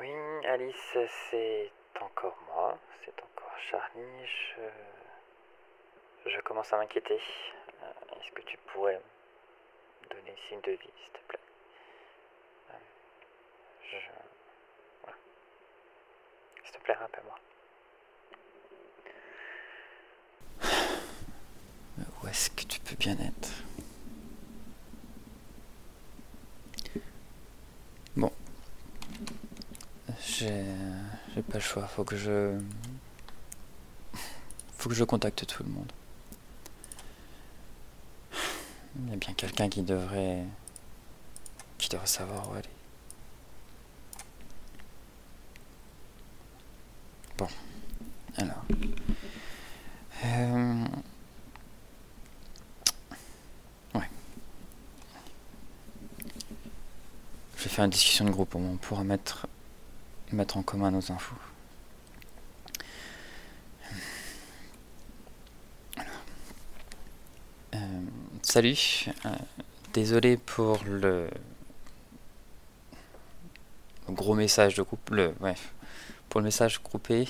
Oui, 0.00 0.10
Alice, 0.46 0.96
c'est 1.30 1.70
encore 2.00 2.36
moi, 2.48 2.78
c'est 3.04 3.14
encore 3.22 3.52
Charlie. 3.70 4.26
Je, 4.26 4.60
je 6.30 6.40
commence 6.42 6.72
à 6.72 6.76
m'inquiéter. 6.76 7.20
Euh, 7.82 7.92
Est-ce 8.20 8.30
que 8.32 8.42
tu 8.42 8.56
pourrais 8.72 8.96
me 8.96 10.08
donner 10.14 10.34
signe 10.48 10.60
de 10.60 10.72
vie, 10.72 10.90
s'il 11.02 11.12
te 11.12 11.18
plaît? 11.28 11.38
Euh, 12.70 12.74
Je. 13.90 13.96
S'il 16.64 16.72
te 16.72 16.78
plaît, 16.84 16.94
rappelle-moi. 16.94 17.38
Où 22.22 22.28
est-ce 22.28 22.50
que 22.50 22.64
tu 22.64 22.78
peux 22.80 22.96
bien 22.96 23.14
être 23.14 23.50
Bon. 28.16 28.32
J'ai 30.38 30.64
j'ai 31.34 31.42
pas 31.42 31.54
le 31.54 31.60
choix, 31.60 31.86
faut 31.86 32.04
que 32.04 32.16
je 32.16 32.58
faut 34.76 34.88
que 34.90 34.94
je 34.94 35.04
contacte 35.04 35.46
tout 35.46 35.62
le 35.62 35.70
monde. 35.70 35.90
Il 38.98 39.10
y 39.10 39.12
a 39.14 39.16
bien 39.16 39.32
quelqu'un 39.34 39.68
qui 39.68 39.82
devrait 39.82 40.44
qui 41.78 41.88
devrait 41.88 42.06
savoir 42.06 42.50
où 42.50 42.54
aller. 42.54 42.68
Bon. 47.38 47.48
Alors. 48.36 48.64
Euh, 50.24 50.84
Ouais. 53.94 54.08
Je 57.56 57.62
vais 57.64 57.68
faire 57.70 57.84
une 57.84 57.90
discussion 57.90 58.24
de 58.24 58.30
groupe 58.30 58.54
au 58.54 58.58
moins. 58.58 58.72
On 58.72 58.76
pourra 58.76 59.04
mettre, 59.04 59.46
mettre 60.32 60.56
en 60.56 60.62
commun 60.62 60.90
nos 60.90 61.12
infos. 61.12 61.36
Euh, 67.74 67.78
salut. 68.42 69.06
Euh, 69.24 69.30
désolé 69.92 70.36
pour 70.36 70.82
le, 70.84 71.28
gros 74.08 74.34
message 74.34 74.74
de 74.74 74.82
groupe. 74.82 75.10
Le, 75.10 75.34
ouais, 75.40 75.54
pour 76.28 76.40
le 76.40 76.44
message 76.44 76.82
groupé. 76.82 77.28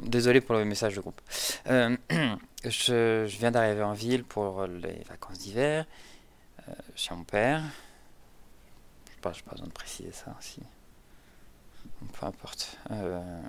Désolé 0.00 0.40
pour 0.40 0.54
le 0.54 0.64
message 0.64 0.94
de 0.94 1.00
groupe. 1.00 1.20
Euh, 1.68 1.96
je, 2.64 3.24
viens 3.24 3.50
d'arriver 3.50 3.82
en 3.82 3.94
ville 3.94 4.24
pour 4.24 4.66
les 4.66 5.02
vacances 5.08 5.38
d'hiver 5.38 5.86
chez 6.94 7.14
mon 7.14 7.24
père. 7.24 7.62
Pas, 9.20 9.32
pas 9.32 9.52
besoin 9.52 9.66
de 9.66 9.72
préciser 9.72 10.12
ça. 10.12 10.36
Si. 10.40 10.60
Peu 12.12 12.26
importe. 12.26 12.78
Euh, 12.90 13.40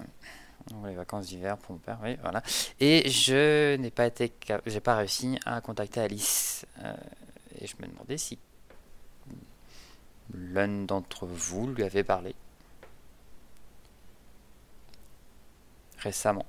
les 0.86 0.96
vacances 0.96 1.28
d'hiver 1.28 1.58
pour 1.58 1.74
mon 1.74 1.80
père, 1.80 2.00
oui, 2.04 2.18
voilà. 2.22 2.44
Et 2.80 3.10
je 3.10 3.76
n'ai 3.78 3.92
pas 3.92 4.06
été, 4.06 4.34
j'ai 4.66 4.80
pas 4.80 4.96
réussi 4.96 5.40
à 5.46 5.62
contacter 5.62 6.02
Alice. 6.02 6.66
Euh, 6.80 6.94
et 7.60 7.68
je 7.68 7.76
me 7.80 7.88
demandais 7.88 8.18
si 8.18 8.38
l'un 10.34 10.86
d'entre 10.86 11.26
vous 11.26 11.68
lui 11.68 11.84
avait 11.84 12.04
parlé 12.04 12.36
récemment. 15.98 16.46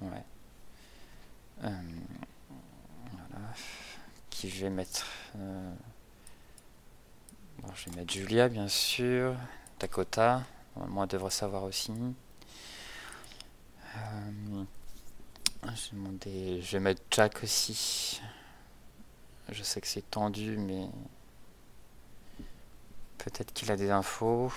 Ouais. 0.00 0.24
Euh, 1.64 1.70
voilà. 3.12 3.46
Qui 4.30 4.50
je 4.50 4.64
vais 4.64 4.70
mettre 4.70 5.06
Je 7.74 7.90
vais 7.90 7.96
mettre 7.96 8.12
Julia, 8.12 8.48
bien 8.48 8.68
sûr. 8.68 9.34
Dakota. 9.78 10.42
Normalement, 10.76 11.04
elle 11.04 11.10
devrait 11.10 11.30
savoir 11.30 11.64
aussi. 11.64 11.92
Euh, 13.96 14.64
je 15.64 15.96
vais 15.96 16.60
je 16.60 16.72
vais 16.72 16.80
mettre 16.80 17.02
Jack 17.10 17.42
aussi. 17.42 18.20
Je 19.48 19.62
sais 19.62 19.80
que 19.80 19.86
c'est 19.86 20.10
tendu, 20.10 20.56
mais 20.56 20.88
peut-être 23.18 23.52
qu'il 23.52 23.70
a 23.70 23.76
des 23.76 23.90
infos. 23.90 24.52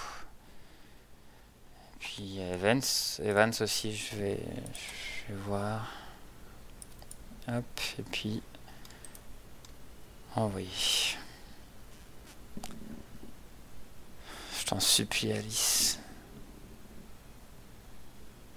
Puis 2.00 2.40
Evans, 2.40 2.82
Evans 3.20 3.54
aussi, 3.62 3.96
je 3.96 4.16
vais, 4.16 4.40
je 5.28 5.34
vais 5.34 5.40
voir. 5.40 5.92
Hop, 7.48 7.66
et 8.00 8.04
puis 8.04 8.42
envoyer. 10.36 10.70
Je 14.66 14.72
t'en 14.72 14.80
supplie, 14.80 15.32
Alice. 15.32 16.00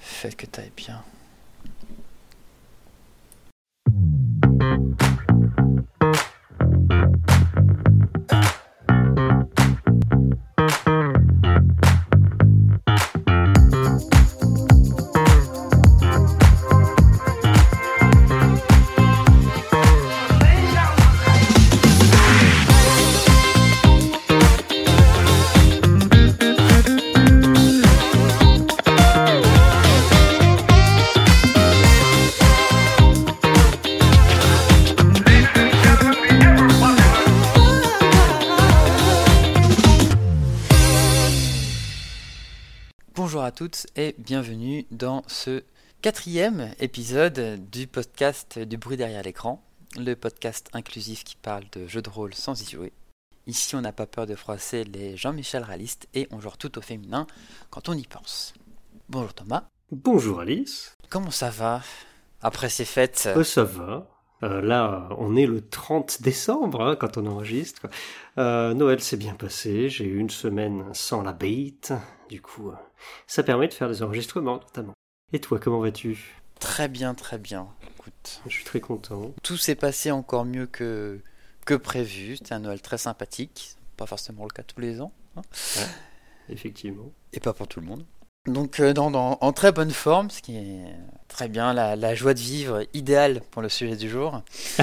Fais 0.00 0.32
que 0.32 0.46
t'ailles 0.46 0.72
bien. 0.74 1.04
Toutes 43.58 43.88
et 43.96 44.14
bienvenue 44.18 44.86
dans 44.92 45.24
ce 45.26 45.64
quatrième 46.00 46.70
épisode 46.78 47.58
du 47.72 47.88
podcast 47.88 48.56
Du 48.56 48.76
bruit 48.76 48.96
derrière 48.96 49.24
l'écran, 49.24 49.64
le 49.98 50.14
podcast 50.14 50.70
inclusif 50.74 51.24
qui 51.24 51.34
parle 51.34 51.64
de 51.72 51.88
jeux 51.88 52.00
de 52.00 52.08
rôle 52.08 52.34
sans 52.34 52.62
y 52.62 52.70
jouer. 52.70 52.92
Ici, 53.48 53.74
on 53.74 53.80
n'a 53.80 53.90
pas 53.90 54.06
peur 54.06 54.26
de 54.26 54.36
froisser 54.36 54.84
les 54.84 55.16
Jean-Michel 55.16 55.64
réalistes 55.64 56.06
et 56.14 56.28
on 56.30 56.38
joue 56.38 56.50
tout 56.56 56.78
au 56.78 56.80
féminin 56.80 57.26
quand 57.70 57.88
on 57.88 57.94
y 57.94 58.04
pense. 58.04 58.54
Bonjour 59.08 59.34
Thomas, 59.34 59.64
Bonjour 59.90 60.38
Alice, 60.38 60.96
comment 61.10 61.32
ça 61.32 61.50
va 61.50 61.82
après 62.40 62.68
ces 62.68 62.84
fêtes? 62.84 63.28
Euh, 63.34 63.42
ça 63.42 63.64
va. 63.64 64.06
Euh, 64.44 64.60
là, 64.60 65.08
on 65.18 65.34
est 65.34 65.46
le 65.46 65.66
30 65.68 66.22
décembre 66.22 66.80
hein, 66.80 66.94
quand 66.94 67.16
on 67.16 67.26
enregistre. 67.26 67.88
Euh, 68.38 68.72
Noël 68.72 69.00
s'est 69.00 69.16
bien 69.16 69.34
passé, 69.34 69.88
j'ai 69.88 70.04
eu 70.04 70.18
une 70.18 70.30
semaine 70.30 70.84
sans 70.92 71.22
la 71.22 71.32
bête, 71.32 71.92
du 72.28 72.40
coup, 72.40 72.68
euh, 72.68 72.74
ça 73.26 73.42
permet 73.42 73.68
de 73.68 73.74
faire 73.74 73.88
des 73.88 74.02
enregistrements 74.02 74.56
notamment. 74.60 74.94
Et 75.32 75.40
toi, 75.40 75.58
comment 75.58 75.80
vas-tu? 75.80 76.34
Très 76.60 76.88
bien, 76.88 77.14
très 77.14 77.38
bien. 77.38 77.68
Écoute, 77.98 78.40
Je 78.46 78.50
suis 78.50 78.64
très 78.64 78.80
content. 78.80 79.32
tout 79.42 79.56
s'est 79.56 79.74
passé 79.74 80.10
encore 80.10 80.44
mieux 80.44 80.66
que, 80.66 81.20
que 81.66 81.74
prévu. 81.74 82.36
C'était 82.36 82.54
un 82.54 82.60
Noël 82.60 82.80
très 82.82 82.98
sympathique. 82.98 83.76
Pas 83.96 84.06
forcément 84.06 84.44
le 84.44 84.50
cas 84.50 84.62
tous 84.62 84.80
les 84.80 85.00
ans. 85.00 85.12
hein. 85.36 85.42
Effectivement. 86.48 87.12
et 87.32 87.40
pas 87.40 87.52
pour 87.52 87.68
tout 87.68 87.80
le 87.80 87.86
monde. 87.86 88.04
Donc 88.46 88.80
euh, 88.80 88.94
dans, 88.94 89.10
dans- 89.10 89.36
en 89.40 89.52
très 89.52 89.72
bonne 89.72 89.90
forme, 89.90 90.30
ce 90.30 90.40
qui 90.40 90.56
est 90.56 90.86
très 91.28 91.48
bien, 91.48 91.72
la, 91.74 91.94
la 91.96 92.14
joie 92.14 92.34
de 92.34 92.38
vivre 92.40 92.82
idéale 92.94 93.42
pour 93.50 93.62
le 93.62 93.68
sujet 93.68 93.96
du 93.96 94.08
jour. 94.08 94.42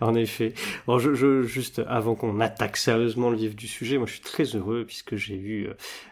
En 0.00 0.14
effet. 0.14 0.52
Bon, 0.86 0.98
je, 0.98 1.14
je- 1.14 1.42
juste 1.42 1.80
avant 1.86 2.14
qu'on 2.14 2.40
attaque 2.40 2.76
sérieusement 2.76 3.30
le 3.30 3.36
vif 3.36 3.54
du 3.54 3.68
sujet, 3.68 3.98
moi 3.98 4.06
je 4.06 4.12
suis 4.12 4.20
très 4.20 4.44
heureux 4.44 4.84
puisque 4.86 5.16
j'ai 5.16 5.34
eu 5.36 5.68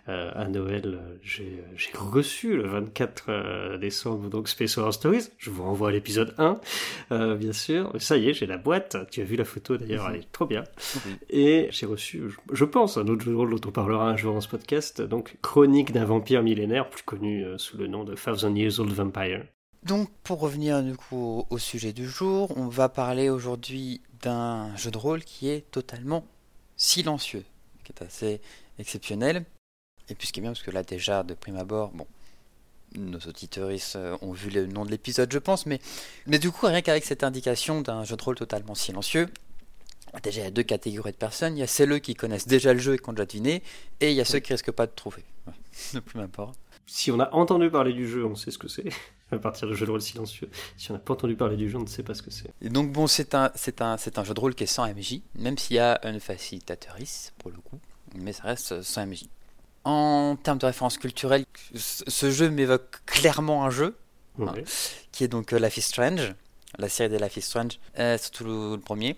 euh, 0.09 0.31
à 0.35 0.47
Noël, 0.49 1.01
j'ai 1.23 1.63
reçu 1.95 2.57
le 2.57 2.67
24 2.69 3.25
euh, 3.29 3.79
décembre 3.79 4.29
donc 4.31 4.49
Space 4.49 4.79
Horror 4.79 4.95
Stories. 4.95 5.29
Je 5.39 5.51
vous 5.51 5.63
renvoie 5.65 5.89
à 5.89 5.93
l'épisode 5.93 6.35
1, 6.39 6.61
euh, 7.13 7.37
bien 7.37 7.53
sûr. 7.53 7.93
Ça 7.99 8.17
y 8.17 8.29
est, 8.29 8.35
j'ai 8.35 8.47
la 8.47 8.59
boîte. 8.59 8.97
Tu 9.11 9.21
as 9.21 9.25
vu 9.25 9.37
la 9.37 9.45
photo 9.45 9.77
d'ailleurs, 9.77 10.09
Mhm. 10.09 10.15
elle 10.15 10.21
est 10.21 10.33
trop 10.33 10.47
bien. 10.47 10.65
Oui. 11.07 11.13
Et 11.31 11.69
j'ai 11.71 11.87
reçu, 11.87 12.23
je, 12.29 12.37
je 12.55 12.65
pense, 12.65 12.97
un 12.97 13.07
autre 13.09 13.31
rôle 13.33 13.51
dont 13.59 13.69
on 13.69 13.73
parlera 13.73 14.09
un 14.09 14.17
jour 14.17 14.35
dans 14.35 14.41
ce 14.41 14.49
podcast, 14.49 15.03
donc 15.03 15.37
Chronique 15.43 15.93
d'un 15.93 16.05
vampire 16.05 16.43
millénaire, 16.43 16.89
plus 16.89 17.03
connu 17.03 17.45
euh, 17.45 17.59
sous 17.59 17.77
le 17.77 17.87
nom 17.89 18.05
de 18.05 18.15
Thousand 18.15 18.55
Years 18.55 18.79
Old 18.81 18.91
Donc 19.83 20.11
pour 20.23 20.41
revenir 20.41 20.83
du 20.83 20.95
coup 20.95 21.47
au, 21.49 21.59
sujet 21.59 21.93
du 21.93 22.09
jour, 22.09 22.53
on 22.57 22.69
va 22.69 22.89
parler 22.89 23.31
aujourd'hui 23.31 24.03
d'un 24.21 24.77
jeu 24.77 24.91
de 24.91 24.99
rôle 24.99 25.25
qui 25.25 25.49
est 25.49 25.71
totalement 25.71 26.27
silencieux, 26.77 27.45
qui 27.85 27.93
est 27.93 28.03
assez 28.05 28.41
exceptionnel. 28.79 29.45
Et 30.11 30.15
puis 30.15 30.27
ce 30.27 30.33
qui 30.33 30.41
est 30.41 30.43
bien, 30.43 30.51
parce 30.51 30.63
que 30.63 30.71
là 30.71 30.83
déjà 30.83 31.23
de 31.23 31.33
prime 31.33 31.57
abord, 31.57 31.93
bon, 31.93 32.07
nos 32.95 33.21
auditeurs 33.21 33.71
ont 34.21 34.33
vu 34.33 34.51
le 34.51 34.67
nom 34.67 34.85
de 34.85 34.91
l'épisode, 34.91 35.33
je 35.33 35.39
pense, 35.39 35.65
mais, 35.65 35.79
du 36.27 36.51
coup, 36.51 36.67
rien 36.67 36.83
qu'avec 36.83 37.05
cette 37.05 37.23
indication 37.23 37.81
d'un 37.81 38.03
jeu 38.03 38.17
de 38.17 38.23
rôle 38.23 38.35
totalement 38.35 38.75
silencieux, 38.75 39.29
Déjà, 40.23 40.41
il 40.41 40.45
y 40.45 40.47
a 40.47 40.51
deux 40.51 40.65
catégories 40.65 41.13
de 41.13 41.17
personnes. 41.17 41.57
Il 41.57 41.61
y 41.61 41.63
a 41.63 41.67
celles 41.69 42.01
qui 42.01 42.15
connaissent 42.15 42.49
déjà 42.49 42.73
le 42.73 42.81
jeu 42.81 42.95
et 42.95 42.99
qui 42.99 43.09
ont 43.09 43.13
déjà 43.13 43.27
deviné, 43.27 43.63
et 44.01 44.11
il 44.11 44.17
y 44.17 44.21
a 44.21 44.25
ceux 44.25 44.41
qui 44.41 44.53
risquent 44.53 44.73
pas 44.73 44.87
de 44.87 44.93
trouver. 44.93 45.25
Ouais. 45.47 46.01
plus 46.01 46.19
m'importe. 46.19 46.59
Si 46.87 47.11
on 47.11 47.21
a 47.21 47.31
entendu 47.33 47.71
parler 47.71 47.93
du 47.93 48.09
jeu, 48.09 48.25
on 48.25 48.35
sait 48.35 48.51
ce 48.51 48.59
que 48.59 48.69
c'est. 48.69 48.89
À 49.33 49.39
partir 49.39 49.69
de 49.69 49.75
jeu 49.75 49.87
de 49.87 49.93
rôle 49.93 50.03
silencieux. 50.03 50.51
Si 50.77 50.91
on 50.91 50.95
n'a 50.95 50.99
pas 50.99 51.13
entendu 51.13 51.37
parler 51.37 51.57
du 51.57 51.71
jeu, 51.71 51.79
on 51.79 51.83
ne 51.83 51.87
sait 51.87 52.03
pas 52.03 52.15
ce 52.15 52.23
que 52.23 52.33
c'est. 52.33 52.51
Et 52.63 52.69
donc 52.69 52.91
bon, 52.91 53.07
c'est 53.07 53.37
un, 53.37 53.53
c'est 53.55 53.81
un, 53.81 53.97
c'est 53.97 54.19
un 54.19 54.25
jeu 54.25 54.35
de 54.35 54.41
rôle 54.41 54.57
qui 54.57 54.65
est 54.65 54.67
sans 54.67 54.93
MJ, 54.93 55.21
même 55.37 55.57
s'il 55.57 55.77
y 55.77 55.79
a 55.79 56.01
une 56.05 56.19
facilitatrice 56.19 57.33
pour 57.39 57.53
le 57.53 57.59
coup, 57.59 57.79
mais 58.17 58.33
ça 58.33 58.43
reste 58.43 58.83
sans 58.83 59.07
MJ. 59.07 59.27
En 59.85 60.35
termes 60.35 60.59
de 60.59 60.67
référence 60.67 60.99
culturelle, 60.99 61.45
ce 61.77 62.31
jeu 62.33 62.51
m'évoque 62.51 63.05
clairement 63.07 63.65
un 63.65 63.71
jeu, 63.71 63.97
hein, 64.41 64.53
qui 65.13 65.23
est 65.23 65.29
donc 65.29 65.53
euh, 65.53 65.61
Life 65.61 65.77
is 65.77 65.83
Strange, 65.83 66.35
la 66.79 66.89
série 66.89 67.09
des 67.09 67.21
Life 67.21 67.37
is 67.37 67.43
Strange, 67.43 67.79
euh, 68.01 68.19
surtout 68.19 68.43
le, 68.43 68.75
le 68.75 68.81
premier. 68.81 69.17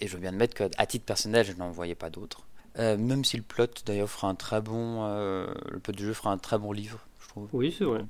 Et 0.00 0.08
je 0.08 0.16
viens 0.18 0.32
de 0.32 0.36
mettre 0.38 0.54
qu'à 0.54 0.86
titre 0.86 1.04
personnel, 1.04 1.46
je 1.46 1.52
n'en 1.52 1.70
voyais 1.70 1.94
pas 1.94 2.10
d'autres. 2.10 2.42
Euh, 2.78 2.98
même 2.98 3.24
si 3.24 3.38
le 3.38 3.42
plot 3.42 3.68
d'ailleurs 3.86 4.10
fera 4.10 4.28
un 4.28 4.34
très 4.34 4.60
bon, 4.60 5.04
euh, 5.04 5.46
le 5.70 5.78
plot 5.78 5.94
du 5.94 6.04
jeu 6.04 6.12
fera 6.12 6.30
un 6.30 6.38
très 6.38 6.58
bon 6.58 6.72
livre, 6.72 6.98
je 7.22 7.28
trouve. 7.28 7.48
Oui, 7.52 7.74
c'est 7.76 7.84
vrai. 7.84 8.04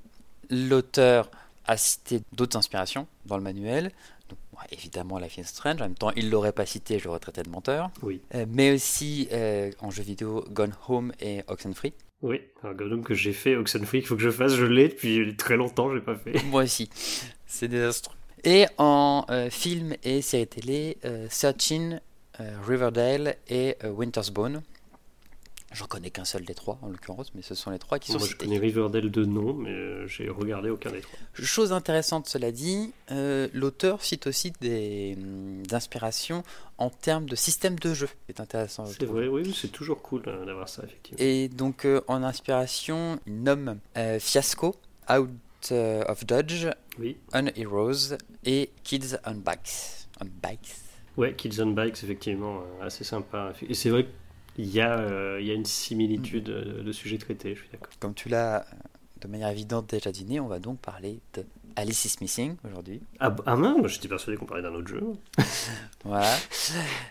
L'auteur 0.51 1.31
a 1.67 1.77
cité 1.77 2.21
d'autres 2.33 2.57
inspirations 2.57 3.07
dans 3.27 3.37
le 3.37 3.45
manuel. 3.45 3.93
Donc, 4.29 4.39
ouais, 4.55 4.67
évidemment, 4.73 5.19
Life 5.19 5.39
is 5.39 5.45
Strange. 5.45 5.81
En 5.81 5.85
même 5.85 5.95
temps, 5.95 6.11
il 6.17 6.31
l'aurait 6.31 6.53
pas 6.53 6.67
cité, 6.67 6.99
je 6.99 7.05
l'aurais 7.05 7.21
traité 7.21 7.45
de 7.45 7.49
menteur. 7.49 7.91
Oui. 8.03 8.21
Euh, 8.35 8.45
mais 8.49 8.73
aussi 8.73 9.29
en 9.81 9.91
jeu 9.91 10.03
vidéo 10.03 10.45
Gone 10.51 10.75
Home 10.89 11.13
et 11.21 11.45
Oxenfree. 11.47 11.95
Oui. 12.23 12.41
Un 12.65 12.73
Gollum 12.73 13.05
que 13.05 13.15
j'ai 13.15 13.33
fait, 13.33 13.55
Oxenfree, 13.55 14.01
qu'il 14.01 14.09
faut 14.09 14.17
que 14.17 14.23
je 14.23 14.31
fasse, 14.31 14.55
je 14.55 14.65
l'ai 14.65 14.89
depuis 14.89 15.37
très 15.37 15.57
longtemps, 15.57 15.91
je 15.91 15.97
l'ai 15.97 16.03
pas 16.03 16.17
fait. 16.17 16.43
Moi 16.47 16.65
aussi. 16.65 16.91
C'est 17.47 17.69
désastreux. 17.69 18.17
Et 18.43 18.67
en 18.79 19.27
film 19.51 19.95
et 20.03 20.23
série 20.23 20.49
télé, 20.49 20.99
Searching, 21.31 22.01
Riverdale 22.67 23.37
et 23.49 23.77
euh, 23.85 23.91
Winter's 23.91 24.31
Bone. 24.31 24.63
J'en 25.73 25.87
connais 25.87 26.11
qu'un 26.11 26.25
seul 26.25 26.45
des 26.45 26.55
trois, 26.55 26.79
en 26.81 26.89
l'occurrence, 26.89 27.35
mais 27.35 27.43
ce 27.43 27.55
sont 27.55 27.71
les 27.71 27.79
trois 27.79 27.99
qui 27.99 28.13
sont 28.13 28.19
Moi, 28.19 28.27
je 28.29 28.33
cités. 28.33 28.47
connais 28.47 28.59
Riverdale 28.59 29.11
de 29.11 29.25
nom, 29.25 29.53
mais 29.53 29.71
euh, 29.71 30.07
j'ai 30.07 30.29
regardé 30.29 30.71
aucun 30.71 30.91
des 30.91 31.01
trois. 31.01 31.19
Chose 31.35 31.73
intéressante, 31.73 32.29
cela 32.29 32.53
dit, 32.53 32.93
euh, 33.11 33.49
l'auteur 33.53 34.03
cite 34.03 34.27
aussi 34.29 34.53
des, 34.61 35.17
hum, 35.19 35.65
inspirations 35.73 36.45
en 36.79 36.89
termes 36.89 37.29
de 37.29 37.35
système 37.37 37.79
de 37.79 37.93
jeu. 37.95 38.09
C'est 38.29 38.41
intéressant. 38.41 38.87
je 38.87 38.93
C'est 38.93 39.05
vrai, 39.07 39.27
oui, 39.27 39.55
c'est 39.61 39.73
toujours 39.73 40.01
cool 40.03 40.23
euh, 40.29 40.47
d'avoir 40.47 40.69
ça, 40.69 40.83
effectivement. 40.85 41.19
Et 41.21 41.49
donc, 41.49 41.85
euh, 41.85 42.01
en 42.07 42.23
inspiration, 42.23 43.19
il 43.27 43.43
nomme 43.43 43.79
euh, 43.99 44.19
Fiasco, 44.21 44.77
Out 45.11 45.29
euh, 45.73 46.05
of 46.07 46.25
Dodge, 46.25 46.69
Oui. 46.99 47.19
On 47.35 47.45
Heroes 47.57 48.17
et 48.45 48.71
Kids 48.85 49.17
on 49.27 49.35
Bikes. 49.35 50.07
On 50.23 50.27
Bikes. 50.43 50.77
Ouais, 51.17 51.35
Kids 51.35 51.61
on 51.61 51.69
Bikes, 51.69 52.03
effectivement, 52.03 52.61
euh, 52.61 52.87
assez 52.87 53.05
sympa. 53.05 53.53
Et 53.69 53.75
c'est 53.75 53.91
vrai 53.91 54.07
qu'il 54.55 54.67
y, 54.67 54.81
a, 54.81 54.99
euh, 54.99 55.39
il 55.41 55.47
y 55.47 55.51
a 55.51 55.55
une 55.55 55.65
similitude 55.65 56.49
euh, 56.49 56.83
de 56.83 56.93
sujets 56.93 57.19
traités, 57.19 57.55
je 57.55 57.61
suis 57.61 57.71
d'accord. 57.71 57.93
Comme 58.01 58.15
tu 58.15 58.29
l'as 58.29 58.67
de 59.21 59.29
manière 59.29 59.49
évidente 59.49 59.91
déjà 59.91 60.13
dîné, 60.13 60.41
on 60.41 60.49
va 60.49 60.59
donc 60.59 60.79
parler 60.79 61.21
de 61.35 61.45
Alice 61.77 62.07
is 62.07 62.17
Missing 62.21 62.57
aujourd'hui. 62.65 63.03
Ah, 63.21 63.37
ah 63.45 63.55
non, 63.55 63.79
moi, 63.79 63.89
j'étais 63.89 64.09
persuadé 64.09 64.39
qu'on 64.39 64.47
parlait 64.47 64.63
d'un 64.63 64.75
autre 64.75 64.89
jeu. 64.89 65.03
Voilà. 66.05 66.35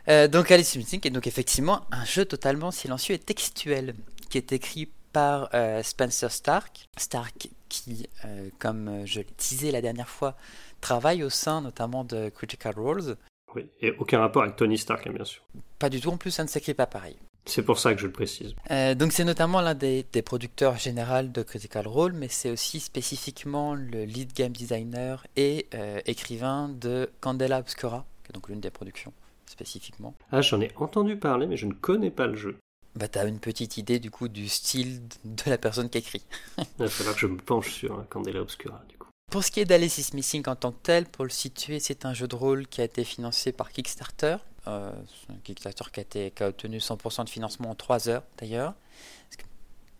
Euh, 0.07 0.28
donc 0.28 0.50
Alice 0.52 0.74
is 0.75 0.78
Missing 0.78 1.02
est 1.04 1.10
donc 1.10 1.28
effectivement 1.28 1.81
un 1.92 2.06
jeu 2.06 2.24
totalement 2.25 2.72
silencieux 2.72 3.16
et 3.16 3.19
textuel 3.19 3.94
qui 4.30 4.38
est 4.38 4.54
écrit 4.54 4.90
par 5.12 5.50
euh, 5.54 5.84
Spencer 5.84 6.31
Stark. 6.31 6.88
Stark 6.98 7.50
qui, 7.68 8.07
euh, 8.24 8.50
comme 8.57 9.06
je 9.06 9.19
l'ai 9.19 9.25
teasé 9.25 9.72
la 9.72 9.81
dernière 9.81 10.10
fois, 10.10 10.36
travaille 10.81 11.24
au 11.24 11.30
sein 11.30 11.62
notamment 11.62 12.04
de 12.04 12.30
Critical 12.30 12.75
Roles. 12.78 13.18
Oui, 13.56 13.68
et 13.81 13.92
aucun 14.00 14.19
rapport 14.19 14.44
avec 14.44 14.56
Tony 14.56 14.78
Stark, 14.78 15.07
hein, 15.07 15.13
bien 15.13 15.25
sûr. 15.25 15.42
Pas 15.80 15.90
du 15.90 16.02
tout, 16.02 16.10
en 16.10 16.18
plus 16.18 16.31
ça 16.31 16.44
ne 16.44 16.50
s'écrit 16.50 16.74
pas 16.74 16.88
pareil. 16.88 17.18
C'est 17.46 17.63
pour 17.63 17.78
ça 17.78 17.94
que 17.94 18.02
je 18.02 18.07
le 18.07 18.12
précise. 18.12 18.56
Euh, 18.72 18.96
donc 18.96 19.12
c'est 19.12 19.24
notamment 19.24 19.62
l'un 19.62 19.75
des, 19.75 20.06
des 20.12 20.22
producteurs 20.24 20.78
généraux 20.78 21.22
de 21.24 21.44
Critical 21.44 21.88
Role, 21.88 22.13
mais 22.13 22.28
c'est 22.28 22.50
aussi 22.50 22.80
spécifiquement 22.80 23.75
le 23.75 24.04
lead 24.04 24.34
game 24.34 24.52
designer 24.52 25.28
et 25.36 25.68
euh, 25.75 26.00
écrivain 26.07 26.69
de 26.69 27.10
Candela 27.22 27.60
Obscura, 27.60 28.06
qui 28.24 28.31
est 28.31 28.34
donc 28.34 28.50
l'une 28.50 28.62
des 28.62 28.72
productions 28.72 29.13
spécifiquement. 29.46 30.16
Ah, 30.31 30.42
j'en 30.42 30.60
ai 30.60 30.72
entendu 30.75 31.18
parler, 31.18 31.46
mais 31.46 31.56
je 31.56 31.68
ne 31.68 31.74
connais 31.74 32.10
pas 32.10 32.25
le 32.25 32.36
jeu. 32.36 32.57
Bah 32.96 33.07
t'as 33.10 33.28
une 33.28 33.40
petite 33.40 33.78
idée 33.78 34.00
du 34.00 34.10
coup 34.10 34.30
du 34.30 34.48
style 34.48 35.02
de 35.25 35.50
la 35.50 35.57
personne 35.57 35.90
qui 35.90 35.98
écrit. 35.98 36.24
Il 36.57 36.66
va 36.80 36.88
falloir 36.88 37.13
que 37.13 37.22
je 37.22 37.28
me 37.28 37.38
penche 37.38 37.72
sur 37.72 37.94
hein, 37.94 38.06
Candela 38.10 38.42
Obscura, 38.42 38.81
du. 38.90 38.94
Pour 39.31 39.44
ce 39.44 39.51
qui 39.51 39.60
est 39.60 39.66
d'Alice 39.66 39.98
is 39.98 40.16
Missing 40.16 40.44
en 40.48 40.56
tant 40.56 40.72
que 40.72 40.81
tel, 40.81 41.06
pour 41.06 41.25
le 41.25 41.30
situer, 41.30 41.80
c'est 41.80 42.06
un 42.06 42.13
jeu 42.13 42.27
de 42.27 42.36
rôle 42.36 42.68
qui 42.68 42.81
a 42.81 42.86
été 42.86 43.04
financé 43.04 43.51
par 43.51 43.72
Kickstarter. 43.72 44.38
Euh, 44.68 44.92
c'est 45.27 45.33
un 45.33 45.38
Kickstarter 45.44 45.86
qui 45.92 46.00
a, 46.00 46.04
été, 46.04 46.31
qui 46.31 46.44
a 46.44 46.50
obtenu 46.50 46.77
100% 46.77 47.25
de 47.25 47.30
financement 47.30 47.72
en 47.72 47.75
3 47.75 48.10
heures 48.10 48.24
d'ailleurs. 48.38 48.74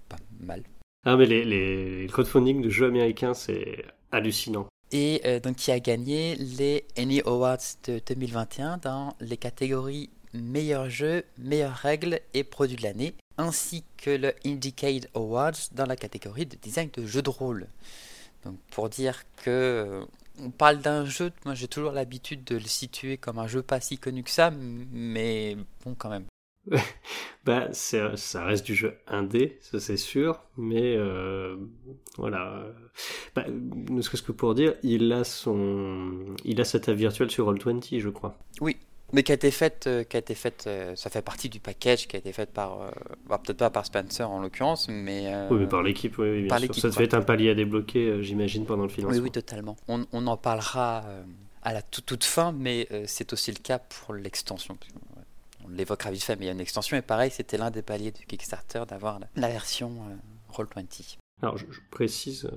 Pas 0.08 0.18
mal. 0.40 0.64
Ah, 1.06 1.18
mais 1.18 1.26
les, 1.26 1.44
les, 1.44 2.02
les 2.02 2.08
crowdfunding 2.08 2.62
de 2.62 2.70
jeux 2.70 2.88
américains, 2.88 3.34
c'est 3.34 3.86
hallucinant. 4.12 4.68
et 4.92 5.22
euh, 5.26 5.40
donc 5.40 5.58
qui 5.58 5.72
a 5.72 5.80
gagné 5.80 6.36
les 6.36 6.86
Annie 6.98 7.22
Awards 7.26 7.58
de 7.86 8.00
2021 8.08 8.78
dans 8.78 9.16
les 9.20 9.38
catégories 9.38 10.10
meilleur 10.34 10.90
jeu, 10.90 11.24
meilleures 11.38 11.76
règles 11.76 12.20
et 12.34 12.44
produit 12.44 12.76
de 12.76 12.84
l'année, 12.84 13.16
ainsi 13.38 13.84
que 13.98 14.10
le 14.12 14.34
Indiecade 14.46 15.10
Awards 15.14 15.70
dans 15.72 15.86
la 15.86 15.96
catégorie 15.96 16.46
de 16.46 16.56
design 16.62 16.90
de 16.94 17.06
jeu 17.06 17.22
de 17.22 17.30
rôle. 17.30 17.68
Donc 18.46 18.58
pour 18.72 18.90
dire 18.90 19.24
que 19.38 19.50
euh, 19.50 20.06
on 20.40 20.52
parle 20.52 20.80
d'un 20.80 21.06
jeu, 21.06 21.32
moi 21.46 21.56
j'ai 21.56 21.68
toujours 21.68 21.92
l'habitude 21.92 22.44
de 22.44 22.56
le 22.56 22.66
situer 22.66 23.18
comme 23.18 23.40
un 23.40 23.48
jeu 23.48 23.62
pas 23.62 23.80
si 23.80 23.98
connu 23.98 24.24
que 24.24 24.30
ça, 24.30 24.52
mais 24.52 25.58
bon 25.84 25.96
quand 25.96 26.10
même. 26.10 26.26
Bah, 27.46 27.72
ça 27.74 28.10
reste 28.44 28.66
du 28.66 28.74
jeu 28.74 28.96
indé, 29.06 29.60
ça 29.62 29.80
c'est 29.80 29.98
sûr, 29.98 30.42
mais 30.58 30.96
euh, 30.98 31.58
voilà. 32.18 32.66
Bah, 33.36 33.46
ne 33.48 34.02
serait-ce 34.02 34.24
que 34.24 34.32
pour 34.32 34.56
dire, 34.56 34.74
il 34.82 35.12
a 35.12 35.24
son, 35.24 36.36
il 36.44 36.60
a 36.60 36.64
sa 36.64 36.80
table 36.80 36.98
virtuelle 36.98 37.30
sur 37.30 37.54
Roll20, 37.54 38.00
je 38.00 38.10
crois. 38.10 38.36
Oui, 38.62 38.78
mais 39.14 39.24
qui 39.24 39.32
a 39.32 39.36
été 39.36 39.52
faite, 39.52 39.88
euh, 39.88 40.04
qui 40.04 40.18
a 40.18 40.20
été 40.20 40.36
faite, 40.36 40.66
euh, 40.68 40.96
ça 40.96 41.10
fait 41.10 41.22
partie 41.22 41.50
du 41.50 41.60
package 41.60 42.08
qui 42.08 42.16
a 42.16 42.20
été 42.20 42.34
faite 42.34 42.52
par, 42.52 42.82
euh, 42.82 42.90
bah, 43.28 43.40
peut-être 43.44 43.58
pas 43.58 43.70
par 43.70 43.86
Spencer 43.86 44.30
en 44.30 44.40
l'occurrence, 44.40 44.88
mais 44.90 45.32
Oui, 45.50 45.60
mais 45.60 45.68
par 45.68 45.84
l'équipe, 45.84 46.18
oui, 46.18 46.30
oui, 46.30 46.40
bien 46.42 46.50
par 46.50 46.60
sûr. 46.60 46.76
Ça 46.76 46.90
devait 46.90 47.06
être 47.06 47.14
un 47.14 47.22
palier 47.22 47.50
à 47.50 47.56
débloquer, 47.56 48.24
j'imagine, 48.24 48.66
pendant 48.66 48.84
le 48.84 48.90
Oui, 48.90 48.96
financement. 48.96 49.24
oui, 49.24 49.32
totalement. 49.32 49.76
On, 49.88 50.06
on 50.12 50.28
en 50.28 50.38
parlera 50.38 51.04
à 51.62 51.74
la 51.74 51.82
toute, 51.82 52.06
toute 52.06 52.24
fin, 52.24 52.52
mais 52.52 52.88
c'est 53.06 53.34
aussi 53.34 53.52
le 53.52 53.60
cas 53.60 53.80
pour 53.80 54.14
l'extension. 54.14 54.78
On 55.66 55.70
l'évoquera 55.70 56.12
vite 56.12 56.24
fait, 56.24 56.36
mais 56.36 56.46
il 56.46 56.48
y 56.48 56.50
a 56.50 56.54
une 56.54 56.60
extension, 56.60 56.98
et 56.98 57.02
pareil, 57.02 57.32
c'était 57.32 57.58
l'un 57.58 57.72
des 57.72 57.82
paliers 57.82 58.12
du 58.12 58.26
Kickstarter 58.26 58.84
d'avoir 58.88 59.20
la, 59.36 59.50
version 59.50 59.92
euh, 60.10 60.54
Roll20. 60.54 61.18
Alors, 61.42 61.58
je, 61.58 61.66
je 61.70 61.80
précise, 61.90 62.50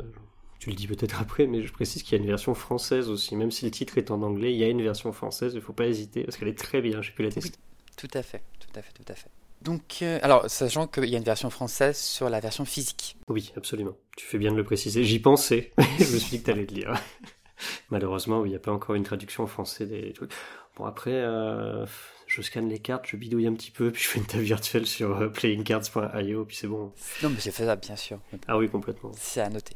tu 0.58 0.70
le 0.70 0.76
dis 0.76 0.86
peut-être 0.86 1.20
après, 1.20 1.46
mais 1.46 1.62
je 1.62 1.72
précise 1.72 2.02
qu'il 2.02 2.16
y 2.16 2.20
a 2.20 2.22
une 2.22 2.28
version 2.28 2.54
française 2.54 3.08
aussi. 3.08 3.36
Même 3.36 3.50
si 3.50 3.64
le 3.64 3.70
titre 3.70 3.98
est 3.98 4.10
en 4.10 4.22
anglais, 4.22 4.52
il 4.52 4.58
y 4.58 4.64
a 4.64 4.68
une 4.68 4.82
version 4.82 5.12
française, 5.12 5.52
il 5.54 5.60
faut 5.60 5.72
pas 5.72 5.86
hésiter, 5.86 6.24
parce 6.24 6.36
qu'elle 6.36 6.48
est 6.48 6.58
très 6.58 6.80
bien, 6.80 7.02
j'ai 7.02 7.12
pu 7.12 7.22
la 7.22 7.30
tester. 7.30 7.58
Tout 7.96 8.08
à 8.14 8.22
fait, 8.22 8.42
tout 8.60 8.78
à 8.78 8.82
fait, 8.82 8.92
tout 8.92 9.12
à 9.12 9.14
fait. 9.14 9.30
Donc, 9.62 9.98
euh, 10.02 10.20
alors, 10.22 10.48
sachant 10.48 10.86
qu'il 10.86 11.06
y 11.06 11.14
a 11.16 11.18
une 11.18 11.24
version 11.24 11.50
française 11.50 11.98
sur 11.98 12.30
la 12.30 12.38
version 12.38 12.64
physique. 12.64 13.16
Oui, 13.28 13.52
absolument. 13.56 13.96
Tu 14.16 14.24
fais 14.24 14.38
bien 14.38 14.52
de 14.52 14.56
le 14.56 14.62
préciser. 14.62 15.02
J'y 15.02 15.18
pensais. 15.18 15.72
je 15.98 16.12
me 16.12 16.18
suis 16.18 16.30
dit 16.30 16.40
que 16.40 16.44
tu 16.44 16.50
allais 16.52 16.60
le 16.60 16.66
dire. 16.66 16.94
Malheureusement, 17.90 18.44
il 18.44 18.50
n'y 18.50 18.56
a 18.56 18.60
pas 18.60 18.70
encore 18.70 18.94
une 18.94 19.02
traduction 19.02 19.42
en 19.42 19.46
français 19.48 19.86
des 19.86 20.12
trucs. 20.12 20.32
Bon, 20.76 20.84
après, 20.84 21.10
euh, 21.12 21.84
je 22.28 22.40
scanne 22.40 22.68
les 22.68 22.78
cartes, 22.78 23.06
je 23.08 23.16
bidouille 23.16 23.48
un 23.48 23.54
petit 23.54 23.72
peu, 23.72 23.90
puis 23.90 24.00
je 24.00 24.08
fais 24.08 24.20
une 24.20 24.26
table 24.26 24.44
virtuelle 24.44 24.86
sur 24.86 25.16
euh, 25.16 25.28
playingcards.io, 25.28 26.44
puis 26.44 26.56
c'est 26.56 26.68
bon. 26.68 26.92
Non, 27.24 27.30
mais 27.30 27.40
c'est 27.40 27.50
faisable, 27.50 27.80
bien 27.80 27.96
sûr. 27.96 28.20
Ah 28.46 28.56
oui, 28.56 28.68
complètement. 28.68 29.10
C'est 29.16 29.40
à 29.40 29.48
noter. 29.48 29.74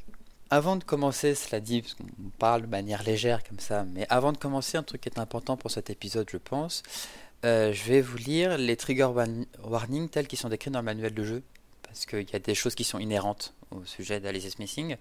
Avant 0.53 0.77
de 0.77 0.85
commencer, 0.85 1.35
cela 1.35 1.61
dit, 1.61 1.81
parce 1.81 1.95
qu'on 1.95 2.05
parle 2.39 2.61
de 2.61 2.67
manière 2.67 3.03
légère 3.05 3.43
comme 3.43 3.59
ça, 3.59 3.85
mais 3.85 4.05
avant 4.11 4.33
de 4.33 4.37
commencer, 4.37 4.77
un 4.77 4.83
truc 4.83 5.01
qui 5.01 5.09
est 5.09 5.19
important 5.19 5.57
pour 5.57 5.71
cet 5.71 5.89
épisode, 5.89 6.29
je 6.31 6.37
pense, 6.37 6.83
euh, 7.47 7.73
je 7.73 7.85
vais 7.85 8.03
vous 8.03 8.19
lire 8.19 8.59
les 8.59 8.77
trigger 8.77 9.09
warnings 9.65 10.11
tels 10.11 10.27
qu'ils 10.27 10.39
sont 10.39 10.51
décrits 10.51 10.71
dans 10.71 10.81
le 10.81 10.85
manuel 10.85 11.15
de 11.15 11.25
jeu, 11.25 11.43
parce 11.83 12.05
qu'il 12.05 12.29
y 12.31 12.37
a 12.37 12.39
des 12.39 12.55
choses 12.55 12.75
qui 12.75 12.85
sont 12.85 12.99
inhérentes 12.99 13.55
au 13.71 13.83
sujet 13.87 14.21
d'Alice 14.21 14.45
is 14.45 14.55
Missing. 14.59 14.97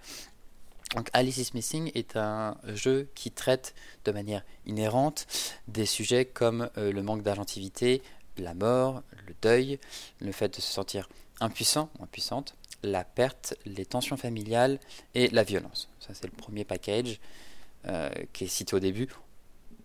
Donc 0.95 1.09
Alice 1.11 1.35
is 1.35 1.49
Missing 1.53 1.91
est 1.95 2.15
un 2.15 2.55
jeu 2.73 3.09
qui 3.13 3.29
traite 3.29 3.75
de 4.05 4.13
manière 4.13 4.45
inhérente 4.65 5.27
des 5.67 5.85
sujets 5.85 6.23
comme 6.23 6.69
euh, 6.77 6.93
le 6.93 7.03
manque 7.03 7.23
d'agentivité, 7.23 8.01
la 8.37 8.53
mort, 8.53 9.03
le 9.27 9.33
deuil, 9.41 9.79
le 10.21 10.31
fait 10.31 10.47
de 10.47 10.61
se 10.61 10.71
sentir 10.71 11.09
impuissant 11.41 11.89
ou 11.99 12.03
impuissante, 12.03 12.55
la 12.83 13.03
perte, 13.03 13.55
les 13.65 13.85
tensions 13.85 14.17
familiales 14.17 14.79
et 15.15 15.27
la 15.29 15.43
violence. 15.43 15.89
Ça, 15.99 16.13
c'est 16.13 16.25
le 16.25 16.31
premier 16.35 16.63
package 16.65 17.19
euh, 17.87 18.09
qui 18.33 18.45
est 18.45 18.47
cité 18.47 18.75
au 18.75 18.79
début. 18.79 19.07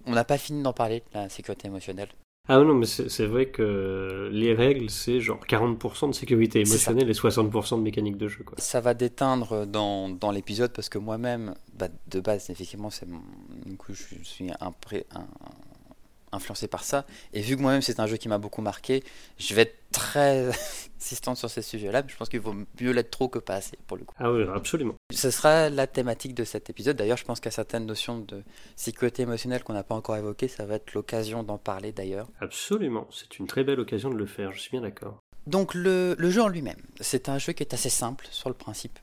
On 0.07 0.13
n'a 0.13 0.25
pas 0.25 0.39
fini 0.39 0.63
d'en 0.63 0.73
parler, 0.73 1.03
la 1.15 1.29
sécurité 1.29 1.67
émotionnelle. 1.69 2.09
Ah 2.49 2.59
non, 2.61 2.75
mais 2.75 2.87
c'est 2.87 3.27
vrai 3.27 3.47
que 3.47 4.31
les 4.33 4.55
règles, 4.55 4.89
c'est 4.89 5.21
genre 5.21 5.41
40% 5.49 6.11
de 6.11 6.15
sécurité 6.15 6.61
émotionnelle 6.61 7.11
et 7.11 7.13
60% 7.13 7.79
de 7.79 7.83
mécanique 7.83 8.17
de 8.17 8.29
jeu, 8.29 8.45
quoi. 8.45 8.55
Ça 8.59 8.81
va 8.81 8.95
déteindre 8.95 9.67
dans, 9.67 10.09
dans 10.09 10.31
l'épisode 10.31 10.73
parce 10.73 10.89
que 10.89 10.99
moi-même, 10.99 11.55
bah, 11.75 11.89
de 12.07 12.21
base, 12.21 12.49
effectivement, 12.51 12.89
c'est 12.91 13.07
mon- 13.07 13.21
du 13.65 13.77
coup, 13.77 13.95
je 13.95 14.23
suis 14.23 14.49
un, 14.61 14.71
pré- 14.71 15.07
un, 15.13 15.27
influencé 16.37 16.69
par 16.69 16.85
ça. 16.85 17.07
Et 17.33 17.41
vu 17.41 17.57
que 17.57 17.63
moi-même 17.63 17.83
c'est 17.83 18.01
un 18.01 18.07
jeu 18.07 18.17
qui 18.17 18.29
m'a 18.29 18.39
beaucoup 18.39 18.63
marqué, 18.63 19.03
je 19.39 19.55
vais 19.55 19.63
être 19.63 19.77
très 19.93 20.49
insistant 21.01 21.35
sur 21.35 21.51
ces 21.51 21.63
sujets-là. 21.63 22.03
Je 22.07 22.17
pense 22.17 22.29
qu'il 22.29 22.41
vaut 22.41 22.55
mieux 22.81 22.93
l'être 22.93 23.11
trop 23.11 23.29
que 23.29 23.39
pas 23.39 23.55
assez 23.55 23.79
pour 23.87 23.97
le 23.97 24.05
coup. 24.05 24.15
Ah 24.19 24.33
oui, 24.33 24.45
absolument. 24.55 24.95
Ce 25.13 25.31
sera 25.31 25.71
la 25.71 25.87
thématique 25.87 26.35
de 26.35 26.45
cet 26.45 26.71
épisode. 26.71 26.97
D'ailleurs, 26.97 27.17
je 27.17 27.25
pense 27.25 27.41
qu'à 27.41 27.51
certaines 27.51 27.87
notions 27.87 28.19
de 28.19 28.43
sécurité 28.77 29.23
émotionnelle 29.23 29.63
qu'on 29.63 29.75
n'a 29.75 29.85
pas 29.85 29.95
encore 29.95 30.17
évoquées, 30.17 30.49
ça 30.49 30.67
va 30.67 30.77
être 30.77 30.95
l'occasion 30.95 31.43
d'en 31.43 31.59
parler 31.59 31.93
d'ailleurs. 31.93 32.29
Absolument, 32.41 33.07
c'est 33.11 33.39
une 33.39 33.47
très 33.47 33.65
belle 33.65 33.81
occasion 33.81 34.11
de 34.11 34.17
le 34.17 34.27
faire, 34.27 34.53
je 34.53 34.61
suis 34.61 34.71
bien 34.71 34.83
d'accord. 34.83 35.19
Donc 35.47 35.75
le, 35.75 36.17
le 36.19 36.31
jeu 36.31 36.43
en 36.43 36.49
lui-même, 36.49 36.81
c'est 37.01 37.29
un 37.29 37.39
jeu 37.39 37.53
qui 37.53 37.63
est 37.63 37.73
assez 37.73 37.91
simple 37.91 38.27
sur 38.31 38.49
le 38.49 38.55
principe. 38.55 38.99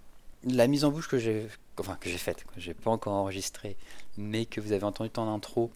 La 0.45 0.67
mise 0.67 0.83
en 0.83 0.91
bouche 0.91 1.07
que 1.07 1.17
j'ai 1.17 1.47
enfin, 1.79 1.97
que 1.99 2.09
j'ai 2.09 2.17
faite, 2.17 2.45
que 2.53 2.59
j'ai 2.59 2.73
pas 2.73 2.91
encore 2.91 3.13
enregistrée, 3.13 3.77
mais 4.17 4.45
que 4.45 4.61
vous 4.61 4.71
avez 4.71 4.83
entendu 4.83 5.09
en 5.17 5.33
intro, 5.33 5.71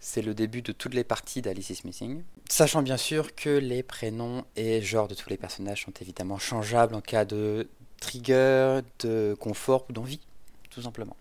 c'est 0.00 0.22
le 0.22 0.34
début 0.34 0.62
de 0.62 0.72
toutes 0.72 0.94
les 0.94 1.04
parties 1.04 1.42
d'Alice 1.42 1.70
is 1.70 1.80
Missing. 1.84 2.22
Sachant 2.48 2.82
bien 2.82 2.96
sûr 2.96 3.34
que 3.34 3.50
les 3.50 3.82
prénoms 3.82 4.44
et 4.56 4.80
genres 4.80 5.08
de 5.08 5.14
tous 5.14 5.28
les 5.30 5.36
personnages 5.36 5.84
sont 5.84 5.92
évidemment 6.00 6.38
changeables 6.38 6.94
en 6.94 7.00
cas 7.00 7.24
de 7.24 7.68
trigger, 8.00 8.80
de 9.00 9.36
confort 9.38 9.86
ou 9.88 9.92
d'envie, 9.92 10.20
tout 10.70 10.82
simplement. 10.82 11.16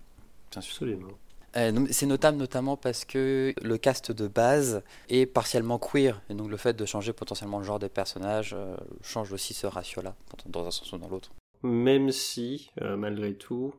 Absolument. 0.55 1.09
Euh, 1.55 1.87
c'est 1.91 2.05
notable 2.05 2.37
notamment 2.37 2.77
parce 2.77 3.03
que 3.05 3.53
le 3.61 3.77
cast 3.77 4.11
de 4.11 4.27
base 4.27 4.83
est 5.09 5.25
partiellement 5.25 5.79
queer, 5.79 6.21
et 6.29 6.33
donc 6.33 6.49
le 6.49 6.57
fait 6.57 6.73
de 6.73 6.85
changer 6.85 7.13
potentiellement 7.13 7.59
le 7.59 7.65
genre 7.65 7.79
des 7.79 7.89
personnages 7.89 8.53
euh, 8.53 8.75
change 9.01 9.31
aussi 9.31 9.53
ce 9.53 9.65
ratio-là, 9.65 10.15
dans 10.47 10.67
un 10.67 10.71
sens 10.71 10.91
ou 10.91 10.97
dans 10.97 11.07
l'autre. 11.07 11.31
Même 11.63 12.11
si, 12.11 12.71
euh, 12.81 12.97
malgré 12.97 13.33
tout, 13.33 13.73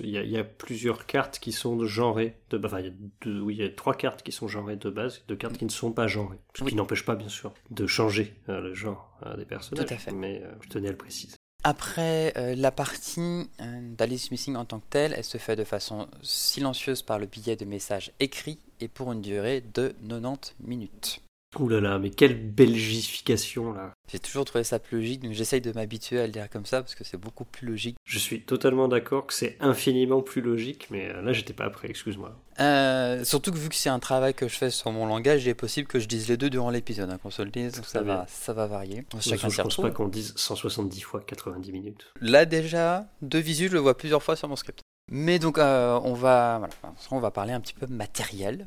il 0.00 0.10
y, 0.10 0.38
a 0.38 0.44
plusieurs 0.44 1.06
cartes 1.06 1.38
qui 1.38 1.52
sont 1.52 1.84
genrées. 1.86 2.36
De, 2.50 2.60
enfin, 2.64 2.80
il 2.80 2.86
y 2.86 2.88
a 2.88 3.42
oui, 3.42 3.56
il 3.56 3.62
y 3.62 3.64
a 3.64 3.70
trois 3.70 3.94
cartes 3.94 4.22
qui 4.22 4.32
sont 4.32 4.48
genrées 4.48 4.76
de 4.76 4.90
base, 4.90 5.24
deux 5.28 5.36
cartes 5.36 5.58
qui 5.58 5.64
ne 5.64 5.70
sont 5.70 5.92
pas 5.92 6.06
genrées. 6.06 6.38
Ce 6.54 6.64
qui 6.64 6.74
n'empêche 6.74 7.04
pas, 7.04 7.16
bien 7.16 7.28
sûr, 7.28 7.52
de 7.70 7.86
changer 7.86 8.34
le 8.48 8.72
genre 8.74 9.18
des 9.36 9.44
personnages. 9.44 9.86
Tout 9.86 9.94
à 9.94 9.96
fait. 9.98 10.12
Mais 10.12 10.42
je 10.62 10.68
tenais 10.68 10.88
à 10.88 10.92
le 10.92 10.96
préciser. 10.96 11.36
Après, 11.62 12.32
euh, 12.38 12.54
la 12.54 12.70
partie 12.70 13.20
euh, 13.60 13.94
d'Alice 13.96 14.30
Missing 14.30 14.56
en 14.56 14.64
tant 14.64 14.80
que 14.80 14.86
telle, 14.88 15.14
elle 15.16 15.24
se 15.24 15.36
fait 15.36 15.56
de 15.56 15.64
façon 15.64 16.08
silencieuse 16.22 17.02
par 17.02 17.18
le 17.18 17.26
billet 17.26 17.56
de 17.56 17.66
message 17.66 18.12
écrit 18.18 18.58
et 18.80 18.88
pour 18.88 19.12
une 19.12 19.20
durée 19.20 19.62
de 19.74 19.94
90 20.08 20.54
minutes. 20.60 21.20
Ouh 21.58 21.68
là 21.68 21.80
là, 21.80 21.98
mais 21.98 22.10
quelle 22.10 22.38
belgification 22.38 23.72
là 23.72 23.92
J'ai 24.10 24.20
toujours 24.20 24.44
trouvé 24.44 24.62
ça 24.62 24.78
plus 24.78 24.98
logique, 24.98 25.22
donc 25.22 25.32
j'essaye 25.32 25.60
de 25.60 25.72
m'habituer 25.72 26.20
à 26.20 26.26
le 26.26 26.32
dire 26.32 26.48
comme 26.48 26.64
ça 26.64 26.80
parce 26.80 26.94
que 26.94 27.02
c'est 27.02 27.16
beaucoup 27.16 27.44
plus 27.44 27.66
logique. 27.66 27.96
Je 28.04 28.18
suis 28.20 28.42
totalement 28.42 28.86
d'accord 28.86 29.26
que 29.26 29.34
c'est 29.34 29.56
infiniment 29.58 30.22
plus 30.22 30.42
logique, 30.42 30.86
mais 30.90 31.08
euh, 31.08 31.22
là 31.22 31.32
j'étais 31.32 31.52
pas 31.52 31.68
prêt, 31.68 31.88
excuse-moi. 31.90 32.38
Euh, 32.60 33.24
surtout 33.24 33.50
que 33.50 33.56
vu 33.56 33.68
que 33.68 33.74
c'est 33.74 33.88
un 33.88 33.98
travail 33.98 34.32
que 34.32 34.46
je 34.46 34.56
fais 34.56 34.70
sur 34.70 34.92
mon 34.92 35.06
langage, 35.06 35.44
il 35.44 35.48
est 35.48 35.54
possible 35.54 35.88
que 35.88 35.98
je 35.98 36.06
dise 36.06 36.28
les 36.28 36.36
deux 36.36 36.50
durant 36.50 36.70
l'épisode, 36.70 37.10
hein, 37.10 37.18
qu'on 37.20 37.30
se 37.30 37.42
le 37.42 37.50
dise, 37.50 37.72
donc 37.72 37.86
ça 37.86 38.02
va, 38.02 38.26
ça 38.28 38.52
va 38.52 38.66
varier. 38.66 39.04
Chacun 39.20 39.48
je 39.48 39.62
pense 39.62 39.76
pas 39.76 39.90
qu'on 39.90 40.08
dise 40.08 40.32
170 40.36 41.00
fois 41.00 41.20
90 41.20 41.72
minutes. 41.72 42.12
Là 42.20 42.44
déjà, 42.44 43.06
de 43.22 43.38
visu, 43.38 43.66
je 43.66 43.72
le 43.72 43.80
vois 43.80 43.96
plusieurs 43.96 44.22
fois 44.22 44.36
sur 44.36 44.46
mon 44.46 44.56
script. 44.56 44.82
Mais 45.10 45.40
donc 45.40 45.58
euh, 45.58 45.98
on 46.04 46.14
va, 46.14 46.58
voilà, 46.58 46.94
on 47.10 47.18
va 47.18 47.32
parler 47.32 47.52
un 47.52 47.60
petit 47.60 47.74
peu 47.74 47.88
matériel. 47.88 48.66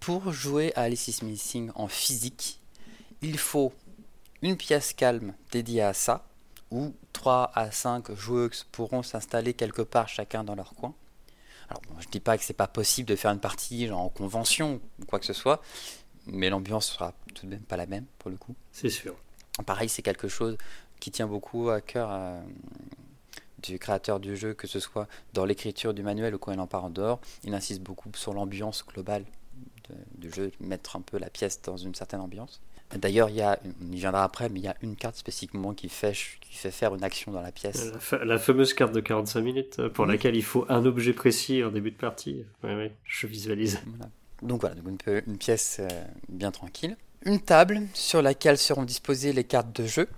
Pour 0.00 0.32
jouer 0.32 0.72
à 0.76 0.82
Alice 0.82 1.22
Missing 1.22 1.70
en 1.74 1.88
physique, 1.88 2.60
il 3.22 3.38
faut 3.38 3.72
une 4.42 4.56
pièce 4.56 4.92
calme 4.92 5.34
dédiée 5.50 5.82
à 5.82 5.92
ça, 5.92 6.26
où 6.70 6.94
3 7.12 7.50
à 7.54 7.70
5 7.70 8.14
joueuses 8.14 8.66
pourront 8.70 9.02
s'installer 9.02 9.54
quelque 9.54 9.82
part 9.82 10.08
chacun 10.08 10.44
dans 10.44 10.54
leur 10.54 10.74
coin. 10.74 10.94
Alors, 11.68 11.82
je 11.98 12.06
ne 12.06 12.10
dis 12.12 12.20
pas 12.20 12.38
que 12.38 12.44
c'est 12.44 12.52
pas 12.52 12.68
possible 12.68 13.08
de 13.08 13.16
faire 13.16 13.32
une 13.32 13.40
partie 13.40 13.90
en 13.90 14.08
convention 14.08 14.80
ou 15.00 15.04
quoi 15.06 15.18
que 15.18 15.26
ce 15.26 15.32
soit, 15.32 15.62
mais 16.26 16.50
l'ambiance 16.50 16.86
sera 16.86 17.12
tout 17.34 17.46
de 17.46 17.50
même 17.50 17.62
pas 17.62 17.76
la 17.76 17.86
même 17.86 18.06
pour 18.18 18.30
le 18.30 18.36
coup. 18.36 18.54
C'est 18.72 18.90
sûr. 18.90 19.16
Pareil, 19.64 19.88
c'est 19.88 20.02
quelque 20.02 20.28
chose 20.28 20.56
qui 21.00 21.10
tient 21.10 21.26
beaucoup 21.26 21.70
à 21.70 21.80
cœur 21.80 22.08
euh, 22.12 22.40
du 23.62 23.78
créateur 23.78 24.20
du 24.20 24.36
jeu, 24.36 24.54
que 24.54 24.66
ce 24.66 24.80
soit 24.80 25.08
dans 25.32 25.44
l'écriture 25.44 25.94
du 25.94 26.02
manuel 26.02 26.34
ou 26.34 26.38
quand 26.38 26.52
il 26.52 26.60
en 26.60 26.66
part 26.66 26.84
en 26.84 26.90
dehors. 26.90 27.20
Il 27.42 27.54
insiste 27.54 27.80
beaucoup 27.80 28.10
sur 28.14 28.34
l'ambiance 28.34 28.84
globale 28.86 29.24
du 30.16 30.30
jeu, 30.30 30.50
mettre 30.60 30.96
un 30.96 31.00
peu 31.00 31.18
la 31.18 31.30
pièce 31.30 31.60
dans 31.62 31.76
une 31.76 31.94
certaine 31.94 32.20
ambiance. 32.20 32.60
D'ailleurs, 32.94 33.30
il 33.30 33.36
y 33.36 33.42
a, 33.42 33.58
on 33.82 33.92
y 33.92 33.96
viendra 33.96 34.22
après, 34.22 34.48
mais 34.48 34.60
il 34.60 34.64
y 34.64 34.68
a 34.68 34.76
une 34.80 34.94
carte 34.94 35.16
spécifiquement 35.16 35.74
qui 35.74 35.88
fait, 35.88 36.12
qui 36.40 36.56
fait 36.56 36.70
faire 36.70 36.94
une 36.94 37.02
action 37.02 37.32
dans 37.32 37.40
la 37.40 37.50
pièce. 37.50 37.92
La, 38.24 38.38
fameuse 38.38 38.74
carte 38.74 38.94
de 38.94 39.00
45 39.00 39.40
minutes 39.40 39.76
euh, 39.80 39.88
pour 39.88 40.06
laquelle 40.06 40.36
il 40.36 40.44
faut 40.44 40.64
un 40.68 40.84
objet 40.86 41.12
précis 41.12 41.64
en 41.64 41.70
début 41.70 41.90
de 41.90 41.96
partie. 41.96 42.44
Oui, 42.62 42.70
oui, 42.74 42.90
je 43.04 43.26
visualise. 43.26 43.80
Donc 44.42 44.60
voilà, 44.60 44.76
donc 44.76 44.86
une, 45.06 45.22
une, 45.26 45.38
pièce 45.38 45.78
euh, 45.80 45.88
bien 46.28 46.52
tranquille. 46.52 46.96
Une 47.24 47.40
table 47.40 47.82
sur 47.92 48.22
laquelle 48.22 48.56
seront 48.56 48.84
disposées 48.84 49.32
les 49.32 49.44
cartes 49.44 49.74
de 49.74 49.86
jeu. 49.86 50.08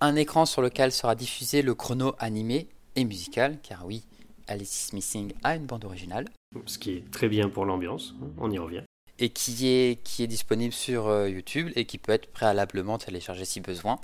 Un 0.00 0.16
écran 0.16 0.46
sur 0.46 0.62
lequel 0.62 0.92
sera 0.92 1.14
diffusé 1.14 1.60
le 1.60 1.74
chrono 1.74 2.14
animé 2.18 2.68
et 2.96 3.04
musical, 3.04 3.58
car 3.62 3.84
oui, 3.84 4.04
Alice 4.46 4.92
Missing 4.94 5.34
a 5.42 5.56
une 5.56 5.66
bande 5.66 5.84
originale. 5.84 6.26
Ce 6.64 6.78
qui 6.78 6.92
est 6.92 7.10
très 7.10 7.28
bien 7.28 7.48
pour 7.48 7.66
l'ambiance, 7.66 8.14
hein, 8.22 8.28
on 8.38 8.50
y 8.50 8.58
revient 8.58 8.82
et 9.20 9.28
qui 9.28 9.68
est, 9.68 10.02
qui 10.02 10.22
est 10.24 10.26
disponible 10.26 10.72
sur 10.72 11.08
euh, 11.08 11.28
YouTube 11.28 11.70
et 11.76 11.84
qui 11.84 11.98
peut 11.98 12.12
être 12.12 12.26
préalablement 12.32 12.98
téléchargé 12.98 13.44
si 13.44 13.60
besoin, 13.60 14.00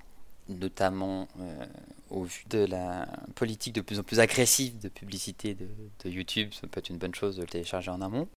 notamment 0.48 1.26
euh, 1.40 1.66
au 2.10 2.24
vu 2.24 2.44
de 2.50 2.58
la 2.66 3.08
politique 3.34 3.74
de 3.74 3.80
plus 3.80 3.98
en 3.98 4.02
plus 4.02 4.20
agressive 4.20 4.78
de 4.78 4.88
publicité 4.88 5.54
de, 5.54 5.66
de 6.04 6.10
YouTube, 6.10 6.52
ça 6.52 6.66
peut 6.68 6.78
être 6.78 6.90
une 6.90 6.98
bonne 6.98 7.14
chose 7.14 7.36
de 7.36 7.40
le 7.40 7.48
télécharger 7.48 7.90
en 7.90 8.02
amont 8.02 8.28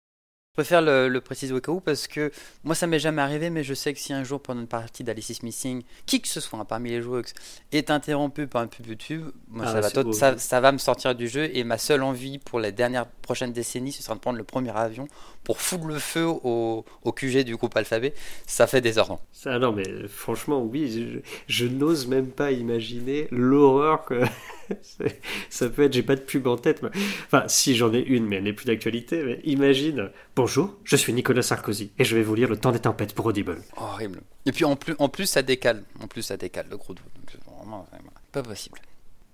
préfère 0.59 0.83
le, 0.83 1.09
le, 1.09 1.21
préciser 1.21 1.55
au 1.55 1.61
cas 1.61 1.71
où 1.71 1.79
parce 1.79 2.09
que 2.09 2.33
moi 2.65 2.75
ça 2.75 2.89
m'est 2.89 2.99
jamais 2.99 3.23
arrivé, 3.23 3.49
mais 3.49 3.63
je 3.63 3.75
sais 3.75 3.95
que 3.95 4.01
si 4.01 4.13
un 4.13 4.25
jour 4.25 4.41
pendant 4.41 4.63
une 4.63 4.67
partie 4.67 5.05
d'Alice 5.05 5.45
Missing, 5.45 5.85
qui 6.05 6.21
que 6.21 6.27
ce 6.27 6.41
soit 6.41 6.59
hein, 6.59 6.65
parmi 6.65 6.91
les 6.91 7.01
joueurs 7.01 7.23
est 7.71 7.93
interrompu 7.93 8.49
par 8.49 8.63
un 8.63 8.67
pub 8.67 8.89
YouTube, 8.89 9.27
moi, 9.49 9.67
ah, 9.69 9.81
ça, 9.81 10.03
va 10.03 10.13
ça, 10.13 10.37
ça, 10.37 10.61
va 10.61 10.73
me 10.73 10.79
sortir 10.79 11.15
du 11.15 11.29
jeu 11.29 11.49
et 11.57 11.63
ma 11.63 11.79
seule 11.79 12.03
envie 12.03 12.39
pour 12.39 12.59
les 12.59 12.73
dernières 12.73 13.07
prochaines 13.07 13.53
décennies, 13.53 13.93
ce 13.93 14.03
sera 14.03 14.17
de 14.17 14.21
prendre 14.21 14.37
le 14.37 14.43
premier 14.43 14.77
avion 14.77 15.07
pour 15.45 15.61
foutre 15.61 15.87
le 15.87 16.01
feu 16.01 16.27
au, 16.27 16.85
au 17.05 17.13
QG 17.13 17.45
du 17.45 17.55
groupe 17.55 17.77
Alphabet. 17.77 18.13
Ça 18.49 18.67
fait 18.67 18.81
des 18.81 18.99
heures. 18.99 19.17
Ça, 19.33 19.61
non, 19.61 19.71
mais 19.71 20.09
franchement, 20.09 20.61
oui, 20.61 20.91
je, 20.91 21.21
je 21.47 21.69
n'ose 21.69 22.09
même 22.09 22.31
pas 22.33 22.51
imaginer 22.51 23.29
l'horreur 23.31 24.05
que. 24.05 24.25
ça 25.51 25.69
peut 25.69 25.85
être, 25.85 25.93
j'ai 25.93 26.03
pas 26.03 26.17
de 26.17 26.21
pub 26.21 26.47
en 26.47 26.57
tête. 26.57 26.83
Enfin, 27.27 27.45
si 27.49 27.77
j'en 27.77 27.93
ai 27.93 28.01
une, 28.01 28.27
mais 28.27 28.37
elle 28.37 28.45
n'est 28.45 28.53
plus 28.53 28.67
d'actualité. 28.67 29.23
Mais 29.25 29.41
imagine, 29.45 30.11
bonjour, 30.37 30.77
je 30.85 30.97
suis 30.97 31.13
Nicolas 31.13 31.43
Sarkozy 31.43 31.93
et 31.99 32.05
je 32.05 32.17
vais 32.17 32.23
vous 32.23 32.35
lire 32.35 32.49
Le 32.49 32.57
Temps 32.57 32.73
des 32.73 32.81
tempêtes 32.81 33.15
pour 33.15 33.27
Audible. 33.27 33.63
Horrible. 33.77 34.21
Et 34.47 34.53
puis 34.53 34.65
en 34.65 34.77
plus, 34.77 34.95
en 34.99 35.09
plus 35.09 35.27
ça 35.27 35.43
décale. 35.43 35.85
En 36.01 36.09
plus, 36.09 36.23
ça 36.23 36.37
décale 36.37 36.67
le 36.71 36.77
gros 36.77 36.95
doute. 36.95 37.05
vraiment, 37.47 37.87
pas 38.33 38.43
possible. 38.43 38.79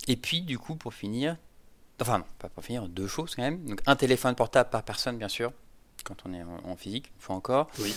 Et 0.08 0.16
puis, 0.16 0.42
du 0.42 0.58
coup, 0.58 0.76
pour 0.76 0.92
finir, 0.92 1.36
enfin 2.00 2.18
non, 2.18 2.24
pas 2.38 2.48
pour 2.48 2.64
finir, 2.64 2.88
deux 2.88 3.06
choses 3.06 3.34
quand 3.34 3.42
même. 3.42 3.64
Donc 3.64 3.80
un 3.86 3.96
téléphone 3.96 4.34
portable 4.34 4.70
par 4.70 4.82
personne, 4.82 5.18
bien 5.18 5.28
sûr, 5.28 5.52
quand 6.04 6.16
on 6.26 6.34
est 6.34 6.42
en, 6.42 6.76
physique, 6.76 7.12
une 7.14 7.20
fois 7.20 7.36
encore. 7.36 7.70
Oui. 7.78 7.94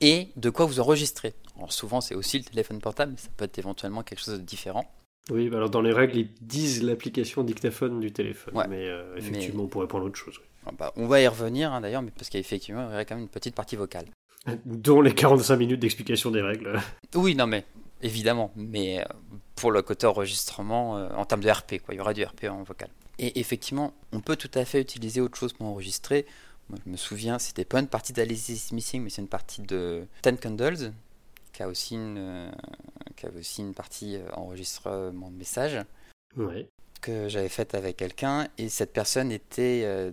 Et 0.00 0.28
de 0.36 0.50
quoi 0.50 0.66
vous 0.66 0.80
enregistrez. 0.80 1.34
Alors 1.56 1.72
souvent, 1.72 2.00
c'est 2.00 2.14
aussi 2.14 2.38
le 2.38 2.44
téléphone 2.44 2.80
portable, 2.80 3.12
mais 3.12 3.18
ça 3.18 3.28
peut 3.36 3.46
être 3.46 3.58
éventuellement 3.58 4.02
quelque 4.02 4.22
chose 4.22 4.34
de 4.34 4.44
différent. 4.44 4.84
Oui, 5.30 5.48
bah 5.48 5.56
alors 5.56 5.70
dans 5.70 5.80
les 5.80 5.92
règles, 5.92 6.16
ils 6.18 6.28
disent 6.40 6.82
l'application 6.82 7.42
dictaphone 7.42 8.00
du 8.00 8.12
téléphone, 8.12 8.54
mais 8.68 8.88
euh, 8.88 9.16
effectivement, 9.16 9.64
on 9.64 9.66
pourrait 9.66 9.88
prendre 9.88 10.04
autre 10.04 10.18
chose. 10.18 10.40
Ah 10.66 10.70
bah, 10.76 10.92
on 10.96 11.06
va 11.06 11.20
y 11.20 11.26
revenir 11.26 11.72
hein, 11.72 11.80
d'ailleurs, 11.80 12.02
mais 12.02 12.12
parce 12.16 12.28
qu'effectivement, 12.28 12.82
il 12.88 12.92
y 12.92 12.94
aurait 12.94 13.06
quand 13.06 13.16
même 13.16 13.24
une 13.24 13.30
petite 13.30 13.54
partie 13.54 13.76
vocale. 13.76 14.06
Dont 14.64 15.00
les 15.00 15.14
45 15.14 15.56
minutes 15.56 15.80
d'explication 15.80 16.30
des 16.30 16.42
règles. 16.42 16.80
Oui, 17.14 17.34
non, 17.34 17.46
mais 17.46 17.64
évidemment, 18.02 18.52
mais 18.54 19.00
euh, 19.00 19.04
pour 19.56 19.72
le 19.72 19.82
côté 19.82 20.06
enregistrement, 20.06 20.96
euh, 20.96 21.08
en 21.16 21.24
termes 21.24 21.42
de 21.42 21.50
RP, 21.50 21.78
quoi, 21.84 21.94
il 21.94 21.98
y 21.98 22.00
aura 22.00 22.14
du 22.14 22.24
RP 22.24 22.44
en 22.44 22.62
vocal. 22.62 22.88
Et 23.18 23.40
effectivement, 23.40 23.94
on 24.12 24.20
peut 24.20 24.36
tout 24.36 24.50
à 24.54 24.64
fait 24.64 24.80
utiliser 24.80 25.20
autre 25.20 25.38
chose 25.38 25.52
pour 25.52 25.66
enregistrer. 25.66 26.26
Moi, 26.68 26.78
je 26.84 26.90
me 26.90 26.96
souviens, 26.96 27.38
c'était 27.38 27.64
pas 27.64 27.80
une 27.80 27.88
partie 27.88 28.12
d'Alice 28.12 28.70
Missing, 28.72 29.02
mais 29.02 29.10
c'est 29.10 29.22
une 29.22 29.28
partie 29.28 29.62
de 29.62 30.04
Ten 30.22 30.36
Candles, 30.36 30.92
qui 31.52 31.62
a 31.62 31.68
aussi 31.68 31.94
une, 31.94 32.50
euh, 33.16 33.20
qui 33.20 33.26
avait 33.26 33.40
aussi 33.40 33.60
une 33.62 33.74
partie 33.74 34.16
euh, 34.16 34.28
enregistrement 34.32 35.30
de 35.30 35.36
messages 35.36 35.78
que 37.00 37.28
j'avais 37.28 37.48
faite 37.48 37.74
avec 37.74 37.96
quelqu'un 37.96 38.48
et 38.58 38.68
cette 38.68 38.92
personne 38.92 39.30
était, 39.30 39.82
euh, 39.84 40.10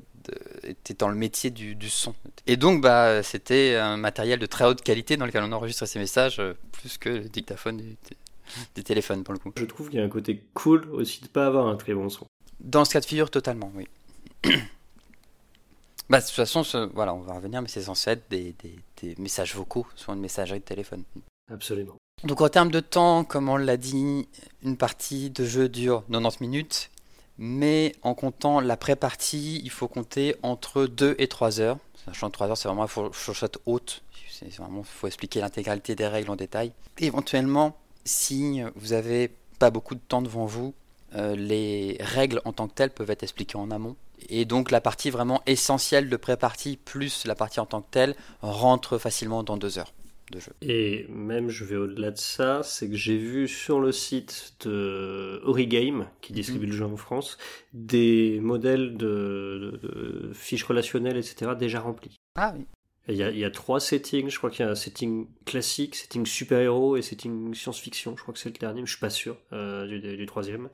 était 0.64 0.94
dans 0.94 1.10
le 1.10 1.16
métier 1.16 1.50
du, 1.50 1.76
du, 1.76 1.90
son. 1.90 2.14
Et 2.46 2.56
donc 2.56 2.82
bah, 2.82 3.24
c'était 3.24 3.76
un 3.76 3.98
matériel 3.98 4.40
de 4.40 4.46
très 4.46 4.66
haute 4.66 4.82
qualité 4.82 5.18
dans 5.18 5.26
lequel 5.26 5.44
on 5.44 5.52
enregistrait 5.52 5.88
ces 5.88 6.00
messages 6.00 6.42
plus 6.72 6.98
que 6.98 7.10
le 7.10 7.30
dictaphone 7.30 7.82
des, 8.76 8.84
téléphones 8.84 9.24
pour 9.24 9.34
le 9.34 9.40
coup. 9.40 9.52
Je 9.58 9.66
trouve 9.66 9.90
qu'il 9.90 10.00
y 10.00 10.02
a 10.02 10.06
un 10.06 10.10
côté 10.10 10.44
cool 10.54 10.90
aussi 10.92 11.22
de 11.22 11.28
pas 11.28 11.48
avoir 11.48 11.68
un 11.68 11.76
très 11.76 11.94
bon 11.94 12.10
son. 12.10 12.26
Dans 12.60 12.86
ce 12.86 12.94
cas 12.94 13.00
de 13.00 13.06
figure, 13.06 13.30
totalement, 13.30 13.72
oui. 13.76 13.88
bah, 16.10 16.20
de 16.20 16.26
toute 16.26 16.36
façon, 16.36 16.64
voilà, 16.94 17.14
on 17.14 17.22
va 17.22 17.34
revenir, 17.34 17.62
mais 17.62 17.68
c'est 17.68 17.82
censé 17.82 18.12
être 18.12 18.30
des, 18.30 18.56
des, 18.62 18.76
des 19.02 19.16
messages 19.18 19.56
vocaux 19.56 19.88
sur 19.96 20.14
une 20.14 20.20
messagerie 20.20 20.60
de 20.60 20.66
téléphone. 20.66 21.04
Absolument. 21.54 21.96
Donc 22.24 22.42
en 22.42 22.50
termes 22.50 22.72
de 22.72 22.80
temps, 22.80 23.24
comme 23.24 23.50
on 23.50 23.58
l'a 23.58 23.78
dit, 23.78 24.28
une 24.64 24.78
partie 24.78 25.30
de 25.30 25.46
jeu 25.46 25.70
dure 25.70 26.04
90 26.10 26.42
minutes, 26.42 26.90
mais 27.38 27.94
en 28.02 28.14
comptant 28.14 28.60
la 28.60 28.78
pré-partie, 28.78 29.62
il 29.64 29.70
faut 29.70 29.88
compter 29.88 30.36
entre 30.42 30.86
2 30.86 31.16
et 31.20 31.28
3 31.28 31.60
heures. 31.60 31.78
Sachant 32.06 32.28
que 32.28 32.34
3 32.34 32.50
heures, 32.50 32.58
c'est 32.58 32.68
vraiment 32.68 32.84
une 32.84 33.14
fourchette 33.14 33.58
haute. 33.66 34.04
il 34.42 34.52
faut 34.84 35.08
expliquer 35.08 35.42
l'intégralité 35.42 35.96
des 35.96 36.08
règles 36.08 36.32
en 36.32 36.36
détail. 36.36 36.72
éventuellement, 37.00 37.76
si 38.06 38.62
vous 38.76 38.94
avez 38.94 39.32
pas 39.60 39.70
beaucoup 39.70 39.96
de 39.96 40.02
temps 40.02 40.22
devant 40.22 40.46
vous, 40.46 40.74
euh, 41.16 41.36
les 41.36 41.98
règles 42.00 42.42
en 42.46 42.54
tant 42.54 42.68
que 42.68 42.74
telles 42.74 42.90
peuvent 42.90 43.12
être 43.12 43.24
expliquées 43.24 43.58
en 43.58 43.70
amont. 43.70 43.96
Et 44.30 44.46
donc 44.46 44.72
la 44.72 44.82
partie 44.82 45.10
vraiment 45.10 45.42
essentielle 45.46 46.10
de 46.10 46.16
pré-partie 46.16 46.78
plus 46.78 47.26
la 47.26 47.36
partie 47.36 47.60
en 47.60 47.66
tant 47.66 47.82
que 47.82 47.92
telle 47.92 48.16
rentre 48.42 48.98
facilement 48.98 49.44
dans 49.44 49.58
deux 49.58 49.78
heures. 49.78 49.94
De 50.34 50.40
jeu. 50.40 50.52
Et 50.62 51.06
même, 51.10 51.50
je 51.50 51.64
vais 51.64 51.76
au-delà 51.76 52.10
de 52.12 52.18
ça, 52.18 52.62
c'est 52.64 52.90
que 52.90 52.96
j'ai 52.96 53.18
vu 53.18 53.48
sur 53.48 53.80
le 53.80 53.92
site 53.92 54.56
de 54.66 55.40
Origame, 55.44 56.08
qui 56.22 56.32
Mhm. 56.34 56.36
distribue 56.36 56.66
le 56.66 56.72
jeu 56.74 56.86
en 56.86 56.98
France, 56.98 57.38
des 57.74 58.40
modèles 58.42 58.98
de, 58.98 59.78
de- 59.84 59.88
de 59.88 60.34
fiches 60.34 60.64
relationnelles, 60.64 61.18
etc., 61.18 61.52
déjà 61.58 61.80
remplis. 61.82 62.16
Ah 62.36 62.54
oui. 62.58 62.66
Il 63.10 63.16
y, 63.16 63.22
a, 63.24 63.32
il 63.32 63.38
y 63.38 63.44
a 63.44 63.52
trois 63.52 63.82
settings, 63.82 64.30
je 64.30 64.38
crois 64.38 64.50
qu'il 64.50 64.66
y 64.66 64.68
a 64.68 64.72
un 64.72 64.76
setting 64.76 65.28
classique, 65.46 65.94
setting 65.96 66.26
super-héros 66.26 66.96
et 66.96 67.02
setting 67.02 67.54
science-fiction, 67.54 68.16
je 68.16 68.22
crois 68.22 68.34
que 68.34 68.40
c'est 68.40 68.48
le 68.48 68.58
dernier, 68.58 68.80
mais 68.80 68.88
je 68.88 68.94
suis 68.94 69.02
pas 69.02 69.10
sûr 69.10 69.36
euh, 69.52 69.86
du, 69.88 70.00
du 70.16 70.26
troisième. 70.26 70.70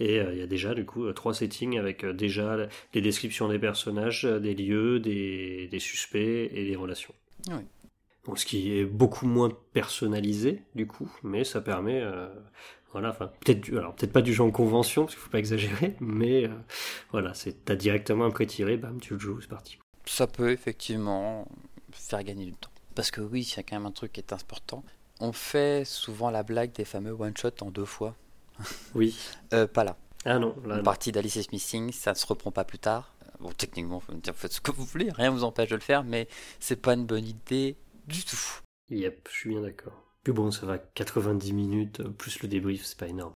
Et 0.00 0.18
euh, 0.18 0.32
il 0.32 0.40
y 0.40 0.42
a 0.42 0.48
déjà 0.48 0.74
du 0.74 0.84
coup 0.84 1.04
euh, 1.04 1.12
trois 1.12 1.34
settings 1.34 1.78
avec 1.78 2.02
euh, 2.04 2.12
déjà 2.12 2.68
les 2.94 3.00
descriptions 3.00 3.46
des 3.48 3.60
personnages, 3.60 4.24
des 4.24 4.54
lieux, 4.54 4.98
des, 4.98 5.68
des 5.70 5.78
suspects 5.78 6.50
et 6.52 6.64
des 6.66 6.74
relations. 6.74 7.14
Oui. 7.48 7.62
Donc 8.28 8.38
ce 8.38 8.44
qui 8.44 8.78
est 8.78 8.84
beaucoup 8.84 9.26
moins 9.26 9.48
personnalisé 9.72 10.62
du 10.74 10.86
coup, 10.86 11.10
mais 11.22 11.44
ça 11.44 11.62
permet, 11.62 11.98
euh, 12.02 12.28
voilà, 12.92 13.08
enfin 13.08 13.30
peut-être, 13.40 13.70
alors 13.70 13.94
peut-être 13.94 14.12
pas 14.12 14.20
du 14.20 14.34
genre 14.34 14.48
en 14.48 14.50
convention 14.50 15.04
parce 15.04 15.14
qu'il 15.14 15.22
faut 15.22 15.30
pas 15.30 15.38
exagérer, 15.38 15.96
mais 16.00 16.44
euh, 16.44 16.50
voilà, 17.10 17.32
c'est 17.32 17.64
t'as 17.64 17.74
directement 17.74 18.26
un 18.26 18.30
pré-tiré, 18.30 18.76
bam, 18.76 19.00
tu 19.00 19.14
le 19.14 19.18
joues, 19.18 19.40
c'est 19.40 19.48
parti. 19.48 19.78
Ça 20.04 20.26
peut 20.26 20.50
effectivement 20.50 21.48
faire 21.90 22.22
gagner 22.22 22.44
du 22.44 22.52
temps. 22.52 22.70
Parce 22.94 23.10
que 23.10 23.22
oui, 23.22 23.44
c'est 23.44 23.62
quand 23.62 23.76
même 23.76 23.86
un 23.86 23.92
truc 23.92 24.12
qui 24.12 24.20
est 24.20 24.32
important. 24.32 24.84
On 25.20 25.32
fait 25.32 25.84
souvent 25.86 26.30
la 26.30 26.42
blague 26.42 26.72
des 26.72 26.84
fameux 26.84 27.12
one-shot 27.12 27.52
en 27.62 27.70
deux 27.70 27.84
fois. 27.86 28.14
Oui. 28.94 29.16
Euh, 29.54 29.66
pas 29.66 29.84
là. 29.84 29.96
Ah 30.26 30.38
non, 30.38 30.54
là, 30.66 30.74
Une 30.74 30.76
non. 30.78 30.82
partie 30.82 31.12
d'Alice 31.12 31.36
is 31.36 31.46
Missing, 31.52 31.92
ça 31.92 32.10
ne 32.10 32.16
se 32.16 32.26
reprend 32.26 32.50
pas 32.50 32.64
plus 32.64 32.78
tard. 32.78 33.14
Bon, 33.40 33.52
techniquement, 33.56 34.02
vous 34.06 34.14
me 34.16 34.20
dire 34.20 34.34
faites 34.34 34.52
ce 34.52 34.60
que 34.60 34.72
vous 34.72 34.84
voulez, 34.84 35.10
rien 35.12 35.30
vous 35.30 35.44
empêche 35.44 35.70
de 35.70 35.76
le 35.76 35.80
faire, 35.80 36.02
mais 36.02 36.26
c'est 36.58 36.80
pas 36.80 36.94
une 36.94 37.06
bonne 37.06 37.24
idée 37.24 37.76
du 38.08 38.24
tout. 38.24 38.60
Yep, 38.90 39.28
je 39.30 39.36
suis 39.36 39.50
bien 39.50 39.60
d'accord. 39.60 40.02
Puis 40.24 40.32
bon, 40.32 40.50
ça 40.50 40.66
va 40.66 40.78
90 40.78 41.52
minutes, 41.52 42.00
euh, 42.00 42.08
plus 42.08 42.40
le 42.40 42.48
débrief, 42.48 42.84
c'est 42.84 42.98
pas 42.98 43.06
énorme. 43.06 43.34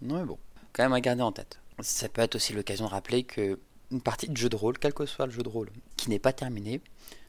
Non, 0.00 0.18
mais 0.20 0.24
bon, 0.24 0.38
quand 0.72 0.84
même 0.84 0.92
à 0.92 1.00
garder 1.00 1.22
en 1.22 1.32
tête. 1.32 1.60
Ça 1.80 2.08
peut 2.08 2.22
être 2.22 2.36
aussi 2.36 2.52
l'occasion 2.52 2.86
de 2.86 2.90
rappeler 2.90 3.24
que 3.24 3.58
une 3.90 4.00
partie 4.00 4.28
de 4.28 4.36
jeu 4.36 4.48
de 4.48 4.56
rôle, 4.56 4.78
quel 4.78 4.94
que 4.94 5.06
soit 5.06 5.26
le 5.26 5.32
jeu 5.32 5.42
de 5.42 5.48
rôle, 5.48 5.70
qui 5.96 6.10
n'est 6.10 6.18
pas 6.18 6.32
terminé, 6.32 6.80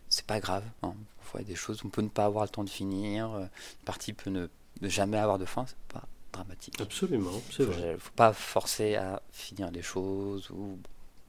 c'est 0.09 0.25
pas 0.25 0.39
grave. 0.39 0.63
Hein. 0.83 0.95
Parfois, 1.17 1.41
il 1.41 1.43
y 1.43 1.47
a 1.47 1.49
des 1.49 1.55
choses, 1.55 1.81
on 1.83 1.89
peut 1.89 2.01
ne 2.01 2.09
pas 2.09 2.25
avoir 2.25 2.45
le 2.45 2.49
temps 2.49 2.63
de 2.63 2.69
finir, 2.69 3.31
euh, 3.31 3.41
une 3.41 3.85
partie 3.85 4.13
peut 4.13 4.29
ne, 4.29 4.47
ne 4.81 4.89
jamais 4.89 5.17
avoir 5.17 5.39
de 5.39 5.45
fin, 5.45 5.65
c'est 5.67 5.77
pas 5.93 6.07
dramatique. 6.31 6.79
Absolument, 6.79 7.41
c'est 7.51 7.63
vrai. 7.63 7.97
faut 7.99 8.11
pas 8.15 8.33
forcer 8.33 8.95
à 8.95 9.21
finir 9.31 9.71
les 9.71 9.81
choses 9.81 10.49
ou. 10.51 10.77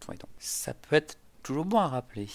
Ouais, 0.08 0.16
donc, 0.16 0.30
ça 0.38 0.74
peut 0.74 0.96
être 0.96 1.18
toujours 1.42 1.64
bon 1.64 1.78
à 1.78 1.88
rappeler. 1.88 2.28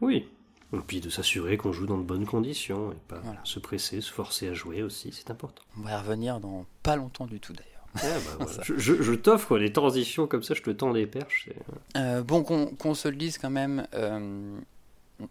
Oui. 0.00 0.28
Et 0.74 0.78
puis 0.86 1.00
de 1.00 1.08
s'assurer 1.08 1.56
qu'on 1.56 1.72
joue 1.72 1.86
dans 1.86 1.96
de 1.96 2.02
bonnes 2.02 2.26
conditions 2.26 2.92
et 2.92 2.96
pas 3.08 3.20
Voilà. 3.20 3.40
se 3.44 3.58
presser, 3.58 4.00
se 4.02 4.12
forcer 4.12 4.48
à 4.48 4.54
jouer 4.54 4.82
aussi, 4.82 5.10
c'est 5.12 5.30
important. 5.30 5.62
On 5.78 5.82
va 5.82 5.92
y 5.92 5.96
revenir 5.96 6.40
dans 6.40 6.66
pas 6.82 6.96
longtemps 6.96 7.26
du 7.26 7.40
tout 7.40 7.54
d'ailleurs. 7.54 7.86
Ah, 7.94 8.00
bah, 8.38 8.44
voilà. 8.46 8.62
je 8.64 8.76
je- 8.76 9.02
je 9.02 9.12
t'offre 9.14 9.58
des 9.58 9.72
transitions 9.72 10.26
comme 10.26 10.42
ça, 10.42 10.52
je 10.54 10.60
te 10.62 10.70
tends 10.70 10.92
des 10.92 11.06
perches. 11.06 11.48
c'est- 11.48 11.98
Euh, 11.98 12.22
bon, 12.22 12.42
qu'on 12.42 12.94
se 12.94 13.08
le 13.08 13.16
dise 13.16 13.38
quand 13.38 13.48
même, 13.50 13.86
euh, 13.94 14.58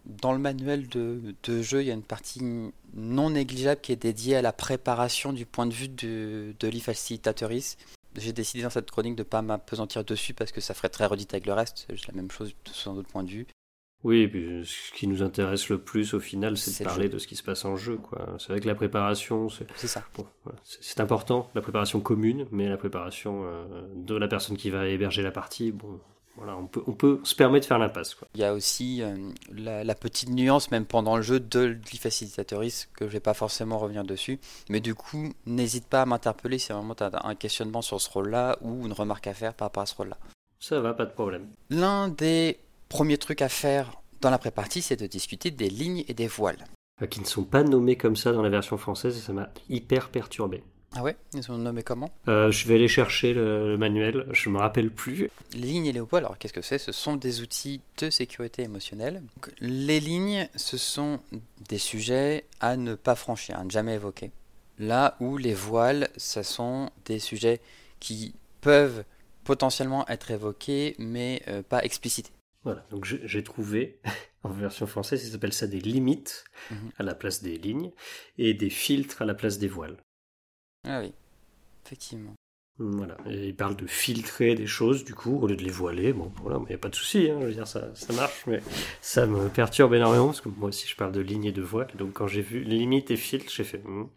dans 0.04 0.32
le 0.32 0.38
manuel 0.38 0.88
de, 0.88 1.34
de 1.44 1.62
jeu, 1.62 1.82
il 1.82 1.86
y 1.86 1.90
a 1.90 1.94
une 1.94 2.02
partie 2.02 2.42
non 2.94 3.30
négligeable 3.30 3.80
qui 3.80 3.92
est 3.92 3.96
dédiée 4.02 4.34
à 4.36 4.42
la 4.42 4.52
préparation 4.52 5.32
du 5.32 5.46
point 5.46 5.66
de 5.66 5.72
vue 5.72 5.88
de, 5.88 6.52
de 6.58 6.68
l'e-facilitatrice. 6.68 7.76
J'ai 8.16 8.32
décidé 8.32 8.64
dans 8.64 8.70
cette 8.70 8.90
chronique 8.90 9.14
de 9.14 9.20
ne 9.22 9.28
pas 9.28 9.40
m'apesantir 9.40 10.02
dessus 10.04 10.34
parce 10.34 10.50
que 10.50 10.60
ça 10.60 10.74
ferait 10.74 10.88
très 10.88 11.06
redite 11.06 11.32
avec 11.32 11.46
le 11.46 11.52
reste, 11.52 11.84
c'est 11.86 11.94
juste 11.94 12.08
la 12.08 12.14
même 12.14 12.30
chose 12.30 12.52
sur 12.72 12.92
d'autres 12.92 13.08
points 13.08 13.22
de 13.22 13.30
vue. 13.30 13.46
Oui, 14.04 14.20
et 14.20 14.28
puis 14.28 14.44
euh, 14.44 14.62
ce 14.64 14.92
qui 14.92 15.06
nous 15.08 15.22
intéresse 15.22 15.68
le 15.70 15.78
plus 15.78 16.14
au 16.14 16.20
final, 16.20 16.56
c'est 16.56 16.70
de 16.84 16.88
le 16.88 16.90
parler 16.94 17.08
de 17.08 17.18
ce 17.18 17.26
qui 17.26 17.34
se 17.36 17.42
passe 17.42 17.64
en 17.64 17.76
jeu. 17.76 17.96
quoi. 17.96 18.36
C'est 18.38 18.48
vrai 18.50 18.60
que 18.60 18.66
la 18.68 18.76
préparation, 18.76 19.48
c'est 19.48 19.66
ça. 19.88 20.04
bon, 20.16 20.24
voilà, 20.44 20.58
c'est- 20.64 21.00
important, 21.00 21.50
la 21.54 21.60
préparation 21.62 22.00
commune, 22.00 22.46
mais 22.52 22.68
la 22.68 22.76
préparation 22.76 23.42
euh, 23.44 23.64
de 23.96 24.14
la 24.14 24.28
personne 24.28 24.56
qui 24.56 24.70
va 24.70 24.86
héberger 24.86 25.22
la 25.22 25.32
partie, 25.32 25.72
bon, 25.72 25.98
voilà, 26.36 26.56
on 26.56 26.68
peut, 26.68 26.82
on 26.86 26.92
peut 26.92 27.18
se 27.24 27.34
permettre 27.34 27.64
de 27.64 27.68
faire 27.68 27.80
l'impasse. 27.80 28.16
Il 28.36 28.40
y 28.40 28.44
a 28.44 28.54
aussi 28.54 29.02
euh, 29.02 29.16
la, 29.52 29.82
la 29.82 29.94
petite 29.96 30.28
nuance, 30.30 30.70
même 30.70 30.84
pendant 30.86 31.16
le 31.16 31.22
jeu, 31.22 31.40
de 31.40 31.76
l'e-facilitatrice, 32.12 32.88
que 32.94 33.06
je 33.08 33.12
vais 33.12 33.18
pas 33.20 33.34
forcément 33.34 33.78
revenir 33.78 34.04
dessus. 34.04 34.38
Mais 34.68 34.78
du 34.80 34.94
coup, 34.94 35.32
n'hésite 35.46 35.86
pas 35.88 36.02
à 36.02 36.06
m'interpeller 36.06 36.58
si 36.58 36.72
vraiment 36.72 36.94
tu 36.94 37.02
as 37.02 37.10
un 37.24 37.34
questionnement 37.34 37.82
sur 37.82 38.00
ce 38.00 38.08
rôle-là 38.10 38.56
ou 38.60 38.86
une 38.86 38.92
remarque 38.92 39.26
à 39.26 39.34
faire 39.34 39.54
par 39.54 39.66
rapport 39.66 39.82
à 39.82 39.86
ce 39.86 39.96
rôle-là. 39.96 40.16
Ça 40.60 40.80
va, 40.80 40.94
pas 40.94 41.04
de 41.04 41.10
problème. 41.12 41.48
L'un 41.70 42.08
des 42.08 42.58
premiers 42.88 43.18
trucs 43.18 43.42
à 43.42 43.48
faire 43.48 44.00
dans 44.20 44.30
la 44.30 44.38
pré-partie, 44.38 44.82
c'est 44.82 44.96
de 44.96 45.06
discuter 45.06 45.50
des 45.50 45.70
lignes 45.70 46.04
et 46.08 46.14
des 46.14 46.26
voiles. 46.26 46.64
Euh, 47.02 47.06
Qui 47.06 47.20
ne 47.20 47.26
sont 47.26 47.44
pas 47.44 47.62
nommés 47.62 47.96
comme 47.96 48.16
ça 48.16 48.32
dans 48.32 48.42
la 48.42 48.48
version 48.48 48.76
française 48.76 49.16
et 49.16 49.20
ça 49.20 49.32
m'a 49.32 49.50
hyper 49.68 50.08
perturbé. 50.10 50.62
Ah 50.96 51.02
ouais? 51.02 51.16
Ils 51.34 51.42
sont 51.42 51.58
nommés 51.58 51.82
comment? 51.82 52.10
Euh, 52.28 52.50
je 52.50 52.66
vais 52.66 52.76
aller 52.76 52.88
chercher 52.88 53.34
le, 53.34 53.68
le 53.68 53.76
manuel, 53.76 54.26
je 54.32 54.48
me 54.48 54.58
rappelle 54.58 54.90
plus. 54.90 55.30
Les 55.52 55.58
lignes 55.60 55.84
et 55.86 55.92
les 55.92 56.00
voiles, 56.00 56.24
alors 56.24 56.38
qu'est-ce 56.38 56.54
que 56.54 56.62
c'est? 56.62 56.78
Ce 56.78 56.92
sont 56.92 57.16
des 57.16 57.42
outils 57.42 57.82
de 57.98 58.08
sécurité 58.08 58.62
émotionnelle. 58.62 59.22
Donc, 59.36 59.52
les 59.60 60.00
lignes, 60.00 60.48
ce 60.56 60.78
sont 60.78 61.20
des 61.68 61.76
sujets 61.78 62.46
à 62.60 62.78
ne 62.78 62.94
pas 62.94 63.14
franchir, 63.16 63.58
à 63.58 63.64
ne 63.64 63.70
jamais 63.70 63.94
évoquer. 63.94 64.30
Là 64.78 65.16
où 65.20 65.36
les 65.36 65.52
voiles, 65.52 66.08
ce 66.16 66.42
sont 66.42 66.90
des 67.04 67.18
sujets 67.18 67.60
qui 68.00 68.34
peuvent 68.62 69.04
potentiellement 69.44 70.08
être 70.08 70.30
évoqués, 70.30 70.94
mais 70.98 71.42
euh, 71.48 71.62
pas 71.62 71.84
explicités. 71.84 72.32
Voilà, 72.68 72.84
donc 72.90 73.06
j'ai 73.06 73.42
trouvé 73.42 73.98
en 74.42 74.50
version 74.50 74.86
française, 74.86 75.26
ils 75.26 75.34
appellent 75.34 75.54
ça 75.54 75.66
des 75.66 75.80
limites 75.80 76.44
Mhm. 76.70 76.90
à 76.98 77.02
la 77.02 77.14
place 77.14 77.42
des 77.42 77.56
lignes 77.56 77.92
et 78.36 78.52
des 78.52 78.68
filtres 78.68 79.22
à 79.22 79.24
la 79.24 79.32
place 79.34 79.58
des 79.58 79.68
voiles. 79.68 79.96
Ah 80.86 81.00
oui, 81.00 81.14
effectivement. 81.86 82.34
Voilà, 82.78 83.16
et 83.26 83.48
ils 83.48 83.56
parlent 83.56 83.74
de 83.74 83.86
filtrer 83.86 84.54
des 84.54 84.66
choses 84.66 85.02
du 85.04 85.14
coup 85.14 85.40
au 85.40 85.46
lieu 85.46 85.56
de 85.56 85.64
les 85.64 85.70
voiler. 85.70 86.12
Bon, 86.12 86.30
voilà, 86.42 86.58
mais 86.58 86.66
il 86.66 86.68
n'y 86.68 86.74
a 86.74 86.78
pas 86.78 86.90
de 86.90 86.94
souci, 86.94 87.30
hein, 87.30 87.38
je 87.40 87.46
veux 87.46 87.52
dire, 87.54 87.66
ça, 87.66 87.92
ça 87.94 88.12
marche, 88.12 88.44
mais 88.46 88.60
ça 89.00 89.24
me 89.26 89.48
perturbe 89.48 89.94
énormément 89.94 90.26
parce 90.26 90.42
que 90.42 90.50
moi 90.50 90.68
aussi 90.68 90.86
je 90.86 90.94
parle 90.94 91.12
de 91.12 91.20
lignes 91.20 91.46
et 91.46 91.52
de 91.52 91.62
voiles. 91.62 91.90
Donc 91.96 92.12
quand 92.12 92.26
j'ai 92.28 92.42
vu 92.42 92.60
limites 92.60 93.10
et 93.10 93.16
filtres, 93.16 93.50
j'ai 93.50 93.64
fait 93.64 93.78
Hmm, 93.78 94.08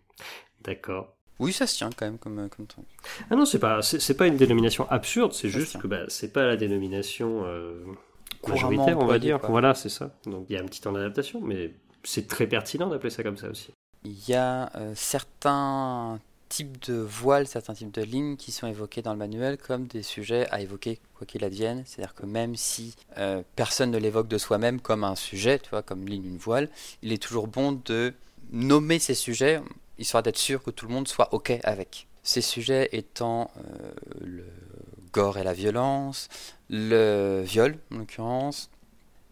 d'accord. 0.61 1.15
Oui, 1.39 1.53
ça 1.53 1.65
se 1.65 1.77
tient 1.77 1.89
quand 1.89 2.05
même 2.05 2.19
comme, 2.19 2.49
comme 2.49 2.67
truc. 2.67 2.85
Ah 3.31 3.35
non, 3.37 3.45
c'est 3.45 3.57
pas, 3.59 3.81
c'est 3.81 4.13
pas 4.17 4.27
une 4.27 4.37
dénomination 4.37 4.87
absurde, 4.91 5.31
c'est 5.33 5.49
Ça 5.49 5.57
juste 5.57 5.79
que 5.79 5.87
bah, 5.87 6.03
c'est 6.09 6.31
pas 6.33 6.45
la 6.45 6.55
dénomination 6.57 7.45
euh, 7.45 7.83
Couramment 8.41 8.69
majoritaire, 8.69 8.99
on 8.99 9.05
va 9.05 9.19
dire. 9.19 9.39
quoi. 9.39 9.49
Voilà, 9.49 9.73
c'est 9.73 9.89
ça. 9.89 10.11
Donc 10.25 10.45
il 10.49 10.55
y 10.55 10.57
a 10.57 10.61
un 10.61 10.65
petit 10.65 10.81
temps 10.81 10.91
d'adaptation, 10.91 11.41
mais 11.41 11.73
c'est 12.03 12.27
très 12.27 12.47
pertinent 12.47 12.87
d'appeler 12.87 13.09
ça 13.09 13.23
comme 13.23 13.37
ça 13.37 13.49
aussi. 13.49 13.71
Il 14.03 14.17
y 14.27 14.33
a 14.33 14.71
euh, 14.75 14.93
certains 14.95 16.19
types 16.49 16.83
de 16.89 16.95
voiles, 16.95 17.47
certains 17.47 17.73
types 17.73 17.93
de 17.93 18.01
lignes 18.01 18.35
qui 18.35 18.51
sont 18.51 18.67
évoqués 18.67 19.01
dans 19.01 19.13
le 19.13 19.17
manuel 19.17 19.57
comme 19.57 19.87
des 19.87 20.03
sujets 20.03 20.47
à 20.51 20.59
évoquer 20.59 20.99
quoi 21.15 21.25
qu'il 21.25 21.45
advienne. 21.45 21.83
C'est-à-dire 21.85 22.13
que 22.13 22.25
même 22.25 22.55
si 22.55 22.95
euh, 23.17 23.41
personne 23.55 23.91
ne 23.91 23.97
l'évoque 23.97 24.27
de 24.27 24.37
soi-même 24.37 24.81
comme 24.81 25.03
un 25.05 25.15
sujet, 25.15 25.59
tu 25.59 25.69
vois, 25.69 25.81
comme 25.81 26.05
ligne, 26.05 26.25
une 26.25 26.37
voile, 26.37 26.69
il 27.03 27.13
est 27.13 27.21
toujours 27.21 27.47
bon 27.47 27.79
de 27.85 28.13
nommer 28.51 28.99
ces 28.99 29.13
sujets, 29.13 29.61
histoire 29.97 30.23
d'être 30.23 30.37
sûr 30.37 30.61
que 30.61 30.71
tout 30.71 30.87
le 30.87 30.93
monde 30.93 31.07
soit 31.07 31.33
OK 31.33 31.57
avec. 31.63 32.07
Ces 32.23 32.41
sujets 32.41 32.89
étant 32.91 33.49
euh, 33.57 33.91
le 34.19 34.45
gore 35.11 35.37
et 35.37 35.43
la 35.43 35.53
violence, 35.53 36.29
le 36.69 37.43
viol 37.45 37.77
en 37.93 37.99
l'occurrence, 37.99 38.69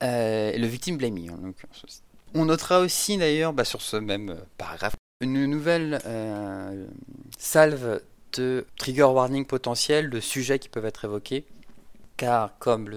euh, 0.04 0.58
le 0.58 0.68
victim 0.68 0.98
blaming 0.98 1.32
en 1.32 1.38
l'occurrence 1.38 1.84
aussi. 1.84 2.02
On 2.36 2.46
notera 2.46 2.80
aussi 2.80 3.18
d'ailleurs 3.18 3.54
bah, 3.54 3.66
sur 3.66 3.82
ce 3.82 3.98
même 3.98 4.30
euh, 4.30 4.36
paragraphe 4.58 4.96
une 5.22 5.46
nouvelle 5.46 6.00
euh, 6.06 6.86
salve 7.38 8.02
de 8.34 8.66
trigger 8.78 9.04
warning 9.04 9.46
potentiels, 9.46 10.10
de 10.10 10.20
sujets 10.20 10.60
qui 10.60 10.70
peuvent 10.70 10.86
être 10.86 11.04
évoqués, 11.04 11.46
car 12.16 12.58
comme, 12.60 12.88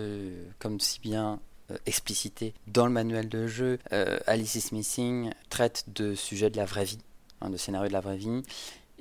si 0.79 1.01
bien 1.01 1.41
explicité 1.87 2.55
dans 2.69 2.87
le 2.87 2.93
manuel 2.93 3.29
de 3.29 3.49
jeu, 3.49 3.79
Alice 4.27 4.55
is 4.55 4.69
Missing 4.73 5.33
traite 5.49 5.87
de 5.89 6.15
sujets 6.15 6.51
de 6.51 6.59
la 6.59 6.65
vraie 6.65 6.85
vie, 6.85 6.99
hein, 7.41 7.51
de 7.51 7.57
scénarios 7.57 7.89
de 7.89 7.93
la 7.93 8.01
vraie 8.01 8.19
vie, 8.19 8.43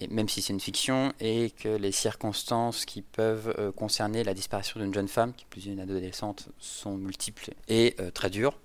même 0.10 0.30
si 0.30 0.42
c'est 0.42 0.54
une 0.54 0.60
fiction, 0.60 1.14
et 1.20 1.52
que 1.52 1.70
les 1.70 1.92
circonstances 1.92 2.86
qui 2.86 3.02
peuvent 3.02 3.54
euh, 3.60 3.72
concerner 3.72 4.24
la 4.24 4.34
disparition 4.34 4.80
d'une 4.80 4.94
jeune 4.94 5.08
femme, 5.08 5.34
qui 5.34 5.44
est 5.44 5.50
plus 5.50 5.66
une 5.66 5.80
adolescente, 5.80 6.50
sont 6.60 6.98
multiples 6.98 7.52
et 7.68 7.96
euh, 8.00 8.12
très 8.12 8.30
dures. 8.30 8.58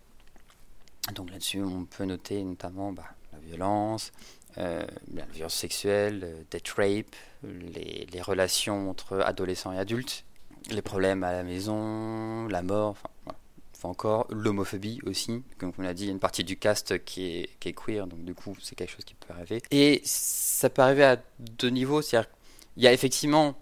Donc 1.14 1.30
là-dessus, 1.30 1.62
on 1.62 1.84
peut 1.84 2.04
noter 2.04 2.42
notamment 2.42 2.92
bah, 2.92 3.04
la 3.32 3.38
violence, 3.38 4.12
euh, 4.58 4.86
la 5.14 5.26
violence 5.26 5.54
sexuelle, 5.54 6.44
death 6.50 6.70
rape, 6.70 7.14
les, 7.44 8.06
les 8.10 8.22
relations 8.22 8.90
entre 8.90 9.20
adolescents 9.20 9.72
et 9.72 9.78
adultes, 9.78 10.24
les 10.70 10.82
problèmes 10.82 11.22
à 11.22 11.32
la 11.32 11.44
maison, 11.44 12.48
la 12.48 12.62
mort, 12.62 12.90
enfin, 12.90 13.08
voilà. 13.24 13.38
Fois 13.76 13.90
encore, 13.90 14.26
l'homophobie 14.30 15.00
aussi. 15.04 15.42
Comme 15.58 15.72
on 15.78 15.82
l'a 15.82 15.94
dit, 15.94 16.04
il 16.04 16.06
y 16.06 16.10
a 16.10 16.12
une 16.12 16.18
partie 16.18 16.44
du 16.44 16.56
cast 16.56 17.04
qui 17.04 17.26
est, 17.26 17.50
qui 17.60 17.68
est 17.68 17.72
queer, 17.72 18.06
donc 18.06 18.24
du 18.24 18.34
coup, 18.34 18.56
c'est 18.60 18.74
quelque 18.74 18.92
chose 18.92 19.04
qui 19.04 19.14
peut 19.14 19.32
arriver. 19.32 19.62
Et 19.70 20.00
ça 20.04 20.70
peut 20.70 20.82
arriver 20.82 21.04
à 21.04 21.22
deux 21.38 21.68
niveaux. 21.68 22.02
C'est-à-dire 22.02 22.30
il 22.76 22.82
y 22.82 22.86
a 22.86 22.92
effectivement 22.92 23.58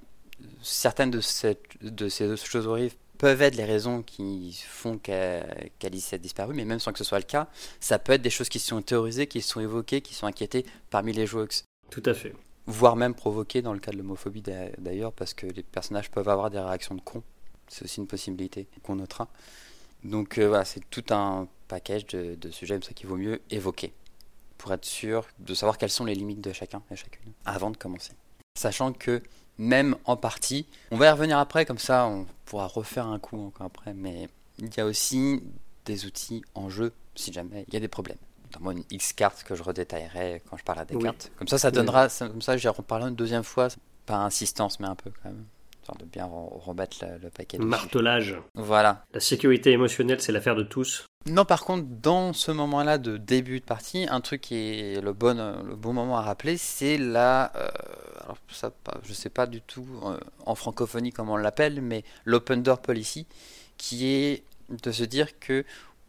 certaines 0.62 1.11
de, 1.11 1.20
cette, 1.20 1.62
de 1.83 2.09
ces 2.09 2.37
choses 2.37 2.66
horribles 2.66 2.94
peuvent 3.18 3.42
être 3.42 3.55
les 3.55 3.64
raisons 3.64 4.03
qui 4.03 4.61
font 4.66 4.98
qu'Alice 4.98 6.12
a 6.12 6.18
disparu, 6.18 6.55
mais 6.55 6.64
même 6.64 6.81
sans 6.81 6.92
que 6.92 6.98
ce 6.98 7.05
soit 7.05 7.18
le 7.18 7.24
cas, 7.24 7.48
ça 7.81 7.98
peut 7.98 8.12
être 8.12 8.22
des 8.22 8.31
choses 8.31 8.48
qui 8.48 8.59
sont 8.59 8.83
théorisées, 8.83 9.27
qui 9.27 9.40
sont 9.40 9.61
évoquées, 9.61 10.00
qui 10.00 10.14
sont 10.14 10.27
inquiétées 10.27 10.66
parmi 10.90 11.12
les 11.12 11.27
joueurs. 11.27 11.48
Tout 11.90 12.03
à 12.07 12.14
fait. 12.14 12.35
Voire 12.66 12.96
même 12.96 13.14
provoquées 13.14 13.62
dans 13.62 13.72
le 13.72 13.79
cas 13.79 13.92
de 13.92 13.98
l'homophobie 13.98 14.42
d'ailleurs, 14.79 15.12
parce 15.12 15.33
que 15.33 15.46
les 15.46 15.62
personnages 15.62 16.11
peuvent 16.11 16.29
avoir 16.29 16.50
des 16.50 16.59
réactions 16.59 16.94
de 16.94 17.00
cons. 17.00 17.22
C'est 17.68 17.85
aussi 17.85 18.00
une 18.00 18.07
possibilité 18.07 18.66
qu'on 18.83 18.96
notera. 18.96 19.29
Donc 20.04 20.38
euh, 20.38 20.48
voilà, 20.48 20.64
c'est 20.64 20.88
tout 20.90 21.04
un 21.10 21.48
package 21.68 22.06
de, 22.06 22.34
de 22.34 22.50
sujets 22.50 22.74
comme 22.74 22.82
ça 22.82 22.92
qu'il 22.92 23.08
vaut 23.08 23.16
mieux 23.16 23.40
évoquer 23.50 23.92
pour 24.58 24.72
être 24.72 24.84
sûr 24.84 25.26
de 25.40 25.54
savoir 25.54 25.78
quelles 25.78 25.90
sont 25.90 26.04
les 26.04 26.14
limites 26.14 26.40
de 26.40 26.52
chacun 26.52 26.82
et 26.90 26.96
chacune 26.96 27.32
avant 27.44 27.70
de 27.70 27.76
commencer. 27.76 28.12
Sachant 28.58 28.92
que 28.92 29.22
même 29.58 29.96
en 30.04 30.16
partie, 30.16 30.66
on 30.90 30.96
va 30.96 31.06
y 31.06 31.10
revenir 31.10 31.38
après, 31.38 31.64
comme 31.64 31.78
ça 31.78 32.06
on 32.06 32.26
pourra 32.44 32.66
refaire 32.66 33.06
un 33.06 33.18
coup 33.18 33.38
encore 33.38 33.66
après, 33.66 33.94
mais 33.94 34.28
il 34.58 34.74
y 34.74 34.80
a 34.80 34.86
aussi 34.86 35.42
des 35.84 36.06
outils 36.06 36.42
en 36.54 36.68
jeu 36.68 36.92
si 37.14 37.32
jamais 37.32 37.64
il 37.68 37.74
y 37.74 37.76
a 37.76 37.80
des 37.80 37.88
problèmes. 37.88 38.18
Notamment 38.44 38.70
une 38.72 38.84
X-carte 38.90 39.42
que 39.42 39.54
je 39.54 39.62
redétaillerai 39.62 40.42
quand 40.48 40.56
je 40.56 40.64
parlerai 40.64 40.86
des 40.86 40.98
cartes. 40.98 41.32
Comme 41.36 41.48
ça, 41.48 41.58
ça 41.58 41.70
donnera, 41.70 42.08
comme 42.08 42.42
ça 42.42 42.56
j'y 42.56 42.68
reparlerai 42.68 43.08
une 43.10 43.16
deuxième 43.16 43.42
fois, 43.42 43.68
pas 44.06 44.16
insistance, 44.16 44.80
mais 44.80 44.86
un 44.86 44.94
peu 44.94 45.10
quand 45.22 45.30
même 45.30 45.44
de 45.99 46.05
bien 46.05 46.27
remettre 46.27 46.97
le, 47.23 47.31
paquet. 47.31 47.59
Martelage. 47.59 48.37
Voilà. 48.55 49.05
La 49.12 49.20
sécurité 49.20 49.70
émotionnelle, 49.73 50.20
c'est 50.20 50.33
l'affaire 50.33 50.57
de 50.57 50.62
tous. 50.62 51.07
Non, 51.27 51.44
par 51.44 51.64
contre, 51.64 51.87
dans 51.88 52.33
ce 52.33 52.51
moment-là 52.51 52.99
de 52.99 53.16
début 53.16 53.61
de 53.61 53.64
partie, 53.64 54.07
un 54.11 54.20
truc 54.20 54.42
qui 54.42 54.57
est 54.57 55.01
le 55.01 55.12
bon, 55.12 55.38
le 55.62 55.75
bon 55.75 55.92
moment 55.92 56.18
à 56.18 56.23
rappeler, 56.23 56.57
c'est 56.57 56.99
la. 56.99 57.53
Euh, 57.57 57.68
alors, 58.25 58.38
ça, 58.49 58.73
je 59.03 59.12
sais 59.12 59.31
pas 59.31 59.47
du 59.47 59.61
tout 59.61 59.87
euh, 60.05 60.18
en 60.44 60.55
francophonie 60.55 61.12
comment 61.12 61.35
on 61.35 61.38
l'appelle, 61.38 61.81
mais 61.81 62.05
l'open 62.25 62.62
door 62.62 62.81
policy, 62.81 63.27
qui 63.79 64.07
est 64.07 64.44
de 64.70 64.92
se 64.92 65.05
dire 65.05 65.38
que 65.38 65.64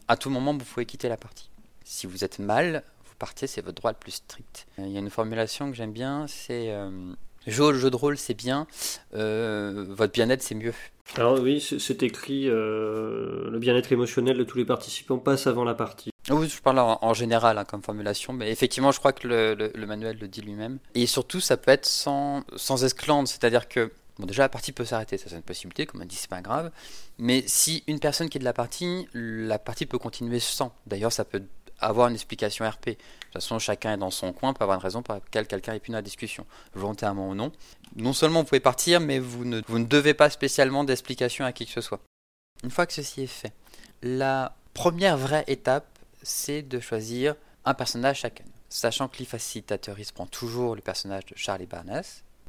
à 0.07 0.17
tout 0.17 0.29
moment, 0.29 0.53
vous 0.53 0.65
pouvez 0.65 0.85
quitter 0.85 1.09
la 1.09 1.17
partie. 1.17 1.49
Si 1.83 2.07
vous 2.07 2.23
êtes 2.23 2.39
mal, 2.39 2.83
vous 3.05 3.15
partez, 3.17 3.47
c'est 3.47 3.61
votre 3.61 3.75
droit 3.75 3.91
le 3.91 3.97
plus 3.97 4.11
strict. 4.11 4.67
Il 4.77 4.89
y 4.89 4.97
a 4.97 4.99
une 4.99 5.09
formulation 5.09 5.69
que 5.69 5.75
j'aime 5.77 5.93
bien, 5.93 6.25
c'est. 6.27 6.71
Euh, 6.71 7.13
Jouer 7.47 7.67
au 7.67 7.73
jeu 7.73 7.89
de 7.89 7.95
rôle, 7.95 8.17
c'est 8.17 8.33
bien. 8.33 8.67
Euh, 9.13 9.85
votre 9.89 10.13
bien-être, 10.13 10.41
c'est 10.41 10.55
mieux. 10.55 10.73
Alors 11.15 11.39
oui, 11.39 11.61
c'est 11.61 12.01
écrit 12.03 12.49
euh, 12.49 13.49
le 13.51 13.59
bien-être 13.59 13.91
émotionnel 13.91 14.37
de 14.37 14.43
tous 14.43 14.57
les 14.57 14.65
participants 14.65 15.17
passe 15.17 15.45
avant 15.45 15.63
la 15.63 15.75
partie. 15.75 16.09
Oui, 16.31 16.49
je 16.49 16.59
parle 16.59 16.79
en, 16.79 17.13
général 17.13 17.59
hein, 17.59 17.65
comme 17.65 17.83
formulation, 17.83 18.33
mais 18.33 18.51
effectivement, 18.51 18.91
je 18.91 18.97
crois 18.97 19.13
que 19.13 19.27
le, 19.27 19.85
manuel 19.85 20.17
le 20.19 20.27
dit 20.27 20.41
lui-même. 20.41 20.79
Et 20.95 21.05
surtout, 21.05 21.39
ça 21.39 21.57
peut 21.57 21.69
être 21.69 21.85
sans, 21.85 22.43
sans 22.55 22.83
esclandre, 22.83 23.27
c'est-à-dire 23.27 23.67
que 23.67 23.91
Bon, 24.17 24.25
déjà, 24.25 24.43
la 24.43 24.49
partie 24.49 24.71
peut 24.71 24.85
s'arrêter, 24.85 25.17
ça 25.17 25.25
c'est 25.27 25.35
une 25.35 25.41
possibilité, 25.41 25.85
comme 25.85 26.01
on 26.01 26.05
dit, 26.05 26.15
c'est 26.15 26.29
pas 26.29 26.41
grave. 26.41 26.71
Mais 27.17 27.43
si 27.47 27.83
une 27.85 27.99
personne 27.99 28.29
qui 28.29 28.37
est 28.37 28.39
de 28.39 28.45
la 28.45 28.53
partie, 28.53 29.09
la 29.13 29.59
partie 29.59 29.85
peut 29.85 29.97
continuer 29.97 30.39
sans. 30.39 30.73
D'ailleurs, 30.87 31.11
ça 31.11 31.25
peut 31.25 31.43
avoir 31.79 32.07
une 32.07 32.15
explication 32.15 32.67
RP. 32.67 32.85
De 32.85 32.91
toute 32.93 33.33
façon, 33.33 33.59
chacun 33.59 33.93
est 33.93 33.97
dans 33.97 34.11
son 34.11 34.33
coin, 34.33 34.53
peut 34.53 34.63
avoir 34.63 34.77
une 34.77 34.83
raison 34.83 35.01
pour 35.01 35.15
laquelle 35.15 35.47
quelqu'un 35.47 35.73
est 35.73 35.79
plus 35.79 35.91
dans 35.91 35.97
la 35.97 36.01
discussion, 36.01 36.45
volontairement 36.73 37.29
ou 37.29 37.35
non. 37.35 37.51
Non 37.95 38.13
seulement 38.13 38.41
vous 38.41 38.47
pouvez 38.47 38.59
partir, 38.59 38.99
mais 38.99 39.19
vous 39.19 39.45
ne, 39.45 39.61
vous 39.67 39.79
ne 39.79 39.85
devez 39.85 40.13
pas 40.13 40.29
spécialement 40.29 40.83
d'explication 40.83 41.45
à 41.45 41.51
qui 41.51 41.65
que 41.65 41.71
ce 41.71 41.81
soit. 41.81 41.99
Une 42.63 42.71
fois 42.71 42.85
que 42.85 42.93
ceci 42.93 43.23
est 43.23 43.27
fait, 43.27 43.53
la 44.01 44.55
première 44.73 45.17
vraie 45.17 45.43
étape, 45.47 45.87
c'est 46.23 46.61
de 46.61 46.79
choisir 46.79 47.35
un 47.65 47.73
personnage 47.73 48.19
chacun. 48.19 48.45
Sachant 48.69 49.07
que 49.07 49.19
l'e-facilitateuriste 49.19 50.13
prend 50.13 50.25
toujours 50.25 50.75
le 50.75 50.81
personnage 50.81 51.25
de 51.27 51.35
Charlie 51.35 51.65
Barnes, 51.65 52.01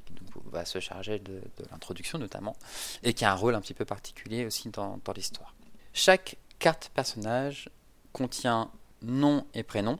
qui 0.07 0.15
va 0.51 0.65
se 0.65 0.81
charger 0.81 1.19
de, 1.19 1.41
l'introduction 1.71 2.19
notamment, 2.19 2.57
et 3.03 3.12
qui 3.12 3.25
a 3.25 3.33
un 3.33 3.35
rôle 3.35 3.55
un 3.55 3.61
petit 3.61 3.75
peu 3.75 3.85
particulier 3.85 4.45
aussi 4.47 4.71
dans, 4.71 4.99
dans 5.05 5.12
l'histoire. 5.12 5.55
Chaque 5.93 6.37
carte 6.59 6.91
personnage 6.95 7.69
contient 8.12 8.71
nom 9.07 9.45
et 9.55 9.62
prénom, 9.62 9.99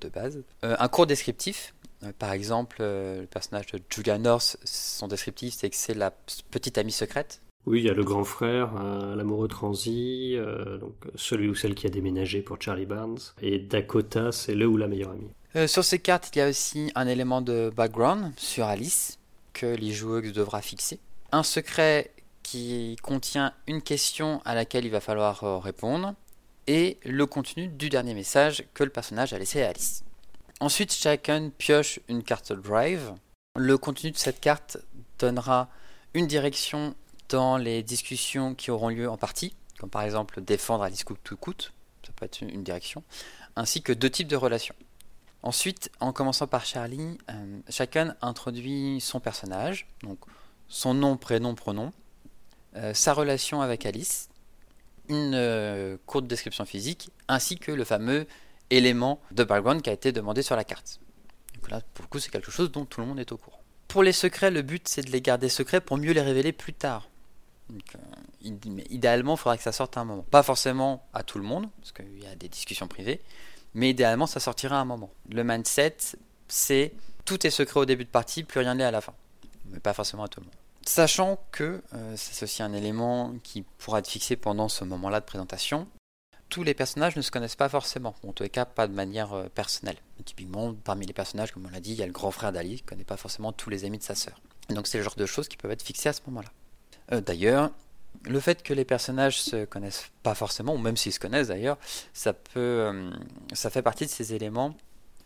de 0.00 0.08
base. 0.08 0.42
Euh, 0.64 0.76
un 0.78 0.88
court 0.88 1.06
descriptif, 1.06 1.74
euh, 2.02 2.12
par 2.18 2.32
exemple, 2.32 2.78
euh, 2.80 3.22
le 3.22 3.26
personnage 3.26 3.66
de 3.66 3.80
Julia 3.88 4.18
North, 4.18 4.56
son 4.64 5.08
descriptif, 5.08 5.54
c'est 5.54 5.70
que 5.70 5.76
c'est 5.76 5.94
la 5.94 6.10
petite 6.50 6.78
amie 6.78 6.92
secrète. 6.92 7.40
Oui, 7.66 7.80
il 7.80 7.84
y 7.84 7.90
a 7.90 7.94
le 7.94 8.04
grand 8.04 8.24
frère, 8.24 8.72
l'amoureux 9.16 9.46
transi, 9.46 10.34
donc 10.80 10.94
celui 11.14 11.46
ou 11.46 11.54
celle 11.54 11.74
qui 11.74 11.86
a 11.86 11.90
déménagé 11.90 12.40
pour 12.40 12.56
Charlie 12.58 12.86
Barnes, 12.86 13.18
et 13.42 13.58
Dakota, 13.58 14.32
c'est 14.32 14.54
le 14.54 14.66
ou 14.66 14.78
la 14.78 14.88
meilleure 14.88 15.10
amie. 15.10 15.68
sur 15.68 15.84
ces 15.84 15.98
cartes, 15.98 16.30
il 16.34 16.38
y 16.38 16.42
a 16.42 16.48
aussi 16.48 16.90
un 16.94 17.06
élément 17.06 17.42
de 17.42 17.70
background 17.76 18.32
sur 18.38 18.64
Alice 18.64 19.18
que 19.52 19.66
les 19.66 19.92
joueurs 19.92 20.22
devra 20.22 20.62
fixer. 20.62 21.00
Un 21.32 21.42
secret 21.42 22.12
qui 22.42 22.96
contient 23.02 23.52
une 23.66 23.82
question 23.82 24.40
à 24.46 24.54
laquelle 24.54 24.86
il 24.86 24.90
va 24.90 25.00
falloir 25.00 25.62
répondre 25.62 26.14
et 26.66 26.98
le 27.04 27.26
contenu 27.26 27.68
du 27.68 27.88
dernier 27.88 28.14
message 28.14 28.64
que 28.74 28.84
le 28.84 28.90
personnage 28.90 29.32
a 29.32 29.38
laissé 29.38 29.62
à 29.62 29.68
Alice. 29.68 30.04
Ensuite, 30.60 30.92
chacun 30.92 31.50
pioche 31.50 32.00
une 32.08 32.22
carte 32.22 32.52
drive. 32.52 33.14
Le 33.56 33.78
contenu 33.78 34.10
de 34.10 34.16
cette 34.16 34.40
carte 34.40 34.78
donnera 35.18 35.68
une 36.14 36.26
direction 36.26 36.94
dans 37.28 37.56
les 37.56 37.82
discussions 37.82 38.54
qui 38.54 38.70
auront 38.70 38.88
lieu 38.88 39.08
en 39.08 39.16
partie, 39.16 39.54
comme 39.78 39.90
par 39.90 40.02
exemple 40.02 40.40
défendre 40.40 40.84
Alice 40.84 41.04
coûte 41.04 41.20
tout 41.22 41.36
coûte, 41.36 41.72
ça 42.04 42.12
peut 42.14 42.24
être 42.24 42.42
une 42.42 42.64
direction, 42.64 43.02
ainsi 43.56 43.82
que 43.82 43.92
deux 43.92 44.10
types 44.10 44.28
de 44.28 44.36
relations. 44.36 44.74
Ensuite, 45.42 45.90
en 46.00 46.12
commençant 46.12 46.46
par 46.46 46.66
Charlie, 46.66 47.18
euh, 47.30 47.60
chacun 47.68 48.14
introduit 48.20 49.00
son 49.00 49.20
personnage, 49.20 49.86
donc 50.02 50.18
son 50.68 50.92
nom, 50.92 51.16
prénom, 51.16 51.54
pronom, 51.54 51.92
euh, 52.76 52.94
sa 52.94 53.14
relation 53.14 53.60
avec 53.60 53.86
Alice, 53.86 54.29
une 55.10 55.34
euh, 55.34 55.96
courte 56.06 56.26
description 56.26 56.64
physique, 56.64 57.10
ainsi 57.28 57.58
que 57.58 57.72
le 57.72 57.84
fameux 57.84 58.26
élément 58.70 59.20
de 59.32 59.44
background 59.44 59.82
qui 59.82 59.90
a 59.90 59.92
été 59.92 60.12
demandé 60.12 60.42
sur 60.42 60.56
la 60.56 60.64
carte. 60.64 61.00
Donc 61.54 61.70
là, 61.70 61.80
pour 61.94 62.04
le 62.04 62.08
coup, 62.08 62.18
c'est 62.18 62.30
quelque 62.30 62.50
chose 62.50 62.70
dont 62.70 62.84
tout 62.84 63.00
le 63.00 63.06
monde 63.06 63.20
est 63.20 63.32
au 63.32 63.36
courant. 63.36 63.60
Pour 63.88 64.02
les 64.02 64.12
secrets, 64.12 64.50
le 64.50 64.62
but 64.62 64.86
c'est 64.88 65.02
de 65.02 65.10
les 65.10 65.20
garder 65.20 65.48
secrets 65.48 65.80
pour 65.80 65.98
mieux 65.98 66.12
les 66.12 66.20
révéler 66.20 66.52
plus 66.52 66.72
tard. 66.72 67.08
Euh, 67.70 67.98
idéalement, 68.88 69.34
il 69.34 69.38
faudra 69.38 69.56
que 69.56 69.62
ça 69.62 69.72
sorte 69.72 69.96
à 69.96 70.00
un 70.00 70.04
moment. 70.04 70.24
Pas 70.30 70.42
forcément 70.42 71.06
à 71.12 71.22
tout 71.22 71.38
le 71.38 71.44
monde, 71.44 71.68
parce 71.80 71.92
qu'il 71.92 72.22
y 72.22 72.26
a 72.26 72.34
des 72.34 72.48
discussions 72.48 72.88
privées, 72.88 73.20
mais 73.74 73.90
idéalement, 73.90 74.26
ça 74.26 74.40
sortira 74.40 74.78
à 74.78 74.80
un 74.80 74.84
moment. 74.84 75.10
Le 75.28 75.44
mindset, 75.44 75.96
c'est 76.48 76.92
tout 77.24 77.46
est 77.46 77.50
secret 77.50 77.80
au 77.80 77.84
début 77.84 78.04
de 78.04 78.10
partie, 78.10 78.44
plus 78.44 78.60
rien 78.60 78.74
n'est 78.76 78.84
à 78.84 78.90
la 78.90 79.00
fin. 79.00 79.14
Mais 79.66 79.80
pas 79.80 79.92
forcément 79.92 80.24
à 80.24 80.28
tout 80.28 80.40
le 80.40 80.46
monde. 80.46 80.54
Sachant 80.90 81.38
que, 81.52 81.84
euh, 81.94 82.14
c'est 82.16 82.42
aussi 82.42 82.64
un 82.64 82.72
élément 82.72 83.32
qui 83.44 83.62
pourra 83.62 84.00
être 84.00 84.08
fixé 84.08 84.34
pendant 84.34 84.68
ce 84.68 84.82
moment-là 84.82 85.20
de 85.20 85.24
présentation, 85.24 85.86
tous 86.48 86.64
les 86.64 86.74
personnages 86.74 87.14
ne 87.14 87.22
se 87.22 87.30
connaissent 87.30 87.54
pas 87.54 87.68
forcément, 87.68 88.16
en 88.26 88.32
tous 88.32 88.42
les 88.42 88.48
cas 88.48 88.64
pas 88.64 88.88
de 88.88 88.92
manière 88.92 89.32
euh, 89.32 89.48
personnelle. 89.48 89.98
typiquement, 90.24 90.74
parmi 90.74 91.06
les 91.06 91.12
personnages, 91.12 91.52
comme 91.52 91.64
on 91.64 91.70
l'a 91.70 91.78
dit, 91.78 91.92
il 91.92 91.98
y 91.98 92.02
a 92.02 92.06
le 92.06 92.12
grand 92.12 92.32
frère 92.32 92.50
d'Ali, 92.50 92.78
qui 92.78 92.82
ne 92.82 92.88
connaît 92.88 93.04
pas 93.04 93.16
forcément 93.16 93.52
tous 93.52 93.70
les 93.70 93.84
amis 93.84 93.98
de 93.98 94.02
sa 94.02 94.16
sœur. 94.16 94.40
Donc 94.68 94.88
c'est 94.88 94.98
le 94.98 95.04
genre 95.04 95.14
de 95.14 95.26
choses 95.26 95.46
qui 95.46 95.56
peuvent 95.56 95.70
être 95.70 95.84
fixées 95.84 96.08
à 96.08 96.12
ce 96.12 96.22
moment-là. 96.26 96.48
Euh, 97.12 97.20
d'ailleurs, 97.20 97.70
le 98.24 98.40
fait 98.40 98.64
que 98.64 98.74
les 98.74 98.84
personnages 98.84 99.40
se 99.40 99.66
connaissent 99.66 100.10
pas 100.24 100.34
forcément, 100.34 100.74
ou 100.74 100.78
même 100.78 100.96
s'ils 100.96 101.12
se 101.12 101.20
connaissent 101.20 101.48
d'ailleurs, 101.48 101.78
ça 102.14 102.32
peut, 102.32 103.12
ça 103.52 103.70
fait 103.70 103.82
partie 103.82 104.06
de 104.06 104.10
ces 104.10 104.34
éléments 104.34 104.74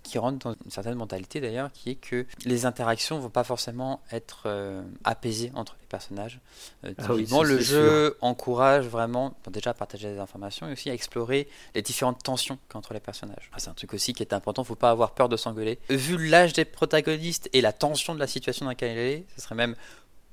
qui 0.04 0.18
rentre 0.18 0.38
dans 0.38 0.54
une 0.64 0.70
certaine 0.70 0.94
mentalité 0.94 1.40
d'ailleurs, 1.40 1.72
qui 1.72 1.90
est 1.90 1.94
que 1.96 2.26
les 2.44 2.66
interactions 2.66 3.18
vont 3.18 3.30
pas 3.30 3.42
forcément 3.42 4.02
être 4.12 4.42
euh, 4.46 4.82
apaisées 5.02 5.50
entre 5.54 5.76
les 5.80 5.86
personnages. 5.86 6.40
Euh, 6.84 6.92
ah 6.98 7.42
le 7.42 7.58
jeu 7.58 8.16
encourage 8.20 8.86
vraiment, 8.86 9.34
déjà 9.50 9.70
à 9.70 9.74
partager 9.74 10.12
des 10.12 10.18
informations 10.18 10.68
et 10.68 10.72
aussi 10.72 10.90
à 10.90 10.94
explorer 10.94 11.48
les 11.74 11.82
différentes 11.82 12.22
tensions 12.22 12.58
qu'entre 12.68 12.94
les 12.94 13.00
personnages. 13.00 13.50
Ah, 13.52 13.58
c'est 13.58 13.70
un 13.70 13.74
truc 13.74 13.94
aussi 13.94 14.12
qui 14.12 14.22
est 14.22 14.32
important, 14.32 14.62
faut 14.62 14.74
pas 14.76 14.90
avoir 14.90 15.12
peur 15.12 15.28
de 15.28 15.36
s'engueuler. 15.36 15.78
Vu 15.88 16.28
l'âge 16.28 16.52
des 16.52 16.64
protagonistes 16.64 17.48
et 17.52 17.60
la 17.60 17.72
tension 17.72 18.14
de 18.14 18.20
la 18.20 18.26
situation 18.26 18.66
dans 18.66 18.70
laquelle 18.70 18.96
elle 18.96 19.12
est, 19.12 19.26
ce 19.34 19.42
serait 19.42 19.54
même 19.54 19.74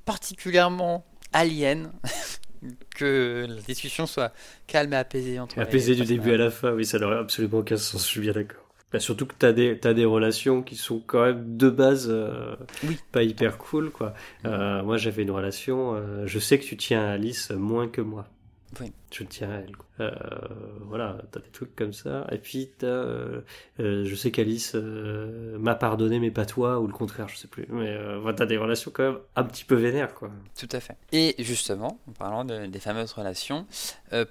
particulièrement 0.04 1.04
alien 1.32 1.90
que 2.94 3.46
la 3.48 3.60
discussion 3.62 4.06
soit 4.06 4.32
calme 4.66 4.92
et 4.92 4.96
apaisée 4.96 5.40
entre 5.40 5.58
Apaisée 5.58 5.94
du 5.94 6.04
début 6.04 6.32
à 6.32 6.36
la 6.36 6.50
fin, 6.50 6.72
oui, 6.72 6.84
ça 6.84 6.98
n'aurait 6.98 7.18
absolument 7.18 7.58
aucun 7.58 7.76
sens, 7.76 8.02
je 8.02 8.08
suis 8.08 8.20
bien 8.20 8.32
d'accord. 8.32 8.61
Bah, 8.92 9.00
surtout 9.00 9.26
que 9.26 9.34
tu 9.38 9.46
as 9.46 9.52
des, 9.52 9.78
as 9.84 9.94
des 9.94 10.04
relations 10.04 10.62
qui 10.62 10.76
sont 10.76 11.00
quand 11.06 11.22
même 11.24 11.56
de 11.56 11.70
base 11.70 12.08
euh, 12.10 12.54
pas 13.10 13.22
hyper 13.22 13.58
cool. 13.58 13.90
quoi. 13.90 14.14
Euh, 14.44 14.82
moi, 14.82 14.96
j'avais 14.98 15.22
une 15.22 15.30
relation, 15.30 15.94
euh, 15.94 16.26
je 16.26 16.38
sais 16.38 16.58
que 16.58 16.64
tu 16.64 16.76
tiens 16.76 17.02
à 17.02 17.10
Alice 17.12 17.50
moins 17.50 17.88
que 17.88 18.00
moi. 18.00 18.26
Oui. 18.80 18.90
Je 19.12 19.22
tiens 19.24 19.50
à 19.50 19.54
elle. 19.56 19.76
quoi. 19.76 19.86
Voilà, 20.88 21.18
t'as 21.30 21.40
des 21.40 21.50
trucs 21.50 21.76
comme 21.76 21.92
ça. 21.92 22.26
Et 22.32 22.38
puis 22.38 22.70
t'as, 22.78 23.04
je 23.78 24.14
sais 24.14 24.30
qu'Alice 24.30 24.74
m'a 24.74 25.74
pardonné, 25.74 26.18
mais 26.18 26.30
pas 26.30 26.46
toi, 26.46 26.80
ou 26.80 26.86
le 26.86 26.92
contraire, 26.94 27.28
je 27.28 27.36
sais 27.36 27.48
plus. 27.48 27.66
Mais 27.68 27.96
voilà, 28.18 28.34
t'as 28.36 28.46
des 28.46 28.56
relations 28.56 28.90
quand 28.92 29.02
même 29.04 29.18
un 29.36 29.44
petit 29.44 29.64
peu 29.64 29.74
vénères, 29.74 30.14
quoi. 30.14 30.30
Tout 30.58 30.68
à 30.72 30.80
fait. 30.80 30.96
Et 31.12 31.34
justement, 31.38 31.98
en 32.08 32.12
parlant 32.12 32.44
de- 32.46 32.64
des 32.66 32.80
fameuses 32.80 33.12
relations, 33.12 33.66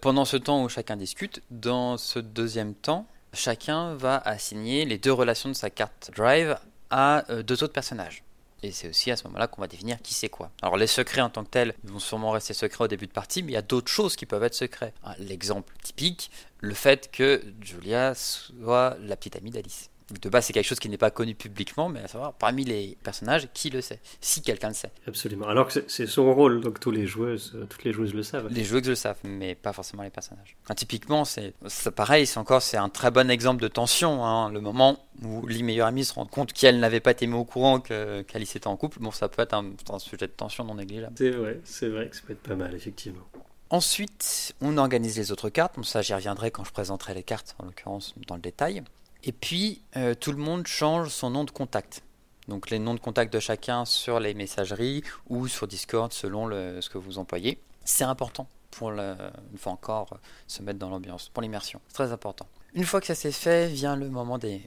pendant 0.02 0.26
ce 0.26 0.38
temps 0.38 0.64
où 0.64 0.70
chacun 0.70 0.98
discute, 0.98 1.42
dans 1.52 1.98
ce 1.98 2.18
deuxième 2.20 2.74
temps, 2.74 3.06
chacun 3.34 3.96
va 3.96 4.18
assigner 4.18 4.86
les 4.86 4.98
deux 4.98 5.14
relations 5.14 5.50
de 5.50 5.56
sa 5.56 5.70
carte 5.70 6.12
Drive 6.16 6.58
à 6.90 7.30
euh, 7.32 7.44
deux 7.44 7.64
autres 7.64 7.74
personnages. 7.74 8.24
Et 8.64 8.72
c'est 8.72 8.90
aussi 8.90 9.10
à 9.10 9.18
ce 9.18 9.24
moment-là 9.26 9.48
qu'on 9.48 9.62
va 9.62 9.68
définir 9.68 10.00
qui 10.02 10.14
c'est 10.14 10.30
quoi. 10.30 10.52
Alors 10.62 10.78
les 10.78 10.88
secrets 10.88 11.22
en 11.22 11.30
tant 11.30 11.44
que 11.44 11.50
tels 11.50 11.74
vont 11.84 12.00
sûrement 12.00 12.32
rester 12.32 12.54
secrets 12.54 12.84
au 12.84 12.88
début 12.88 13.08
de 13.08 13.12
partie, 13.12 13.42
mais 13.42 13.54
il 13.54 13.56
y 13.56 13.58
a 13.58 13.64
d'autres 13.64 13.92
choses 13.92 14.16
qui 14.16 14.26
peuvent 14.26 14.44
être 14.44 14.54
secrets. 14.54 14.94
L'exemple 15.18 15.74
typique, 15.82 16.30
le 16.60 16.76
fait 16.76 17.10
que 17.12 17.42
Julia 17.62 18.14
soit 18.14 18.98
la 19.00 19.16
petite 19.16 19.36
amie 19.36 19.50
d'Alice. 19.50 19.90
De 20.22 20.30
base, 20.30 20.46
c'est 20.46 20.54
quelque 20.54 20.66
chose 20.68 20.80
qui 20.80 20.90
n'est 20.90 20.98
pas 20.98 21.12
connu 21.12 21.36
publiquement, 21.36 21.88
mais 21.90 22.02
à 22.02 22.08
savoir 22.08 22.34
parmi 22.34 22.64
les 22.66 22.98
personnages, 23.04 23.48
qui 23.54 23.70
le 23.70 23.82
sait 23.82 24.00
Si 24.20 24.42
quelqu'un 24.42 24.68
le 24.70 24.74
sait. 24.74 24.92
Absolument. 25.08 25.48
Alors 25.48 25.68
que 25.68 25.74
c'est- 25.88 26.06
son 26.08 26.34
rôle, 26.34 26.60
donc 26.62 26.80
tous 26.80 26.92
les 26.92 27.08
joueuses, 27.08 27.54
euh, 27.56 27.66
toutes 27.66 27.84
les 27.84 27.94
joueuses 27.94 28.14
le 28.14 28.24
savent. 28.24 28.48
Les 28.50 28.64
joueuses 28.64 28.88
le 28.88 28.96
savent, 28.96 29.20
mais 29.24 29.56
pas 29.56 29.72
forcément 29.74 30.04
les 30.04 30.10
personnages. 30.10 30.58
Enfin, 30.64 30.76
typiquement, 30.76 31.24
c'est 31.26 31.54
pareil, 31.96 32.26
c'est 32.28 32.40
encore 32.40 32.62
c'est 32.62 32.78
un 32.78 32.90
très 32.90 33.12
bon 33.12 33.30
exemple 33.32 33.62
de 33.62 33.68
tension. 33.68 34.26
hein. 34.26 34.52
Le 34.52 34.60
moment 34.60 35.00
où 35.24 35.46
les 35.48 35.64
meilleures 35.64 35.88
amies 35.88 36.04
se 36.06 36.14
rendent 36.14 36.30
compte 36.30 36.52
qu'elle 36.54 36.80
n'avait 36.80 37.00
pas 37.00 37.12
été 37.12 37.28
au 37.32 37.46
courant 37.46 37.80
que- 37.80 38.22
qu'Alice 38.24 38.56
était 38.56 38.68
en 38.68 38.76
couple, 38.78 39.00
bon, 39.00 39.12
ça 39.12 39.30
peut 39.30 39.42
être 39.42 39.54
un, 39.54 39.72
un 39.92 40.00
sujet 40.00 40.28
de 40.28 40.32
tension 40.34 40.64
non 40.66 40.76
négligeable. 40.76 41.14
C'est 41.18 41.30
vrai, 41.32 41.62
c'est 41.64 41.88
vrai 41.90 42.10
que 42.10 42.16
ça 42.16 42.22
peut 42.26 42.34
être 42.34 42.42
pas 42.42 42.56
mal, 42.56 42.74
effectivement. 42.76 43.22
Ensuite, 43.70 44.54
on 44.62 44.78
organise 44.78 45.18
les 45.18 45.32
autres 45.32 45.50
cartes. 45.50 45.76
Bon, 45.78 45.84
ça, 45.84 46.02
j'y 46.02 46.14
reviendrai 46.14 46.52
quand 46.52 46.66
je 46.66 46.72
présenterai 46.74 47.14
les 47.14 47.24
cartes, 47.24 47.56
en 47.60 47.66
l'occurrence 47.66 48.14
dans 48.28 48.36
le 48.36 48.42
détail. 48.42 48.84
Et 49.24 49.32
puis, 49.32 49.82
euh, 49.98 50.14
tout 50.16 50.32
le 50.32 50.38
monde 50.38 50.68
change 50.68 51.10
son 51.10 51.30
nom 51.30 51.44
de 51.44 51.52
contact. 51.52 52.04
Donc, 52.48 52.70
les 52.70 52.80
noms 52.80 52.96
de 52.96 53.00
contact 53.00 53.32
de 53.32 53.40
chacun 53.40 53.86
sur 53.86 54.20
les 54.20 54.34
messageries 54.34 55.04
ou 55.30 55.48
sur 55.48 55.68
Discord 55.68 56.12
selon 56.12 56.50
ce 56.50 56.90
que 56.90 56.98
vous 56.98 57.18
employez. 57.18 57.60
C'est 57.86 58.04
important 58.04 58.48
pour, 58.72 58.90
une 58.90 59.58
fois 59.58 59.74
encore, 59.74 60.18
se 60.48 60.64
mettre 60.64 60.80
dans 60.80 60.90
l'ambiance, 60.90 61.30
pour 61.30 61.44
l'immersion. 61.44 61.80
C'est 61.88 61.94
très 61.94 62.12
important. 62.12 62.48
Une 62.74 62.86
fois 62.86 63.00
que 63.00 63.08
ça 63.08 63.16
s'est 63.16 63.32
fait, 63.32 63.68
vient 63.68 63.96
le 63.96 64.10
moment 64.10 64.38
des 64.38 64.62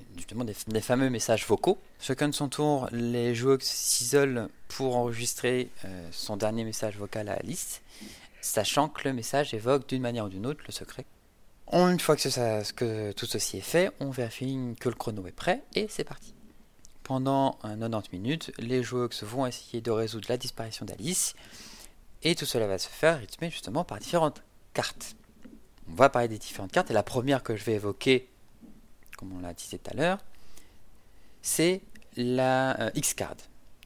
fameux 0.81 1.11
messages 1.11 1.47
vocaux. 1.47 1.79
Chacun 1.99 2.29
de 2.29 2.35
son 2.35 2.49
tour, 2.49 2.87
les 2.93 3.35
joueurs 3.35 3.59
s'isolent 3.61 4.49
pour 4.69 4.97
enregistrer 4.97 5.71
euh, 5.85 6.09
son 6.13 6.37
dernier 6.37 6.65
message 6.65 6.97
vocal 6.97 7.29
à 7.29 7.35
Alice 7.35 7.81
sachant 8.45 8.89
que 8.89 9.09
le 9.09 9.15
message 9.15 9.55
évoque 9.55 9.89
d'une 9.89 10.03
manière 10.03 10.27
ou 10.27 10.29
d'une 10.29 10.47
autre 10.47 10.63
le 10.67 10.73
secret. 10.73 11.07
Une 11.73 11.99
fois 11.99 12.17
que, 12.17 13.13
tout 13.13 13.27
ceci 13.27 13.59
est 13.59 13.63
fait, 13.63 13.91
on 14.01 14.11
vérifie 14.11 14.59
que 14.79 14.89
le 14.89 14.95
chrono 14.95 15.27
est 15.27 15.33
prêt 15.33 15.63
et 15.75 15.87
c'est 15.89 16.05
parti. 16.05 16.35
Pendant 17.03 17.59
euh, 17.65 17.77
90 17.77 18.11
minutes, 18.13 18.53
les 18.59 18.83
joueurs 18.83 19.11
vont 19.23 19.47
essayer 19.47 19.81
de 19.81 19.91
résoudre 19.91 20.27
la 20.29 20.37
disparition 20.37 20.87
d'Alice 20.87 21.35
et 22.23 22.35
tout 22.35 22.47
cela 22.47 22.67
va 22.67 22.79
se 22.79 22.89
faire 22.89 23.19
rythmé 23.19 23.51
justement 23.51 23.85
par 23.85 23.99
différentes 23.99 24.43
cartes. 24.73 25.17
On 25.91 25.95
va 25.95 26.09
parler 26.09 26.29
des 26.29 26.39
différentes 26.39 26.73
cartes 26.73 26.91
et 26.91 26.95
la 26.95 27.03
première 27.03 27.43
que 27.43 27.57
je 27.57 27.65
vais 27.65 27.75
évoquer, 27.75 28.31
comme 29.19 29.33
on 29.33 29.41
l'a 29.41 29.53
dit 29.53 29.69
tout 29.69 29.91
à 29.91 29.95
l'heure, 29.95 30.19
c'est 31.43 31.83
la 32.17 32.81
euh, 32.81 32.91
X-Card 32.95 33.37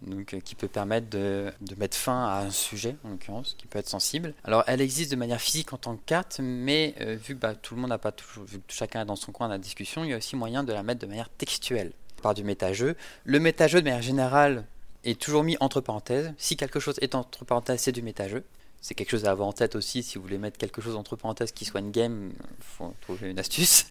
donc, 0.03 0.35
euh, 0.35 0.41
qui 0.41 0.55
peut 0.55 0.69
permettre 0.69 1.09
de, 1.09 1.53
mettre 1.77 1.97
fin 1.97 2.27
à 2.27 2.41
un 2.41 2.51
sujet, 2.51 2.97
en 3.05 3.11
l'occurrence, 3.11 3.55
qui 3.59 3.67
peut 3.67 3.79
être 3.79 3.89
sensible. 3.89 4.35
Alors, 4.45 4.65
elle 4.67 4.81
existe 4.81 5.11
de 5.11 5.17
manière 5.17 5.41
physique 5.41 5.73
en 5.73 5.77
tant 5.77 5.97
que 5.97 6.05
carte, 6.05 6.41
mais 6.43 6.95
euh, 7.01 7.17
vu 7.17 7.35
que 7.35 7.41
bah, 7.41 7.55
tout 7.55 7.75
le 7.75 7.81
monde 7.81 7.91
n'a 7.91 7.99
pas 7.99 8.13
toujours, 8.13 8.45
vu 8.45 8.59
que 8.59 8.73
chacun 8.73 9.03
est 9.03 9.07
dans 9.07 9.17
son 9.17 9.33
coin 9.33 9.49
de 9.49 9.53
la 9.53 9.59
discussion, 9.59 10.05
il 10.05 10.11
y 10.11 10.15
a 10.15 10.17
aussi 10.17 10.37
moyen 10.37 10.65
de 10.65 10.73
la 10.73 10.83
mettre 10.83 11.01
de 11.01 11.07
manière 11.07 11.29
textuelle 11.29 11.93
par 12.23 12.35
du 12.35 12.45
méta-jeu. 12.45 12.97
Le 13.25 13.41
méta-jeu, 13.41 13.81
de 13.81 13.85
manière 13.85 14.03
générale, 14.03 14.65
est 15.05 15.21
toujours 15.21 15.45
mis 15.45 15.57
entre 15.61 15.81
parenthèses. 15.81 16.33
Si 16.39 16.57
quelque 16.57 16.81
chose 16.81 16.97
est 17.01 17.15
entre 17.15 17.45
parenthèses, 17.45 17.81
c'est 17.81 17.93
du 17.93 18.03
méta-jeu. 18.03 18.45
C'est 18.81 18.95
quelque 18.95 19.11
chose 19.11 19.25
à 19.25 19.31
avoir 19.31 19.49
en 19.49 19.53
tête 19.53 19.75
aussi. 19.77 20.03
Si 20.03 20.17
vous 20.19 20.23
voulez 20.23 20.39
mettre 20.39 20.59
quelque 20.59 20.81
chose 20.81 20.97
entre 20.97 21.17
parenthèses 21.17 21.53
qui 21.53 21.65
soit 21.65 21.81
une 21.81 21.91
game, 21.91 22.33
faut 22.61 22.95
trouver 23.01 23.31
une 23.31 23.39
astuce. 23.39 23.87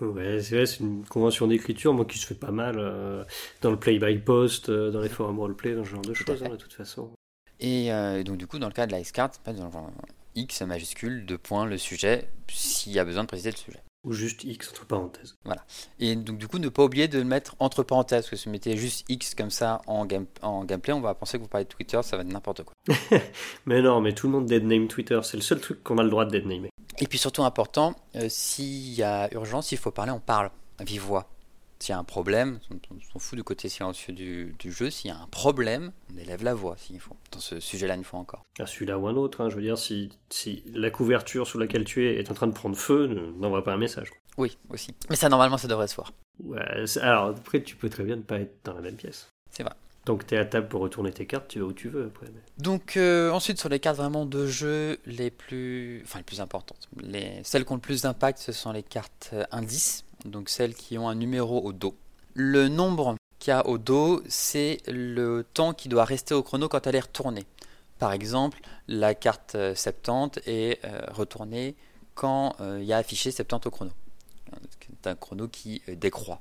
Ouais, 0.00 0.40
c'est 0.42 0.56
vrai, 0.56 0.66
c'est 0.66 0.80
une 0.80 1.04
convention 1.04 1.46
d'écriture, 1.46 1.92
moi, 1.92 2.04
qui 2.04 2.18
se 2.18 2.26
fait 2.26 2.34
pas 2.34 2.52
mal 2.52 2.76
euh, 2.78 3.24
dans 3.62 3.70
le 3.70 3.78
play-by-post, 3.78 4.68
euh, 4.68 4.90
dans 4.90 5.00
les 5.00 5.08
forums 5.08 5.38
roleplay, 5.38 5.74
dans 5.74 5.84
ce 5.84 5.90
genre 5.90 6.02
de 6.02 6.14
choses, 6.14 6.42
hein, 6.42 6.50
de 6.50 6.56
toute 6.56 6.72
façon. 6.72 7.10
Et 7.60 7.92
euh, 7.92 8.22
donc 8.22 8.36
du 8.36 8.46
coup, 8.46 8.58
dans 8.58 8.68
le 8.68 8.72
cas 8.72 8.86
de 8.86 8.92
la 8.92 9.00
X-Card, 9.00 9.30
c'est 9.32 9.42
pas 9.42 9.52
dans 9.52 9.76
un 9.76 9.90
X 10.36 10.62
majuscule, 10.62 11.26
deux 11.26 11.38
points, 11.38 11.66
le 11.66 11.78
sujet, 11.78 12.28
s'il 12.48 12.92
y 12.92 12.98
a 12.98 13.04
besoin 13.04 13.24
de 13.24 13.28
préciser 13.28 13.50
le 13.50 13.56
sujet. 13.56 13.82
Ou 14.08 14.12
juste 14.14 14.42
X 14.44 14.70
entre 14.70 14.86
parenthèses. 14.86 15.36
Et 16.00 16.16
donc 16.16 16.38
du 16.38 16.48
coup, 16.48 16.58
ne 16.58 16.70
pas 16.70 16.82
oublier 16.82 17.08
de 17.08 17.18
le 17.18 17.24
mettre 17.24 17.54
entre 17.58 17.82
parenthèses, 17.82 18.22
parce 18.22 18.30
que 18.30 18.36
si 18.36 18.46
vous 18.46 18.52
mettez 18.52 18.74
juste 18.74 19.04
X 19.10 19.34
comme 19.34 19.50
ça 19.50 19.82
en, 19.86 20.06
game, 20.06 20.24
en 20.40 20.64
gameplay, 20.64 20.94
on 20.94 21.02
va 21.02 21.12
penser 21.14 21.36
que 21.36 21.42
vous 21.42 21.48
parlez 21.48 21.66
de 21.66 21.68
Twitter, 21.68 22.00
ça 22.02 22.16
va 22.16 22.22
être 22.22 22.32
n'importe 22.32 22.62
quoi. 22.64 22.74
Mais 23.66 23.82
non, 23.82 24.00
mais 24.00 24.14
tout 24.14 24.26
le 24.28 24.32
monde 24.32 24.46
deadname 24.46 24.88
Twitter, 24.88 25.20
c'est 25.24 25.36
le 25.36 25.42
seul 25.42 25.60
truc 25.60 25.84
qu'on 25.84 25.98
a 25.98 26.02
le 26.02 26.08
droit 26.08 26.24
de 26.24 26.30
deadnamer. 26.30 26.70
Et 27.00 27.06
puis 27.06 27.18
surtout 27.18 27.44
important, 27.44 27.94
euh, 28.16 28.28
s'il 28.30 28.94
y 28.94 29.02
a 29.02 29.28
urgence, 29.34 29.66
s'il 29.66 29.78
faut 29.78 29.90
parler, 29.90 30.10
on 30.10 30.20
parle 30.20 30.50
à 30.78 30.84
vive 30.84 31.02
voix. 31.02 31.28
S'il 31.80 31.92
y 31.92 31.96
a 31.96 31.98
un 31.98 32.04
problème, 32.04 32.58
on 32.90 33.00
s'en 33.12 33.18
fout 33.18 33.36
du 33.36 33.44
côté 33.44 33.68
silencieux 33.68 34.12
du, 34.12 34.54
du 34.58 34.72
jeu, 34.72 34.90
s'il 34.90 35.10
y 35.10 35.14
a 35.14 35.16
un 35.18 35.26
problème, 35.28 35.92
on 36.12 36.18
élève 36.18 36.42
la 36.42 36.54
voix 36.54 36.76
s'il 36.76 36.98
faut. 36.98 37.16
Dans 37.30 37.38
ce 37.40 37.60
sujet-là, 37.60 37.94
une 37.94 38.04
fois 38.04 38.18
encore. 38.18 38.44
À 38.58 38.66
celui-là 38.66 38.98
ou 38.98 39.06
un 39.06 39.14
autre, 39.14 39.40
hein, 39.42 39.48
je 39.48 39.54
veux 39.56 39.62
dire, 39.62 39.78
si, 39.78 40.10
si 40.28 40.64
la 40.72 40.90
couverture 40.90 41.46
sous 41.46 41.58
laquelle 41.58 41.84
tu 41.84 42.06
es 42.06 42.16
est 42.18 42.30
en 42.30 42.34
train 42.34 42.48
de 42.48 42.52
prendre 42.52 42.76
feu, 42.76 43.06
ne- 43.06 43.30
n'envoie 43.40 43.62
pas 43.62 43.72
un 43.72 43.78
message. 43.78 44.10
Oui, 44.36 44.58
aussi. 44.70 44.92
Mais 45.10 45.16
ça, 45.16 45.28
normalement, 45.28 45.56
ça 45.58 45.68
devrait 45.68 45.88
se 45.88 45.94
voir. 45.96 46.12
Ouais, 46.42 46.60
alors 47.00 47.26
après, 47.30 47.62
tu 47.62 47.76
peux 47.76 47.88
très 47.88 48.04
bien 48.04 48.16
ne 48.16 48.22
pas 48.22 48.38
être 48.40 48.56
dans 48.64 48.74
la 48.74 48.80
même 48.80 48.96
pièce. 48.96 49.28
C'est 49.50 49.62
vrai. 49.62 49.72
Donc 50.06 50.26
t'es 50.26 50.38
à 50.38 50.46
table 50.46 50.68
pour 50.68 50.80
retourner 50.80 51.12
tes 51.12 51.26
cartes, 51.26 51.48
tu 51.48 51.58
vas 51.60 51.66
où 51.66 51.72
tu 51.74 51.90
veux 51.90 52.06
après. 52.06 52.28
Donc 52.56 52.96
euh, 52.96 53.30
ensuite 53.30 53.58
sur 53.60 53.68
les 53.68 53.78
cartes 53.78 53.98
vraiment 53.98 54.24
de 54.24 54.46
jeu 54.46 54.98
les 55.04 55.30
plus, 55.30 56.00
enfin 56.04 56.20
les 56.20 56.24
plus 56.24 56.40
importantes, 56.40 56.88
les 57.02 57.40
celles 57.44 57.66
qui 57.66 57.72
ont 57.72 57.74
le 57.74 57.80
plus 57.82 58.02
d'impact, 58.02 58.38
ce 58.38 58.52
sont 58.52 58.72
les 58.72 58.82
cartes 58.82 59.30
euh, 59.34 59.44
indices, 59.50 60.04
donc 60.24 60.48
celles 60.48 60.74
qui 60.74 60.98
ont 60.98 61.08
un 61.08 61.14
numéro 61.14 61.60
au 61.60 61.72
dos. 61.72 61.94
Le 62.34 62.68
nombre 62.68 63.16
qu'il 63.38 63.50
y 63.50 63.54
a 63.54 63.66
au 63.66 63.78
dos, 63.78 64.22
c'est 64.28 64.78
le 64.86 65.44
temps 65.54 65.72
qui 65.72 65.88
doit 65.88 66.04
rester 66.04 66.34
au 66.34 66.42
chrono 66.42 66.68
quand 66.68 66.86
elle 66.86 66.96
est 66.96 67.00
retournée. 67.00 67.44
Par 67.98 68.12
exemple, 68.12 68.60
la 68.86 69.14
carte 69.14 69.54
euh, 69.54 69.74
70 69.74 70.40
est 70.46 70.84
euh, 70.84 71.00
retournée 71.10 71.74
quand 72.14 72.56
euh, 72.60 72.78
il 72.80 72.86
y 72.86 72.92
a 72.92 72.96
affiché 72.96 73.30
70 73.30 73.68
au 73.68 73.70
chrono. 73.70 73.90
C'est 75.02 75.10
un 75.10 75.14
chrono 75.14 75.46
qui 75.46 75.82
euh, 75.88 75.94
décroît, 75.94 76.40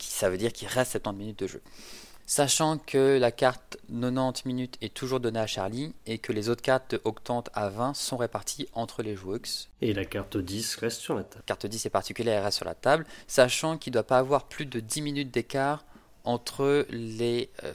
ça 0.00 0.30
veut 0.30 0.38
dire 0.38 0.52
qu'il 0.52 0.68
reste 0.68 0.92
70 0.92 1.18
minutes 1.18 1.38
de 1.38 1.46
jeu. 1.46 1.62
Sachant 2.26 2.78
que 2.78 3.18
la 3.18 3.30
carte 3.30 3.76
90 3.90 4.46
minutes 4.46 4.78
est 4.80 4.94
toujours 4.94 5.20
donnée 5.20 5.40
à 5.40 5.46
Charlie 5.46 5.94
et 6.06 6.18
que 6.18 6.32
les 6.32 6.48
autres 6.48 6.62
cartes 6.62 6.92
de 6.92 6.96
80 6.96 7.44
à 7.54 7.68
20 7.68 7.94
sont 7.94 8.16
réparties 8.16 8.68
entre 8.72 9.02
les 9.02 9.16
joueurs. 9.16 9.40
Et 9.80 9.92
la 9.92 10.04
carte 10.04 10.36
10 10.36 10.76
reste 10.76 11.00
sur 11.00 11.14
la 11.14 11.24
table. 11.24 11.42
Carte 11.46 11.66
10 11.66 11.86
est 11.86 11.90
particulière, 11.90 12.38
elle 12.38 12.44
reste 12.44 12.58
sur 12.58 12.66
la 12.66 12.74
table, 12.74 13.06
sachant 13.26 13.76
qu'il 13.76 13.90
ne 13.90 13.94
doit 13.94 14.06
pas 14.06 14.18
avoir 14.18 14.44
plus 14.44 14.66
de 14.66 14.80
10 14.80 15.02
minutes 15.02 15.30
d'écart 15.32 15.84
entre 16.24 16.86
les 16.90 17.50
euh, 17.64 17.72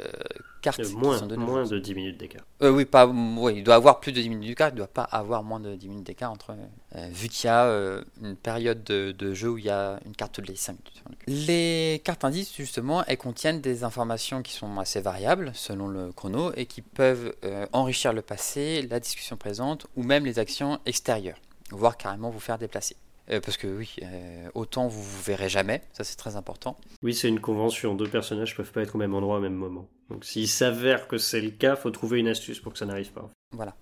cartes 0.68 0.80
Euh, 0.80 0.90
qui 0.90 0.96
moins, 0.96 1.18
sont 1.18 1.28
moins 1.38 1.66
de 1.66 1.80
10 1.80 1.96
minutes 1.96 2.18
d'écart. 2.18 2.44
Euh, 2.62 2.72
oui, 2.72 2.86
pas, 2.86 3.08
oui, 3.08 3.54
il 3.58 3.64
doit 3.64 3.76
avoir 3.76 4.00
plus 4.00 4.12
de 4.12 4.22
10 4.22 4.30
minutes 4.30 4.48
d'écart, 4.50 4.70
il 4.70 4.74
ne 4.74 4.78
doit 4.78 4.88
pas 4.88 5.04
avoir 5.04 5.44
moins 5.44 5.60
de 5.60 5.76
10 5.76 5.90
minutes 5.90 6.06
d'écart 6.06 6.32
entre. 6.32 6.52
euh, 6.96 7.08
vu 7.12 7.30
qu'il 7.30 7.46
y 7.48 7.50
a 7.50 7.66
euh, 7.66 8.04
une 8.22 8.36
période 8.36 8.84
de, 8.84 9.12
de 9.12 9.34
jeu 9.34 9.50
où 9.50 9.58
il 9.58 9.66
y 9.66 9.70
a 9.70 10.00
une 10.06 10.16
carte 10.16 10.34
toutes 10.34 10.48
les 10.48 10.56
5 10.56 10.74
minutes. 10.74 11.04
Les 11.28 12.02
cartes 12.04 12.24
indices, 12.26 12.54
justement, 12.56 13.04
elles 13.06 13.18
contiennent 13.18 13.62
des 13.62 13.84
informations 13.84 14.42
qui 14.42 14.54
sont 14.54 14.78
assez 14.80 15.02
variables 15.02 15.52
selon 15.54 15.88
le 15.88 16.12
chrono 16.12 16.52
et 16.56 16.66
qui 16.66 16.82
peuvent 16.82 17.34
euh, 17.44 17.66
enrichir 17.74 18.14
le 18.14 18.22
passé, 18.22 18.86
la 18.90 19.00
discussion 19.00 19.38
présente 19.38 19.88
ou 19.96 20.04
même 20.04 20.26
les 20.26 20.40
actions 20.40 20.80
extérieures, 20.86 21.40
voire 21.72 21.98
carrément 21.98 22.30
vous 22.30 22.40
faire 22.40 22.58
déplacer. 22.58 22.96
Euh, 23.30 23.42
parce 23.42 23.58
que 23.58 23.68
oui, 23.68 23.96
euh, 24.04 24.50
autant 24.54 24.88
vous 24.88 25.04
vous 25.04 25.22
verrez 25.22 25.50
jamais, 25.50 25.82
ça 25.92 26.04
c'est 26.04 26.16
très 26.16 26.36
important. 26.36 26.78
Oui, 27.04 27.14
c'est 27.14 27.28
une 27.28 27.42
convention. 27.42 27.94
Deux 27.96 28.08
personnages 28.08 28.56
peuvent 28.56 28.72
pas 28.72 28.82
être 28.82 28.96
au 28.96 28.98
même 28.98 29.14
endroit 29.14 29.38
au 29.38 29.42
même 29.42 29.56
moment. 29.56 29.88
Donc 30.10 30.24
s'il 30.24 30.48
s'avère 30.48 31.08
que 31.08 31.18
c'est 31.18 31.42
le 31.42 31.52
cas, 31.52 31.76
faut 31.76 31.92
trouver 31.92 32.20
une 32.20 32.30
astuce 32.30 32.60
pour 32.60 32.72
que 32.74 32.80
ça 32.80 32.86
n'arrive 32.86 33.12
pas. 33.12 33.30
Voilà. 33.52 33.76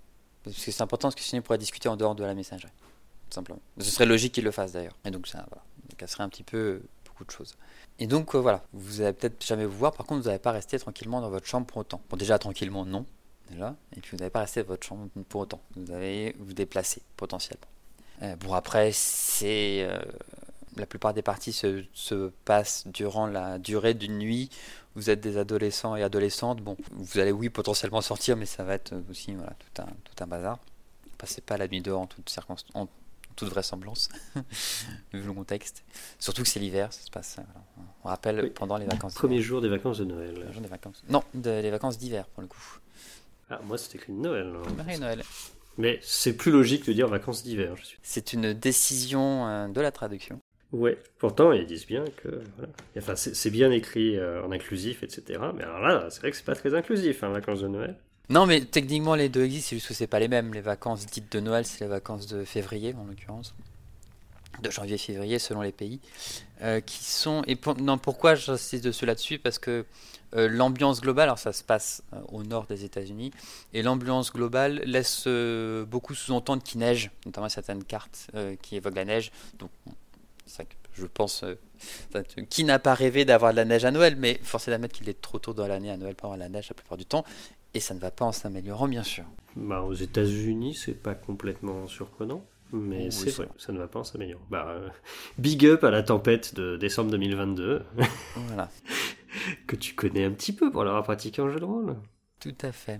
Parce 0.43 0.63
que 0.63 0.71
c'est 0.71 0.81
important 0.81 1.07
parce 1.07 1.15
que 1.15 1.21
sinon 1.21 1.41
il 1.41 1.43
pourrait 1.43 1.57
discuter 1.57 1.89
en 1.89 1.95
dehors 1.95 2.15
de 2.15 2.23
la 2.23 2.33
messagerie. 2.33 2.71
Tout 3.29 3.35
simplement. 3.35 3.61
Ce 3.79 3.89
serait 3.89 4.05
logique 4.05 4.33
qu'il 4.33 4.43
le 4.43 4.51
fasse 4.51 4.71
d'ailleurs. 4.71 4.97
Et 5.05 5.11
donc 5.11 5.27
ça, 5.27 5.45
voilà. 5.49 5.63
ça 5.89 5.95
casserait 5.95 6.23
un 6.23 6.29
petit 6.29 6.43
peu 6.43 6.81
beaucoup 7.05 7.25
de 7.25 7.31
choses. 7.31 7.55
Et 7.99 8.07
donc 8.07 8.35
euh, 8.35 8.39
voilà, 8.39 8.63
vous 8.73 9.01
allez 9.01 9.13
peut-être 9.13 9.45
jamais 9.45 9.65
vous 9.65 9.77
voir, 9.77 9.93
par 9.93 10.05
contre 10.05 10.21
vous 10.21 10.27
n'allez 10.27 10.39
pas 10.39 10.51
rester 10.51 10.77
tranquillement 10.79 11.21
dans 11.21 11.29
votre 11.29 11.47
chambre 11.47 11.65
pour 11.65 11.77
autant. 11.77 12.01
Bon 12.09 12.17
déjà 12.17 12.37
tranquillement 12.37 12.85
non, 12.85 13.05
déjà, 13.49 13.75
et 13.95 14.01
puis 14.01 14.11
vous 14.11 14.17
n'allez 14.17 14.29
pas 14.29 14.41
rester 14.41 14.61
dans 14.63 14.67
votre 14.69 14.85
chambre 14.85 15.07
pour 15.29 15.41
autant. 15.41 15.61
Vous 15.75 15.93
allez 15.93 16.35
vous 16.39 16.53
déplacer 16.53 17.01
potentiellement. 17.15 17.67
Euh, 18.21 18.35
bon 18.37 18.53
après, 18.53 18.91
c'est... 18.91 19.83
euh, 19.89 19.99
la 20.77 20.85
plupart 20.85 21.13
des 21.13 21.21
parties 21.21 21.53
se, 21.53 21.83
se 21.93 22.31
passent 22.43 22.85
durant 22.87 23.27
la 23.27 23.59
durée 23.59 23.93
d'une 23.93 24.17
nuit. 24.17 24.49
Vous 24.95 25.09
êtes 25.09 25.21
des 25.21 25.37
adolescents 25.37 25.95
et 25.95 26.03
adolescentes. 26.03 26.61
Bon, 26.61 26.77
vous 26.91 27.19
allez 27.19 27.31
oui 27.31 27.49
potentiellement 27.49 28.01
sortir, 28.01 28.35
mais 28.37 28.45
ça 28.45 28.63
va 28.63 28.73
être 28.73 28.93
aussi 29.09 29.33
voilà, 29.33 29.53
tout, 29.53 29.81
un, 29.81 29.85
tout 29.85 30.23
un 30.23 30.27
bazar. 30.27 30.59
passez 31.17 31.41
pas 31.41 31.57
la 31.57 31.67
nuit 31.67 31.81
dehors 31.81 32.01
en 32.01 32.07
toute, 32.07 32.33
en 32.73 32.87
toute 33.35 33.49
vraisemblance, 33.49 34.09
vu 35.13 35.21
le 35.21 35.33
contexte. 35.33 35.83
Surtout 36.19 36.43
que 36.43 36.47
c'est 36.47 36.59
l'hiver, 36.59 36.91
ça 36.93 37.01
se 37.01 37.11
passe. 37.11 37.37
On 38.03 38.09
rappelle 38.09 38.51
pendant 38.53 38.77
les 38.77 38.85
vacances. 38.85 39.13
Premier 39.13 39.41
jour 39.41 39.61
des 39.61 39.69
vacances 39.69 39.97
de 39.97 40.05
Noël. 40.05 40.47
jour 40.51 40.61
des 40.61 40.67
vacances. 40.69 41.03
Non, 41.09 41.23
des 41.33 41.69
vacances 41.69 41.97
d'hiver 41.97 42.25
pour 42.27 42.41
le 42.41 42.47
coup. 42.47 42.79
Ah, 43.49 43.59
moi 43.63 43.77
c'était 43.77 43.99
qu'une 43.99 44.21
Noël. 44.21 44.53
Hein. 44.55 44.97
Noël. 44.97 45.23
Mais 45.77 45.99
c'est 46.01 46.37
plus 46.37 46.51
logique 46.51 46.85
de 46.85 46.93
dire 46.93 47.07
vacances 47.07 47.43
d'hiver, 47.43 47.75
suis. 47.83 47.97
C'est 48.01 48.33
une 48.33 48.53
décision 48.53 49.47
euh, 49.47 49.67
de 49.67 49.81
la 49.81 49.91
traduction. 49.91 50.39
Ouais, 50.71 50.97
pourtant 51.19 51.51
ils 51.53 51.65
disent 51.65 51.85
bien 51.85 52.03
que 52.17 52.41
enfin, 52.97 53.15
c'est 53.15 53.49
bien 53.49 53.71
écrit 53.71 54.17
euh, 54.17 54.43
en 54.43 54.51
inclusif, 54.51 55.03
etc. 55.03 55.39
Mais 55.55 55.63
alors 55.63 55.79
là, 55.79 56.07
c'est 56.09 56.19
vrai 56.19 56.31
que 56.31 56.37
c'est 56.37 56.45
pas 56.45 56.55
très 56.55 56.73
inclusif, 56.73 57.23
hein, 57.23 57.29
vacances 57.29 57.61
de 57.61 57.67
Noël. 57.67 57.95
Non, 58.29 58.45
mais 58.45 58.61
techniquement 58.61 59.15
les 59.15 59.29
deux 59.29 59.43
existent, 59.43 59.69
c'est 59.69 59.75
juste 59.75 59.87
que 59.87 59.93
c'est 59.93 60.07
pas 60.07 60.19
les 60.19 60.27
mêmes. 60.27 60.53
Les 60.53 60.61
vacances 60.61 61.05
dites 61.05 61.31
de 61.31 61.39
Noël, 61.39 61.65
c'est 61.65 61.81
les 61.81 61.89
vacances 61.89 62.27
de 62.27 62.43
février 62.43 62.93
en 62.95 63.05
l'occurrence, 63.05 63.53
de 64.61 64.71
janvier-février 64.71 65.37
selon 65.39 65.61
les 65.61 65.71
pays, 65.71 65.99
euh, 66.61 66.81
qui 66.81 67.03
sont 67.03 67.43
et 67.47 67.57
non 67.79 67.97
pourquoi 67.97 68.35
j'insiste 68.35 68.83
dessus 68.83 69.05
là-dessus? 69.05 69.37
Parce 69.37 69.59
que 69.59 69.85
euh, 70.35 70.47
l'ambiance 70.49 71.01
globale, 71.01 71.23
alors 71.23 71.39
ça 71.39 71.53
se 71.53 71.63
passe 71.63 72.03
euh, 72.13 72.19
au 72.29 72.43
nord 72.43 72.65
des 72.67 72.83
États-Unis, 72.83 73.31
et 73.73 73.81
l'ambiance 73.81 74.33
globale 74.33 74.81
laisse 74.85 75.23
euh, 75.27 75.85
beaucoup 75.85 76.13
sous-entendre 76.13 76.61
qu'il 76.61 76.79
neige, 76.79 77.11
notamment 77.25 77.49
certaines 77.49 77.83
cartes 77.83 78.29
qui 78.61 78.75
évoquent 78.75 78.95
la 78.95 79.05
neige. 79.05 79.31
Donc, 79.59 79.69
je 80.93 81.05
pense, 81.05 81.43
qui 82.49 82.63
n'a 82.63 82.79
pas 82.79 82.93
rêvé 82.93 83.25
d'avoir 83.25 83.51
de 83.51 83.57
la 83.57 83.65
neige 83.65 83.85
à 83.85 83.91
Noël, 83.91 84.15
mais 84.17 84.39
force 84.43 84.67
est 84.67 84.71
d'admettre 84.71 84.95
qu'il 84.95 85.09
est 85.09 85.21
trop 85.21 85.39
tôt 85.39 85.53
dans 85.53 85.67
l'année 85.67 85.91
à 85.91 85.97
Noël 85.97 86.15
pour 86.15 86.25
avoir 86.25 86.37
la 86.37 86.49
neige 86.49 86.69
la 86.69 86.75
plupart 86.75 86.97
du 86.97 87.05
temps, 87.05 87.25
et 87.73 87.79
ça 87.79 87.93
ne 87.93 87.99
va 87.99 88.11
pas 88.11 88.25
en 88.25 88.31
s'améliorant, 88.31 88.87
bien 88.87 89.03
sûr. 89.03 89.25
Bah, 89.55 89.81
aux 89.81 89.93
États-Unis, 89.93 90.75
c'est 90.75 90.93
pas 90.93 91.15
complètement 91.15 91.87
surprenant. 91.87 92.45
Mais 92.71 93.11
c'est 93.11 93.29
vrai, 93.29 93.47
ça 93.57 93.71
ne 93.71 93.77
va 93.77 93.87
pas 93.87 93.99
en 93.99 94.03
s'améliorer. 94.03 94.41
Bah, 94.49 94.75
big 95.37 95.65
up 95.65 95.83
à 95.83 95.91
la 95.91 96.03
tempête 96.03 96.55
de 96.55 96.77
décembre 96.77 97.11
2022. 97.11 97.83
Voilà. 98.35 98.69
que 99.67 99.75
tu 99.75 99.95
connais 99.95 100.25
un 100.25 100.31
petit 100.31 100.53
peu 100.53 100.71
pour 100.71 100.83
l'avoir 100.83 101.03
pratiqué 101.03 101.41
en 101.41 101.49
jeu 101.49 101.59
de 101.59 101.65
rôle. 101.65 101.95
Tout 102.39 102.55
à 102.61 102.71
fait. 102.71 102.99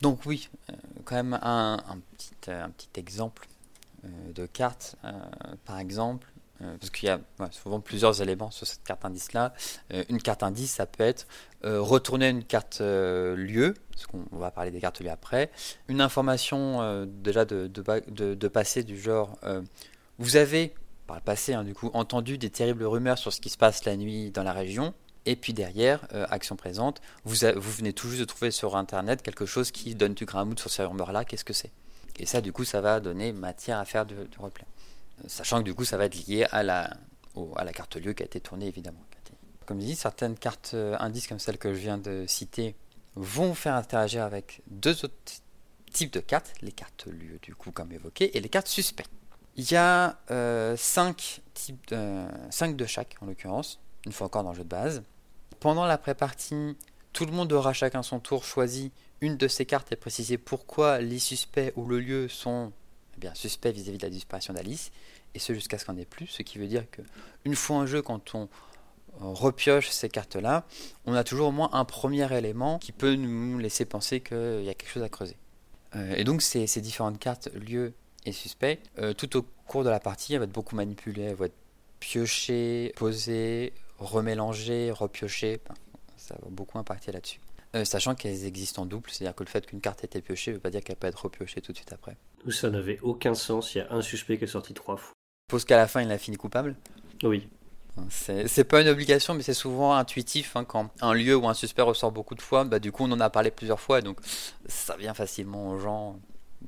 Donc 0.00 0.20
oui, 0.26 0.48
euh, 0.70 0.74
quand 1.04 1.16
même 1.16 1.38
un, 1.42 1.78
petit, 2.16 2.34
euh, 2.48 2.66
exemple 2.94 3.46
euh, 4.04 4.08
de 4.34 4.46
carte, 4.46 4.96
par 5.64 5.78
exemple, 5.78 6.26
parce 6.58 6.88
qu'il 6.88 7.06
y 7.06 7.10
a 7.10 7.20
souvent 7.50 7.80
plusieurs 7.80 8.22
éléments 8.22 8.50
sur 8.50 8.66
cette 8.66 8.82
carte 8.82 9.04
indice-là. 9.04 9.52
une 10.08 10.22
carte 10.22 10.42
indice, 10.42 10.72
ça 10.72 10.86
peut 10.86 11.04
être 11.04 11.26
retourner 11.62 12.30
une 12.30 12.44
carte 12.44 12.80
lieu, 12.80 13.74
parce 13.90 14.06
qu'on 14.06 14.24
va 14.32 14.50
parler 14.50 14.70
des 14.70 14.80
cartes 14.80 15.00
lieu 15.00 15.10
après, 15.10 15.50
une 15.88 16.00
information 16.00 17.04
déjà 17.04 17.44
de, 17.44 18.48
passé 18.48 18.84
du 18.84 18.98
genre, 18.98 19.38
vous 20.18 20.36
avez, 20.36 20.72
par 21.06 21.16
le 21.16 21.22
passé, 21.22 21.52
hein, 21.52 21.62
entendu 21.92 22.38
des 22.38 22.48
terribles 22.48 22.84
rumeurs 22.84 23.18
sur 23.18 23.34
ce 23.34 23.42
qui 23.42 23.50
se 23.50 23.58
passe 23.58 23.84
la 23.84 23.98
nuit 23.98 24.30
dans 24.30 24.42
la 24.42 24.54
région, 24.54 24.94
et 25.26 25.34
puis 25.34 25.52
derrière, 25.52 26.06
euh, 26.12 26.24
action 26.30 26.56
présente, 26.56 27.02
vous, 27.24 27.34
vous 27.56 27.72
venez 27.72 27.92
tout 27.92 28.08
juste 28.08 28.20
de 28.20 28.24
trouver 28.24 28.52
sur 28.52 28.76
Internet 28.76 29.22
quelque 29.22 29.44
chose 29.44 29.72
qui 29.72 29.94
donne 29.96 30.14
du 30.14 30.24
grain 30.24 30.50
à 30.50 30.56
sur 30.56 30.70
ce 30.70 30.82
rumeur-là, 30.82 31.24
qu'est-ce 31.24 31.44
que 31.44 31.52
c'est? 31.52 31.72
Et 32.18 32.26
ça, 32.26 32.40
du 32.40 32.52
coup, 32.52 32.64
ça 32.64 32.80
va 32.80 33.00
donner 33.00 33.32
matière 33.32 33.78
à 33.78 33.84
faire 33.84 34.06
du, 34.06 34.14
replay. 34.38 34.64
Euh, 35.18 35.28
sachant 35.28 35.58
que 35.58 35.64
du 35.64 35.74
coup, 35.74 35.84
ça 35.84 35.96
va 35.96 36.06
être 36.06 36.26
lié 36.26 36.46
à 36.52 36.62
la, 36.62 36.96
à 37.56 37.64
la 37.64 37.72
carte 37.72 37.96
lieu 37.96 38.12
qui 38.12 38.22
a 38.22 38.26
été 38.26 38.40
tournée, 38.40 38.68
évidemment. 38.68 39.00
Comme 39.66 39.80
je 39.80 39.86
dis, 39.86 39.96
certaines 39.96 40.38
cartes 40.38 40.70
euh, 40.74 40.96
indices 41.00 41.26
comme 41.26 41.40
celle 41.40 41.58
que 41.58 41.74
je 41.74 41.80
viens 41.80 41.98
de 41.98 42.24
citer 42.28 42.76
vont 43.16 43.54
faire 43.54 43.74
interagir 43.74 44.22
avec 44.22 44.62
deux 44.68 45.04
autres 45.04 45.14
types 45.92 46.12
de 46.12 46.20
cartes, 46.20 46.52
les 46.62 46.70
cartes 46.70 47.06
lieu, 47.06 47.40
du 47.42 47.56
coup, 47.56 47.72
comme 47.72 47.90
évoqué, 47.90 48.36
et 48.36 48.40
les 48.40 48.48
cartes 48.48 48.68
suspects. 48.68 49.08
Il 49.56 49.68
y 49.68 49.74
a 49.74 50.18
5 50.28 51.40
types, 51.54 51.94
5 52.50 52.76
de 52.76 52.86
chaque, 52.86 53.16
en 53.22 53.26
l'occurrence, 53.26 53.80
une 54.04 54.12
fois 54.12 54.26
encore 54.28 54.44
dans 54.44 54.50
le 54.50 54.56
jeu 54.56 54.64
de 54.64 54.68
base. 54.68 55.02
Pendant 55.60 55.86
la 55.86 55.98
pré-partie, 55.98 56.76
tout 57.12 57.26
le 57.26 57.32
monde 57.32 57.52
aura 57.52 57.72
chacun 57.72 58.02
son 58.02 58.20
tour 58.20 58.44
choisi 58.44 58.92
une 59.20 59.36
de 59.36 59.48
ces 59.48 59.64
cartes 59.64 59.92
et 59.92 59.96
précisé 59.96 60.38
pourquoi 60.38 61.00
les 61.00 61.18
suspects 61.18 61.72
ou 61.76 61.86
le 61.86 62.00
lieu 62.00 62.28
sont 62.28 62.72
eh 63.16 63.20
bien, 63.20 63.34
suspects 63.34 63.72
vis-à-vis 63.72 63.98
de 63.98 64.02
la 64.02 64.10
disparition 64.10 64.52
d'Alice, 64.52 64.90
et 65.34 65.38
ce 65.38 65.54
jusqu'à 65.54 65.78
ce 65.78 65.86
qu'on 65.86 65.96
ait 65.96 66.04
plus, 66.04 66.26
ce 66.26 66.42
qui 66.42 66.58
veut 66.58 66.66
dire 66.66 66.90
que 66.90 67.02
une 67.44 67.54
fois 67.54 67.76
en 67.76 67.86
jeu, 67.86 68.02
quand 68.02 68.34
on 68.34 68.48
repioche 69.18 69.88
ces 69.88 70.08
cartes-là, 70.08 70.66
on 71.06 71.14
a 71.14 71.24
toujours 71.24 71.48
au 71.48 71.52
moins 71.52 71.70
un 71.72 71.84
premier 71.84 72.30
élément 72.36 72.78
qui 72.78 72.92
peut 72.92 73.14
nous 73.14 73.58
laisser 73.58 73.84
penser 73.84 74.20
qu'il 74.20 74.64
y 74.64 74.68
a 74.68 74.74
quelque 74.74 74.90
chose 74.90 75.02
à 75.02 75.08
creuser. 75.08 75.36
Euh, 75.94 76.14
et 76.16 76.24
donc 76.24 76.42
ces, 76.42 76.66
différentes 76.80 77.18
cartes, 77.18 77.48
lieu 77.54 77.94
et 78.24 78.32
suspect, 78.32 78.80
euh, 78.98 79.14
tout 79.14 79.36
au 79.36 79.46
cours 79.66 79.84
de 79.84 79.88
la 79.88 80.00
partie, 80.00 80.34
elles 80.34 80.40
vont 80.40 80.44
être 80.44 80.52
beaucoup 80.52 80.76
manipulées, 80.76 81.22
elles 81.22 81.34
vont 81.34 81.46
être 81.46 81.56
piochées, 82.00 82.92
posées, 82.96 83.72
remélanger, 83.98 84.90
repiocher, 84.90 85.60
ça 86.16 86.34
va 86.42 86.48
beaucoup 86.50 86.78
impacter 86.78 87.12
là-dessus. 87.12 87.40
Euh, 87.74 87.84
sachant 87.84 88.14
qu'elles 88.14 88.44
existent 88.44 88.82
en 88.82 88.86
double, 88.86 89.10
c'est-à-dire 89.10 89.34
que 89.34 89.44
le 89.44 89.48
fait 89.48 89.66
qu'une 89.66 89.80
carte 89.80 90.02
ait 90.02 90.06
été 90.06 90.20
piochée 90.20 90.52
ne 90.52 90.56
veut 90.56 90.60
pas 90.60 90.70
dire 90.70 90.82
qu'elle 90.82 90.96
peut 90.96 91.08
être 91.08 91.24
repiochée 91.24 91.60
tout 91.60 91.72
de 91.72 91.76
suite 91.76 91.92
après. 91.92 92.16
Ça 92.50 92.70
n'avait 92.70 92.98
aucun 93.02 93.34
sens, 93.34 93.74
il 93.74 93.78
y 93.78 93.80
a 93.80 93.92
un 93.92 94.02
suspect 94.02 94.38
qui 94.38 94.44
est 94.44 94.48
sorti 94.48 94.72
trois 94.72 94.96
fois. 94.96 95.12
Pose 95.48 95.64
qu'à 95.64 95.76
la 95.76 95.86
fin 95.86 96.02
il 96.02 96.10
a 96.10 96.18
fini 96.18 96.36
coupable 96.36 96.76
Oui. 97.22 97.48
C'est 98.10 98.64
pas 98.64 98.82
une 98.82 98.88
obligation, 98.88 99.32
mais 99.32 99.42
c'est 99.42 99.54
souvent 99.54 99.94
intuitif. 99.94 100.54
Hein, 100.54 100.64
quand 100.64 100.90
un 101.00 101.14
lieu 101.14 101.34
ou 101.34 101.48
un 101.48 101.54
suspect 101.54 101.82
ressort 101.82 102.12
beaucoup 102.12 102.34
de 102.34 102.42
fois, 102.42 102.64
bah, 102.64 102.78
du 102.78 102.92
coup 102.92 103.04
on 103.04 103.12
en 103.12 103.20
a 103.20 103.30
parlé 103.30 103.50
plusieurs 103.50 103.80
fois, 103.80 104.02
donc 104.02 104.18
ça 104.66 104.96
vient 104.96 105.14
facilement 105.14 105.70
aux 105.70 105.78
gens 105.78 106.20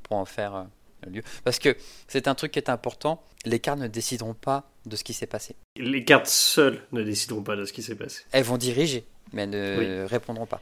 pour 0.03 0.17
en 0.17 0.25
faire 0.25 0.67
lieu. 1.07 1.23
Parce 1.45 1.59
que 1.59 1.77
c'est 2.07 2.29
un 2.29 2.35
truc 2.35 2.53
qui 2.53 2.59
est 2.59 2.71
important, 2.71 3.23
les 3.45 3.61
cartes 3.61 3.79
ne 3.79 3.87
décideront 3.87 4.35
pas 4.35 4.71
de 4.87 4.97
ce 4.97 5.05
qui 5.05 5.13
s'est 5.13 5.27
passé. 5.27 5.57
Les 5.77 6.05
cartes 6.05 6.27
seules 6.27 6.81
ne 6.93 7.03
décideront 7.03 7.43
pas 7.43 7.57
de 7.57 7.65
ce 7.65 7.73
qui 7.73 7.83
s'est 7.83 7.95
passé. 7.95 8.23
Elles 8.33 8.45
vont 8.45 8.57
diriger, 8.57 9.07
mais 9.33 9.47
ne 9.47 10.05
répondront 10.05 10.47
pas. 10.47 10.61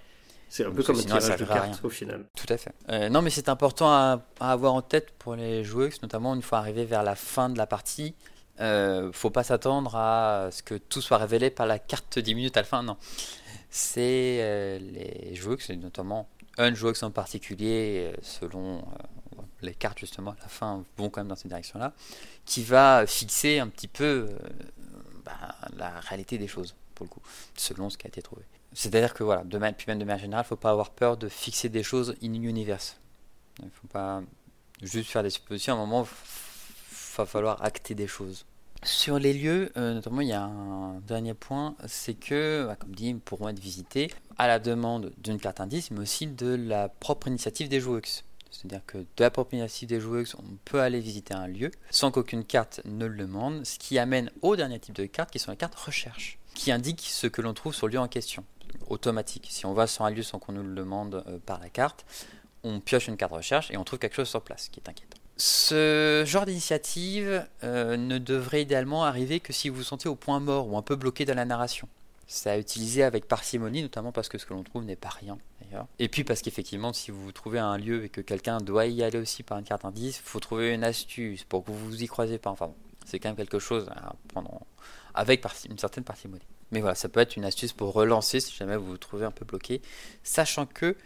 C'est 0.49 0.64
un 0.64 0.70
peu 0.70 0.83
comme 0.83 0.99
un 0.99 1.03
tirage 1.03 1.37
de 1.38 1.44
cartes 1.44 1.85
au 1.85 1.88
final. 1.88 2.25
Tout 2.37 2.53
à 2.53 2.57
fait. 2.57 2.72
Euh, 2.90 3.09
non, 3.09 3.20
mais 3.20 3.31
c'est 3.31 3.49
important 3.49 3.88
à, 3.88 4.22
avoir 4.38 4.75
en 4.75 4.83
tête 4.83 5.11
pour 5.18 5.35
les 5.35 5.64
joueuses, 5.64 6.01
notamment 6.03 6.35
une 6.35 6.42
fois 6.42 6.59
arrivé 6.59 6.85
vers 6.85 7.03
la 7.03 7.16
fin 7.16 7.49
de 7.49 7.59
la 7.59 7.66
partie. 7.66 8.14
Euh, 8.61 9.11
faut 9.12 9.31
pas 9.31 9.42
s'attendre 9.42 9.96
à 9.96 10.49
ce 10.51 10.62
que 10.62 10.77
tout 10.77 11.03
soit 11.03 11.18
révélé 11.18 11.51
par 11.51 11.66
la 11.66 11.79
carte 11.79 12.18
10 12.18 12.35
minutes 12.35 12.57
à 12.57 12.61
la 12.61 12.66
fin. 12.66 12.83
Non. 12.83 12.96
C'est 13.70 14.38
euh, 14.40 14.79
les 14.79 15.35
joueuses, 15.35 15.68
notamment 15.70 16.29
un 16.59 16.75
joueur 16.75 16.94
en 17.03 17.11
particulier, 17.11 18.12
euh, 18.12 18.16
selon 18.22 18.83
les 19.66 19.74
cartes 19.74 19.98
justement 19.98 20.31
à 20.33 20.37
la 20.40 20.48
fin 20.48 20.85
vont 20.96 21.11
quand 21.11 21.20
même 21.20 21.29
dans 21.29 21.37
cette 21.37 21.48
direction-là, 21.48 21.92
qui 22.44 22.62
va 22.62 23.07
fixer 23.07 23.59
un 23.59 23.68
petit 23.68 23.88
peu 23.88 24.29
euh, 24.31 24.38
bah, 25.24 25.55
la 25.76 26.00
réalité 26.00 26.38
des 26.38 26.48
choses, 26.48 26.74
pour 26.94 27.05
le 27.05 27.11
coup, 27.11 27.22
selon 27.57 27.90
ce 27.90 27.98
qui 27.98 28.07
a 28.07 28.09
été 28.09 28.22
trouvé. 28.22 28.42
C'est-à-dire 28.72 29.14
que 29.14 29.24
voilà, 29.24 29.44
de 29.44 29.59
puis 29.72 29.87
même 29.88 29.98
de 29.98 30.05
manière 30.05 30.18
générale, 30.18 30.44
il 30.44 30.46
ne 30.46 30.48
faut 30.48 30.57
pas 30.57 30.70
avoir 30.70 30.90
peur 30.90 31.16
de 31.16 31.29
fixer 31.29 31.68
des 31.68 31.83
choses 31.83 32.14
in 32.22 32.35
universe. 32.35 32.98
Il 33.61 33.66
ne 33.66 33.70
faut 33.70 33.87
pas 33.88 34.22
juste 34.83 35.11
faire 35.11 35.22
des 35.22 35.31
suppositions, 35.31 35.74
à 35.74 35.76
un 35.76 35.81
moment, 35.81 36.07
il 36.07 37.16
va 37.16 37.26
falloir 37.26 37.62
acter 37.62 37.94
des 37.94 38.07
choses. 38.07 38.44
Sur 38.83 39.18
les 39.18 39.33
lieux, 39.33 39.72
euh, 39.76 39.94
notamment, 39.94 40.20
il 40.20 40.29
y 40.29 40.33
a 40.33 40.42
un 40.42 41.00
dernier 41.00 41.35
point, 41.35 41.74
c'est 41.87 42.14
que, 42.14 42.66
bah, 42.66 42.76
comme 42.76 42.94
dit, 42.94 43.09
ils 43.09 43.18
pourront 43.18 43.48
être 43.48 43.59
visités 43.59 44.12
à 44.37 44.46
la 44.46 44.59
demande 44.59 45.12
d'une 45.18 45.40
carte 45.40 45.61
indice, 45.61 45.90
mais 45.90 46.00
aussi 46.00 46.26
de 46.26 46.55
la 46.55 46.88
propre 46.88 47.29
initiative 47.29 47.68
des 47.68 47.81
joueurs. 47.81 48.02
C'est-à-dire 48.57 48.85
que 48.87 48.99
de 48.99 49.07
la 49.19 49.31
initiative 49.53 49.88
des 49.88 50.01
joueurs, 50.01 50.25
on 50.38 50.57
peut 50.64 50.81
aller 50.81 51.01
visiter 51.01 51.35
un 51.35 51.47
lieu 51.47 51.71
sans 51.90 52.11
qu'aucune 52.11 52.45
carte 52.45 52.81
ne 52.85 53.07
le 53.07 53.16
demande, 53.16 53.64
ce 53.64 53.79
qui 53.79 53.99
amène 53.99 54.31
au 54.42 54.57
dernier 54.57 54.79
type 54.79 54.95
de 54.95 55.07
cartes 55.07 55.31
qui 55.31 55.38
sont 55.38 55.51
les 55.51 55.57
cartes 55.57 55.75
recherche, 55.75 56.38
qui 56.55 56.73
indiquent 56.73 57.07
ce 57.07 57.27
que 57.27 57.42
l'on 57.42 57.55
trouve 57.55 57.75
sur 57.75 57.87
le 57.87 57.95
lieu 57.95 57.99
en 57.99 58.09
question. 58.09 58.45
Automatique. 58.88 59.49
Si 59.51 59.66
on 59.66 59.73
va 59.73 59.87
sur 59.87 60.05
un 60.05 60.11
lieu 60.11 60.23
sans 60.23 60.38
qu'on 60.38 60.53
nous 60.53 60.62
le 60.62 60.75
demande 60.75 61.25
euh, 61.27 61.38
par 61.45 61.59
la 61.61 61.69
carte, 61.69 62.05
on 62.62 62.81
pioche 62.81 63.09
une 63.09 63.16
carte 63.16 63.33
recherche 63.33 63.71
et 63.71 63.77
on 63.77 63.85
trouve 63.85 63.99
quelque 63.99 64.16
chose 64.16 64.29
sur 64.29 64.42
place, 64.42 64.69
qui 64.69 64.81
est 64.81 64.88
inquiétant. 64.88 65.19
Ce 65.37 66.25
genre 66.27 66.47
d'initiative 66.47 67.47
euh, 67.62 67.97
ne 67.97 68.19
devrait 68.19 68.62
idéalement 68.62 69.05
arriver 69.05 69.40
que 69.40 69.53
si 69.53 69.69
vous 69.69 69.77
vous 69.77 69.83
sentez 69.83 70.09
au 70.09 70.14
point 70.14 70.40
mort 70.40 70.69
ou 70.69 70.77
un 70.79 70.83
peu 70.83 70.97
bloqué 70.97 71.25
dans 71.25 71.35
la 71.35 71.45
narration. 71.45 71.88
C'est 72.27 72.51
à 72.51 72.59
utiliser 72.59 73.03
avec 73.05 73.29
parcimonie, 73.29 73.83
notamment 73.83 74.11
parce 74.11 74.29
que 74.29 74.37
ce 74.39 74.47
que 74.47 74.55
l'on 74.55 74.65
trouve 74.65 74.85
n'est 74.85 74.97
pas 74.97 75.09
rien. 75.09 75.39
Et 75.99 76.09
puis 76.09 76.25
parce 76.25 76.43
qu'effectivement, 76.43 76.93
si 76.93 77.11
vous 77.11 77.33
trouvez 77.33 77.59
un 77.59 77.77
lieu 77.77 78.05
et 78.05 78.09
que 78.09 78.21
quelqu'un 78.21 78.59
doit 78.59 78.87
y 78.87 79.03
aller 79.03 79.19
aussi 79.19 79.43
par 79.43 79.59
une 79.59 79.65
carte 79.65 79.85
indice, 79.85 80.19
il 80.19 80.23
faut 80.23 80.41
trouver 80.41 80.73
une 80.73 80.85
astuce 80.85 81.45
pour 81.45 81.65
que 81.65 81.71
vous 81.71 81.79
vous 81.79 82.03
y 82.03 82.07
croisez 82.07 82.39
pas. 82.39 82.51
Enfin, 82.51 82.73
c'est 83.05 83.19
quand 83.19 83.29
même 83.29 83.37
quelque 83.37 83.59
chose 83.59 83.89
à 83.91 84.15
prendre 84.29 84.67
avec 85.15 85.44
une 85.69 85.79
certaine 85.79 86.05
parcimonie. 86.05 86.46
Mais 86.73 86.81
voilà, 86.81 86.94
ça 86.94 87.09
peut 87.09 87.21
être 87.21 87.37
une 87.37 87.44
astuce 87.44 87.73
pour 87.73 87.92
relancer 87.92 88.40
si 88.40 88.55
jamais 88.55 88.77
vous 88.77 88.87
vous 88.87 88.98
trouvez 88.98 89.25
un 89.25 89.31
peu 89.31 89.44
bloqué, 89.44 89.81
sachant 90.23 90.67
que 90.67 90.96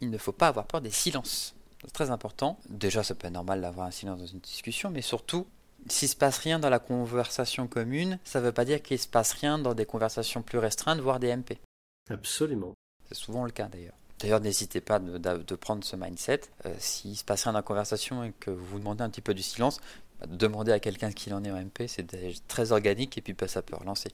il 0.00 0.10
ne 0.10 0.18
faut 0.18 0.32
pas 0.32 0.48
avoir 0.48 0.66
peur 0.66 0.80
des 0.80 0.90
silences. 0.90 1.54
C'est 1.82 1.92
très 1.92 2.10
important. 2.10 2.58
Déjà, 2.68 3.02
ça 3.02 3.14
peut 3.14 3.26
être 3.26 3.32
normal 3.32 3.60
d'avoir 3.60 3.86
un 3.86 3.90
silence 3.90 4.18
dans 4.18 4.26
une 4.26 4.40
discussion, 4.40 4.90
mais 4.90 5.02
surtout, 5.02 5.46
s'il 5.92 6.08
se 6.08 6.16
passe 6.16 6.38
rien 6.38 6.58
dans 6.58 6.70
la 6.70 6.78
conversation 6.78 7.66
commune, 7.66 8.18
ça 8.24 8.40
ne 8.40 8.46
veut 8.46 8.52
pas 8.52 8.64
dire 8.64 8.82
qu'il 8.82 8.98
se 8.98 9.08
passe 9.08 9.32
rien 9.32 9.58
dans 9.58 9.74
des 9.74 9.86
conversations 9.86 10.42
plus 10.42 10.58
restreintes, 10.58 11.00
voire 11.00 11.20
des 11.20 11.34
MP. 11.34 11.58
Absolument. 12.10 12.74
C'est 13.08 13.16
souvent 13.16 13.44
le 13.44 13.50
cas 13.50 13.68
d'ailleurs. 13.68 13.94
D'ailleurs, 14.18 14.40
n'hésitez 14.40 14.80
pas 14.80 14.98
de, 14.98 15.18
de, 15.18 15.54
prendre 15.54 15.84
ce 15.84 15.94
mindset. 15.94 16.40
S'il 16.78 17.16
se 17.16 17.24
passe 17.24 17.44
rien 17.44 17.52
dans 17.52 17.60
la 17.60 17.62
conversation 17.62 18.24
et 18.24 18.32
que 18.40 18.50
vous 18.50 18.64
vous 18.64 18.78
demandez 18.80 19.04
un 19.04 19.10
petit 19.10 19.20
peu 19.20 19.32
du 19.32 19.42
silence, 19.42 19.80
bah, 20.20 20.26
demander 20.28 20.72
à 20.72 20.80
quelqu'un 20.80 21.12
qui 21.12 21.32
en 21.32 21.44
est 21.44 21.50
en 21.50 21.60
MP, 21.60 21.86
c'est 21.86 22.06
très 22.48 22.72
organique 22.72 23.16
et 23.16 23.22
puis 23.22 23.34
bah, 23.34 23.46
ça 23.46 23.62
peut 23.62 23.76
relancer. 23.76 24.10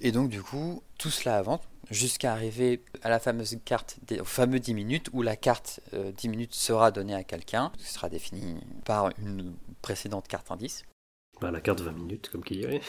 Et 0.00 0.12
donc 0.12 0.28
du 0.28 0.42
coup, 0.42 0.82
tout 0.98 1.10
cela 1.10 1.38
avance 1.38 1.60
jusqu'à 1.90 2.32
arriver 2.32 2.82
à 3.02 3.08
la 3.08 3.18
fameuse 3.18 3.56
carte, 3.64 3.96
des, 4.06 4.20
au 4.20 4.24
fameux 4.24 4.60
10 4.60 4.74
minutes, 4.74 5.08
où 5.12 5.22
la 5.22 5.36
carte 5.36 5.80
10 5.92 5.96
euh, 5.96 6.30
minutes 6.30 6.54
sera 6.54 6.90
donnée 6.90 7.14
à 7.14 7.24
quelqu'un, 7.24 7.72
qui 7.78 7.86
sera 7.86 8.08
définie 8.08 8.56
par 8.84 9.10
une 9.18 9.54
précédente 9.82 10.28
carte 10.28 10.50
indice. 10.50 10.84
Bah, 11.40 11.50
la 11.50 11.60
carte 11.60 11.80
20 11.80 11.92
minutes, 11.92 12.28
comme 12.30 12.44
qui 12.44 12.56
dirait. 12.56 12.80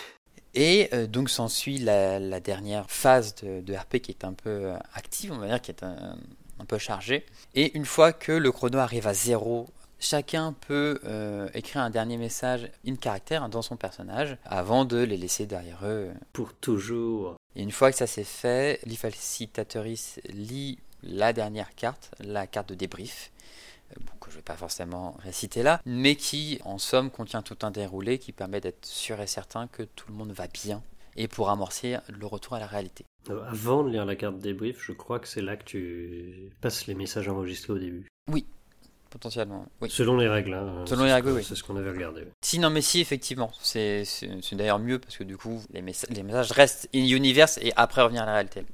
Et 0.55 0.89
euh, 0.93 1.07
donc 1.07 1.29
s'ensuit 1.29 1.77
la, 1.77 2.19
la, 2.19 2.39
dernière 2.39 2.89
phase 2.89 3.35
de, 3.35 3.73
RP 3.73 3.99
qui 3.99 4.11
est 4.11 4.25
un 4.25 4.33
peu 4.33 4.49
euh, 4.49 4.77
active, 4.93 5.31
on 5.31 5.37
va 5.37 5.47
dire, 5.47 5.61
qui 5.61 5.71
est 5.71 5.83
un, 5.83 6.17
un 6.59 6.65
peu 6.65 6.77
chargée. 6.77 7.25
Et 7.53 7.75
une 7.77 7.85
fois 7.85 8.13
que 8.13 8.31
le 8.31 8.51
chrono 8.51 8.79
arrive 8.79 9.07
à 9.07 9.13
zéro 9.13 9.67
Chacun 9.99 10.53
peut 10.53 10.99
euh, 11.03 11.49
écrire 11.53 11.81
un 11.81 11.89
dernier 11.89 12.17
message 12.17 12.69
in 12.87 12.95
caractère 12.95 13.49
dans 13.49 13.61
son 13.61 13.75
personnage 13.75 14.37
avant 14.45 14.85
de 14.85 14.97
les 14.97 15.17
laisser 15.17 15.45
derrière 15.45 15.79
eux. 15.83 16.11
Pour 16.31 16.53
toujours. 16.53 17.35
Et 17.55 17.61
une 17.61 17.71
fois 17.71 17.91
que 17.91 17.97
ça 17.97 18.07
s'est 18.07 18.23
fait, 18.23 18.79
l'ifacitatrice 18.85 20.21
lit 20.29 20.79
la 21.03 21.33
dernière 21.33 21.75
carte, 21.75 22.11
la 22.19 22.47
carte 22.47 22.69
de 22.69 22.75
débrief, 22.75 23.31
euh, 23.91 23.99
que 24.21 24.29
je 24.29 24.35
ne 24.35 24.37
vais 24.37 24.43
pas 24.43 24.55
forcément 24.55 25.17
réciter 25.19 25.63
là, 25.63 25.81
mais 25.85 26.15
qui 26.15 26.59
en 26.63 26.77
somme 26.77 27.11
contient 27.11 27.41
tout 27.41 27.57
un 27.63 27.71
déroulé 27.71 28.19
qui 28.19 28.31
permet 28.31 28.61
d'être 28.61 28.85
sûr 28.85 29.19
et 29.19 29.27
certain 29.27 29.67
que 29.67 29.83
tout 29.83 30.05
le 30.09 30.15
monde 30.15 30.31
va 30.31 30.47
bien 30.47 30.81
et 31.17 31.27
pour 31.27 31.49
amorcer 31.49 31.97
le 32.07 32.25
retour 32.25 32.53
à 32.53 32.59
la 32.59 32.67
réalité. 32.67 33.05
Euh, 33.29 33.43
avant 33.43 33.83
de 33.83 33.89
lire 33.89 34.05
la 34.05 34.15
carte 34.15 34.39
débrief, 34.39 34.81
je 34.81 34.93
crois 34.93 35.19
que 35.19 35.27
c'est 35.27 35.41
là 35.41 35.57
que 35.57 35.65
tu 35.65 36.51
passes 36.61 36.87
les 36.87 36.95
messages 36.95 37.27
enregistrés 37.27 37.73
au 37.73 37.77
début. 37.77 38.07
Oui, 38.31 38.45
potentiellement. 39.09 39.65
Oui. 39.81 39.89
Selon 39.89 40.17
les 40.17 40.27
règles. 40.27 40.53
Hein, 40.53 40.83
Selon 40.85 41.03
les 41.03 41.13
règles, 41.13 41.31
oui. 41.31 41.43
C'est 41.43 41.55
ce 41.55 41.63
qu'on 41.63 41.75
avait 41.75 41.89
regardé. 41.89 42.27
Si, 42.41 42.59
non, 42.59 42.69
mais 42.69 42.81
si, 42.81 42.99
effectivement. 42.99 43.51
C'est 43.61 44.05
d'ailleurs 44.53 44.79
mieux 44.79 44.99
parce 44.99 45.17
que 45.17 45.23
du 45.23 45.37
coup, 45.37 45.61
les, 45.71 45.81
les 45.81 46.23
messages 46.23 46.51
restent 46.51 46.89
in 46.93 47.05
universe 47.05 47.57
et 47.61 47.73
après 47.75 48.01
revenir 48.01 48.23
à 48.23 48.25
la 48.25 48.33
réalité. 48.33 48.65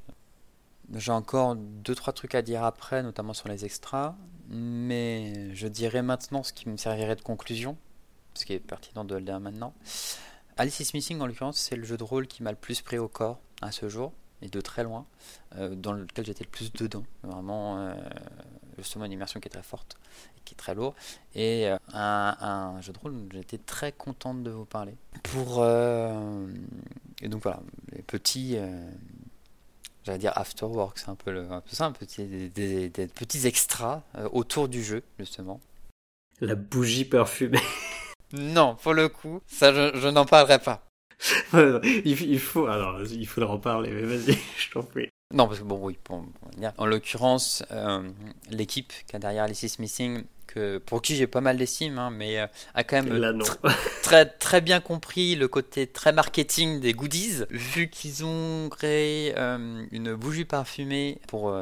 J'ai 0.94 1.12
encore 1.12 1.56
deux 1.56 1.96
trois 1.96 2.14
trucs 2.14 2.36
à 2.36 2.42
dire 2.42 2.64
après, 2.64 3.02
notamment 3.02 3.34
sur 3.34 3.50
les 3.50 3.66
extras, 3.66 4.16
mais 4.50 5.54
je 5.56 5.68
dirais 5.68 6.04
maintenant 6.04 6.44
ce 6.44 6.54
qui 6.54 6.70
me 6.70 6.78
servirait 6.78 7.16
de 7.16 7.22
conclusion, 7.22 7.76
ce 8.36 8.46
qui 8.46 8.54
est 8.54 8.60
pertinent 8.60 9.04
de 9.04 9.16
le 9.16 9.22
dire 9.22 9.40
maintenant. 9.40 9.74
Alice 10.58 10.80
is 10.80 10.92
Missing, 10.94 11.20
en 11.22 11.26
l'occurrence, 11.26 11.58
c'est 11.58 11.76
le 11.76 11.84
jeu 11.84 11.98
de 11.98 12.04
rôle 12.04 12.28
qui 12.28 12.44
m'a 12.44 12.52
le 12.52 12.58
plus 12.58 12.82
pris 12.82 12.98
au 12.98 13.08
corps 13.08 13.40
à 13.62 13.72
ce 13.72 13.90
jour, 13.90 14.14
et 14.42 14.48
de 14.48 14.62
très 14.62 14.84
loin, 14.84 15.06
euh, 15.58 15.76
dans 15.76 15.94
lequel 15.94 16.26
j'étais 16.26 16.44
le 16.44 16.50
plus 16.50 16.72
dedans. 16.72 17.04
Vraiment, 17.24 17.80
euh, 17.80 17.96
justement 18.78 19.06
une 19.06 19.12
immersion 19.12 19.40
qui 19.40 19.48
est 19.48 19.52
très 19.52 19.64
forte 19.64 19.98
et 20.38 20.42
qui 20.44 20.54
est 20.54 20.58
très 20.58 20.76
lourde. 20.76 20.96
Et 21.34 21.68
euh, 21.68 21.78
un, 21.94 22.80
jeu 22.82 22.94
de 22.94 23.00
rôle, 23.00 23.16
j'étais 23.32 23.58
très 23.58 23.92
contente 23.92 24.44
de 24.44 24.52
vous 24.52 24.66
parler. 24.66 24.96
Pour 25.24 25.62
euh, 25.62 26.48
et 27.22 27.28
donc 27.28 27.44
voilà, 27.44 27.60
les 27.92 28.02
petits, 28.02 28.58
euh, 28.58 28.90
j'allais 30.04 30.20
dire 30.20 30.34
afterwork, 30.36 30.98
c'est 31.00 31.10
un 31.10 31.16
peu 31.16 31.32
le, 31.32 31.48
ça, 31.68 31.86
un 31.86 31.92
petit, 31.92 32.26
des, 32.50 32.90
petits 32.90 33.48
extras 33.48 34.04
autour 34.32 34.68
du 34.68 34.84
jeu 34.84 35.04
justement. 35.20 35.60
La 36.42 36.56
bougie 36.56 37.06
parfumée. 37.06 37.62
non, 38.34 38.76
pour 38.76 38.94
le 38.94 39.10
coup, 39.10 39.42
ça 39.48 39.74
je, 39.74 40.08
n'en 40.10 40.26
parlerai 40.26 40.60
pas. 40.60 40.84
il, 42.04 42.40
faut, 42.40 42.68
alors, 42.68 43.02
il 43.04 43.26
faudra 43.26 43.54
en 43.54 43.60
parler, 43.60 43.90
mais 43.90 44.02
vas-y, 44.02 44.38
je 44.58 44.72
t'en 44.72 44.84
prie. 44.84 45.10
Non, 45.34 45.48
parce 45.48 45.60
que 45.60 45.66
bon, 45.66 45.80
oui, 45.82 45.98
en 46.78 46.86
l'occurrence, 46.86 47.64
euh, 47.72 48.08
l'équipe 48.52 48.94
qui 49.08 49.16
a 49.16 49.20
derrière 49.20 49.44
Alice 49.46 49.80
Missing, 49.80 50.24
que, 50.46 50.78
pour 50.78 51.02
qui 51.02 51.16
j'ai 51.16 51.26
pas 51.26 51.42
mal 51.42 51.58
d'estime, 51.58 51.98
hein, 51.98 52.12
mais 52.12 52.40
euh, 52.40 52.46
a 52.76 52.84
quand 52.84 53.02
même 53.02 53.42
très, 54.04 54.28
très 54.28 54.62
bien 54.62 54.80
compris 54.80 55.36
le 55.36 55.48
côté 55.48 55.88
très 55.88 56.14
marketing 56.14 56.80
des 56.80 56.94
goodies, 56.94 57.44
vu 57.50 57.90
qu'ils 57.90 58.24
ont 58.24 58.70
créé 58.70 59.34
euh, 59.36 59.84
une 59.92 60.14
bougie 60.14 60.46
parfumée 60.46 61.18
pour, 61.28 61.54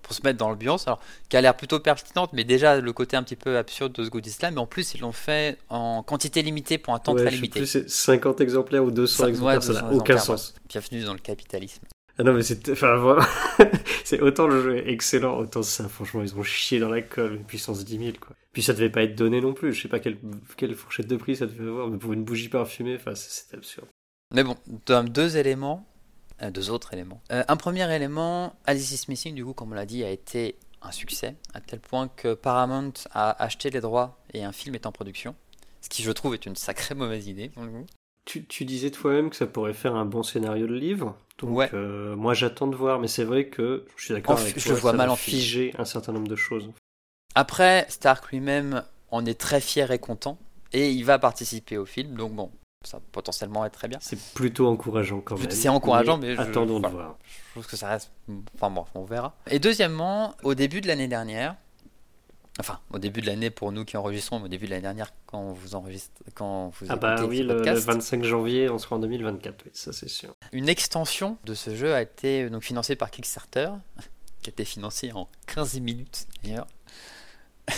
pour 0.00 0.14
se 0.14 0.22
mettre 0.22 0.38
dans 0.38 0.48
l'ambiance, 0.48 0.86
alors 0.86 1.00
qui 1.28 1.36
a 1.36 1.40
l'air 1.40 1.56
plutôt 1.56 1.80
pertinente, 1.80 2.30
mais 2.32 2.44
déjà 2.44 2.80
le 2.80 2.92
côté 2.92 3.16
un 3.16 3.24
petit 3.24 3.36
peu 3.36 3.58
absurde 3.58 3.92
de 3.92 4.04
ce 4.04 4.10
goodies-là, 4.10 4.52
mais 4.52 4.60
en 4.60 4.66
plus 4.66 4.94
ils 4.94 5.00
l'ont 5.00 5.10
fait 5.10 5.58
en 5.70 6.04
quantité 6.04 6.42
limitée 6.42 6.78
pour 6.78 6.94
un 6.94 7.00
temps 7.00 7.16
très 7.16 7.30
limité. 7.30 7.58
Plus, 7.58 7.66
c'est 7.66 7.90
50 7.90 8.40
exemplaires 8.40 8.84
ou 8.84 8.92
200 8.92 9.26
exemplaires, 9.26 9.62
ça 9.62 9.72
n'a 9.72 9.92
aucun 9.92 10.18
sens. 10.18 10.54
Bienvenue 10.68 11.02
dans 11.02 11.14
le 11.14 11.18
capitalisme. 11.18 11.82
Ah 12.22 12.24
non, 12.24 12.34
mais 12.34 12.44
c'est. 12.44 12.70
Enfin, 12.70 13.18
c'est 14.04 14.20
autant 14.20 14.46
le 14.46 14.62
jeu 14.62 14.76
est 14.76 14.92
excellent, 14.92 15.38
autant 15.38 15.64
ça, 15.64 15.88
franchement, 15.88 16.22
ils 16.22 16.36
ont 16.36 16.44
chié 16.44 16.78
dans 16.78 16.88
la 16.88 17.02
colle, 17.02 17.34
une 17.34 17.44
puissance 17.44 17.84
10 17.84 17.98
000, 17.98 18.10
quoi. 18.20 18.36
Puis 18.52 18.62
ça 18.62 18.74
devait 18.74 18.90
pas 18.90 19.02
être 19.02 19.16
donné 19.16 19.40
non 19.40 19.54
plus, 19.54 19.72
je 19.72 19.82
sais 19.82 19.88
pas 19.88 19.98
quelle, 19.98 20.18
quelle 20.56 20.76
fourchette 20.76 21.08
de 21.08 21.16
prix 21.16 21.34
ça 21.34 21.46
devait 21.46 21.68
avoir, 21.68 21.88
mais 21.88 21.98
pour 21.98 22.12
une 22.12 22.22
bougie 22.22 22.48
parfumée, 22.48 22.94
enfin, 22.94 23.16
c'est 23.16 23.56
absurde. 23.56 23.88
Mais 24.32 24.44
bon, 24.44 24.56
deux 24.86 25.36
éléments, 25.36 25.84
euh, 26.42 26.52
deux 26.52 26.70
autres 26.70 26.94
éléments. 26.94 27.20
Euh, 27.32 27.42
un 27.48 27.56
premier 27.56 27.92
élément, 27.92 28.54
Alice 28.66 28.92
is 28.92 29.06
Missing, 29.08 29.34
du 29.34 29.44
coup, 29.44 29.52
comme 29.52 29.72
on 29.72 29.74
l'a 29.74 29.84
dit, 29.84 30.04
a 30.04 30.10
été 30.10 30.54
un 30.80 30.92
succès, 30.92 31.34
à 31.54 31.60
tel 31.60 31.80
point 31.80 32.06
que 32.06 32.34
Paramount 32.34 32.92
a 33.10 33.42
acheté 33.42 33.70
les 33.70 33.80
droits 33.80 34.22
et 34.32 34.44
un 34.44 34.52
film 34.52 34.76
est 34.76 34.86
en 34.86 34.92
production. 34.92 35.34
Ce 35.80 35.88
qui, 35.88 36.04
je 36.04 36.12
trouve, 36.12 36.34
est 36.34 36.46
une 36.46 36.54
sacrée 36.54 36.94
mauvaise 36.94 37.26
idée, 37.26 37.48
pour 37.48 37.64
le 37.64 37.70
coup. 37.70 37.86
Tu, 38.24 38.44
tu 38.44 38.64
disais 38.64 38.90
toi-même 38.90 39.30
que 39.30 39.36
ça 39.36 39.46
pourrait 39.46 39.72
faire 39.72 39.94
un 39.96 40.04
bon 40.04 40.22
scénario 40.22 40.66
de 40.66 40.74
livre. 40.74 41.16
Donc, 41.38 41.56
ouais. 41.56 41.70
Euh, 41.74 42.14
moi, 42.14 42.34
j'attends 42.34 42.68
de 42.68 42.76
voir, 42.76 43.00
mais 43.00 43.08
c'est 43.08 43.24
vrai 43.24 43.46
que 43.46 43.84
je 43.96 44.04
suis 44.04 44.14
d'accord 44.14 44.38
avec 44.38 44.54
toi. 44.54 44.62
Je 44.64 44.72
vois 44.74 44.92
mal 44.92 45.10
en 45.10 45.16
figer 45.16 45.74
un 45.78 45.84
certain 45.84 46.12
nombre 46.12 46.28
de 46.28 46.36
choses. 46.36 46.70
Après, 47.34 47.86
Stark 47.88 48.30
lui-même 48.30 48.84
en 49.10 49.26
est 49.26 49.38
très 49.38 49.60
fier 49.60 49.90
et 49.90 49.98
content, 49.98 50.38
et 50.72 50.90
il 50.90 51.04
va 51.04 51.18
participer 51.18 51.78
au 51.78 51.84
film. 51.84 52.14
Donc 52.14 52.32
bon, 52.32 52.50
ça 52.84 52.98
va 52.98 53.02
potentiellement 53.12 53.64
être 53.64 53.72
très 53.72 53.88
bien. 53.88 53.98
C'est 54.00 54.18
plutôt 54.34 54.68
encourageant 54.68 55.20
quand 55.20 55.38
même. 55.38 55.50
C'est 55.50 55.68
encourageant, 55.68 56.18
mais, 56.18 56.36
attendons 56.38 56.80
de 56.80 56.88
voir. 56.88 57.16
Je 57.48 57.52
trouve 57.52 57.66
que 57.66 57.76
ça 57.76 57.88
reste. 57.88 58.10
Enfin 58.54 58.70
bon, 58.70 58.84
on 58.94 59.04
verra. 59.04 59.34
Et 59.50 59.58
deuxièmement, 59.58 60.34
au 60.42 60.54
début 60.54 60.80
de 60.80 60.88
l'année 60.88 61.08
dernière, 61.08 61.56
Enfin, 62.60 62.80
au 62.90 62.98
début 62.98 63.22
de 63.22 63.26
l'année 63.26 63.48
pour 63.48 63.72
nous 63.72 63.84
qui 63.84 63.96
enregistrons, 63.96 64.42
au 64.42 64.48
début 64.48 64.66
de 64.66 64.70
l'année 64.70 64.82
dernière 64.82 65.10
quand 65.26 65.52
vous 65.52 65.74
enregistrez, 65.74 66.24
quand 66.34 66.68
vous 66.68 66.86
Ah 66.90 66.96
bah 66.96 67.24
oui, 67.24 67.42
le, 67.42 67.54
25 67.54 68.24
janvier, 68.24 68.68
on 68.68 68.78
sera 68.78 68.96
en 68.96 68.98
2024, 68.98 69.64
oui, 69.64 69.70
ça 69.72 69.92
c'est 69.92 70.08
sûr. 70.08 70.34
Une 70.52 70.68
extension 70.68 71.38
de 71.44 71.54
ce 71.54 71.74
jeu 71.74 71.94
a 71.94 72.02
été 72.02 72.50
donc 72.50 72.62
financée 72.62 72.94
par 72.94 73.10
Kickstarter, 73.10 73.70
qui 74.42 74.50
a 74.50 74.52
été 74.52 74.64
financée 74.64 75.12
en 75.12 75.28
15 75.46 75.80
minutes 75.80 76.26
d'ailleurs. 76.42 76.66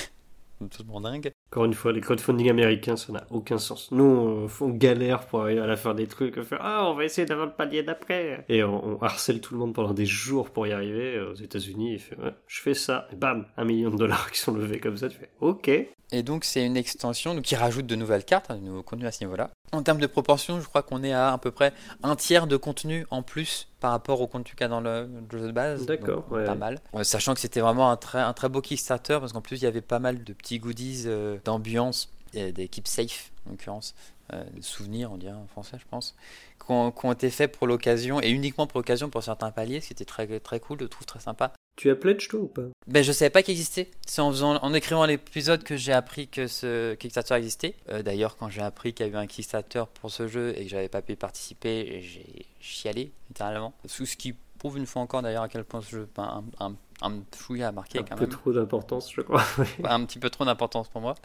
Tout 0.71 1.01
dingue. 1.01 1.31
Encore 1.55 1.67
une 1.67 1.75
fois, 1.75 1.93
les 1.93 2.01
crowdfunding 2.01 2.51
américains, 2.51 2.97
ça 2.97 3.13
n'a 3.13 3.25
aucun 3.31 3.59
sens. 3.59 3.93
Nous, 3.93 4.49
on, 4.61 4.69
galère 4.71 5.25
pour 5.25 5.43
arriver 5.43 5.61
à 5.61 5.69
la 5.69 5.77
fin 5.77 5.95
des 5.95 6.09
trucs, 6.09 6.43
faire 6.43 6.59
ah, 6.61 6.91
on 6.91 6.95
va 6.95 7.05
essayer 7.05 7.29
d'avoir 7.29 7.47
le 7.47 7.53
palier 7.53 7.85
d'après. 7.85 8.45
Et 8.49 8.65
on, 8.65 9.01
harcèle 9.01 9.41
tout 9.41 9.55
le 9.55 9.61
monde 9.61 9.73
pendant 9.73 9.95
des 9.95 10.05
jours 10.05 10.51
pour 10.51 10.67
y 10.67 10.73
arriver. 10.73 11.21
Aux 11.21 11.37
États-Unis, 11.37 12.01
fait 12.01 12.17
je 12.49 12.61
fais 12.61 12.75
ça, 12.75 13.07
et 13.13 13.15
bam, 13.15 13.47
un 13.57 13.65
million 13.65 13.91
de 13.91 13.97
dollars 13.97 14.33
qui 14.33 14.41
sont 14.41 14.53
levés 14.53 14.81
comme 14.81 14.97
ça. 14.97 15.09
Tu 15.09 15.17
fais 15.17 15.31
ok. 15.41 15.71
Et 16.11 16.23
donc, 16.25 16.45
c'est 16.45 16.67
une 16.67 16.77
extension 16.77 17.41
qui 17.41 17.55
rajoute 17.55 17.87
de 17.87 17.95
nouvelles 17.95 18.25
cartes, 18.25 18.51
de 18.51 18.59
nouveaux 18.59 18.83
contenus 18.83 19.07
à 19.07 19.13
ce 19.13 19.23
niveau-là. 19.23 19.51
En 19.71 19.83
termes 19.85 20.01
de 20.01 20.09
proportion, 20.09 20.61
je 20.61 20.67
crois 20.67 20.83
qu'on 20.83 21.05
est 21.05 21.13
à 21.13 21.33
à 21.33 21.39
peu 21.39 21.53
près 21.53 21.73
un 22.03 22.17
tiers 22.17 22.49
de 22.49 22.57
contenu 22.57 23.07
en 23.11 23.23
plus 23.23 23.69
par 23.85 23.91
rapport 23.91 24.23
au 24.23 24.27
contenu 24.27 24.53
qu'il 24.53 24.63
y 24.63 24.65
a 24.65 24.69
dans 24.69 24.81
le, 24.81 25.11
jeu 25.31 25.47
de 25.47 25.53
base. 25.53 25.85
D'accord, 25.85 26.25
ouais. 26.31 26.47
Pas 26.47 26.55
mal. 26.55 26.81
sachant 27.03 27.35
que 27.35 27.41
c'était 27.41 27.61
vraiment 27.61 27.91
un 27.91 27.99
très, 27.99 28.19
un 28.19 28.33
très 28.33 28.49
beau 28.49 28.63
Kickstarter 28.63 29.19
parce 29.21 29.35
qu'en 29.35 29.43
plus, 29.43 29.61
il 29.61 29.65
y 29.65 29.67
avait 29.67 29.83
pas 29.83 29.99
mal 29.99 30.25
de 30.25 30.33
petits 30.33 30.59
goodies 30.59 31.03
euh, 31.05 31.37
d'ambiance, 31.45 32.09
d'équipes 32.33 32.89
safe 32.89 33.31
en 33.47 33.51
l'occurrence, 33.51 33.95
euh, 34.33 34.43
des 34.55 34.63
souvenirs, 34.63 35.13
on 35.13 35.19
dirait 35.19 35.35
en 35.35 35.47
français, 35.49 35.77
je 35.79 35.85
pense, 35.91 36.17
qui 36.59 36.73
ont, 36.73 37.13
été 37.13 37.29
faits 37.29 37.55
pour 37.55 37.67
l'occasion 37.67 38.23
et 38.23 38.31
uniquement 38.31 38.67
pour 38.67 38.81
l'occasion 38.81 39.11
pour 39.11 39.23
certains 39.23 39.51
paliers, 39.51 39.83
ce 39.83 39.89
qui 39.89 39.93
était 39.93 40.07
très, 40.07 40.41
très 40.41 40.61
cool, 40.61 40.79
je 40.81 40.87
trouve 40.87 41.07
très 41.07 41.21
sympa. 41.21 41.53
Tu 41.77 41.91
as 41.91 41.97
pledge 41.97 42.29
toi 42.29 42.41
ou 42.41 42.47
pas? 42.47 42.63
Ben 42.87 43.03
je 43.03 43.11
savais 43.11 43.31
pas 43.31 43.43
qu'il 43.43 43.53
existait. 43.53 43.91
C'est 44.07 44.21
en, 44.21 44.31
faisant, 44.31 44.57
en 44.57 44.75
écrivant 44.75 45.05
l'épisode 45.07 45.65
que 45.65 45.77
j'ai 45.77 45.93
appris 45.93 46.29
que 46.29 46.47
ce 46.47 46.95
Kickstarter 46.95 47.35
existait. 47.35 47.75
Euh, 47.89 48.03
d'ailleurs, 48.03 48.37
quand 48.37 48.49
j'ai 48.49 48.63
appris 48.63 48.95
qu'il 48.95 49.07
y 49.07 49.09
avait 49.09 49.19
un 49.19 49.27
Kickstarter 49.27 49.85
pour 50.01 50.11
ce 50.11 50.29
jeu 50.29 50.55
et 50.57 50.65
que 50.65 50.71
j'avais 50.71 50.89
pas 50.89 51.03
pu 51.03 51.17
participer, 51.17 52.01
j'ai 52.01 52.47
chialé 52.61 53.13
littéralement. 53.29 53.75
Sous 53.87 54.07
ce 54.07 54.17
qui 54.17 54.35
prouve 54.59 54.79
une 54.79 54.87
fois 54.87 55.03
encore 55.03 55.23
d'ailleurs 55.23 55.43
à 55.43 55.49
quel 55.49 55.65
point 55.65 55.83
ce 55.83 55.91
jeu 55.91 56.09
un, 56.17 56.45
un, 56.61 56.77
un 57.03 57.23
fouillis 57.33 57.65
à 57.65 57.73
marquer 57.73 57.99
un 57.99 58.03
quand 58.05 58.17
peu 58.17 58.29
trop 58.29 58.53
d'importance, 58.53 59.13
je 59.13 59.21
crois. 59.21 59.45
un 59.85 60.05
petit 60.05 60.19
peu 60.19 60.31
trop 60.31 60.45
d'importance 60.45 60.89
pour 60.89 61.01
moi. 61.01 61.17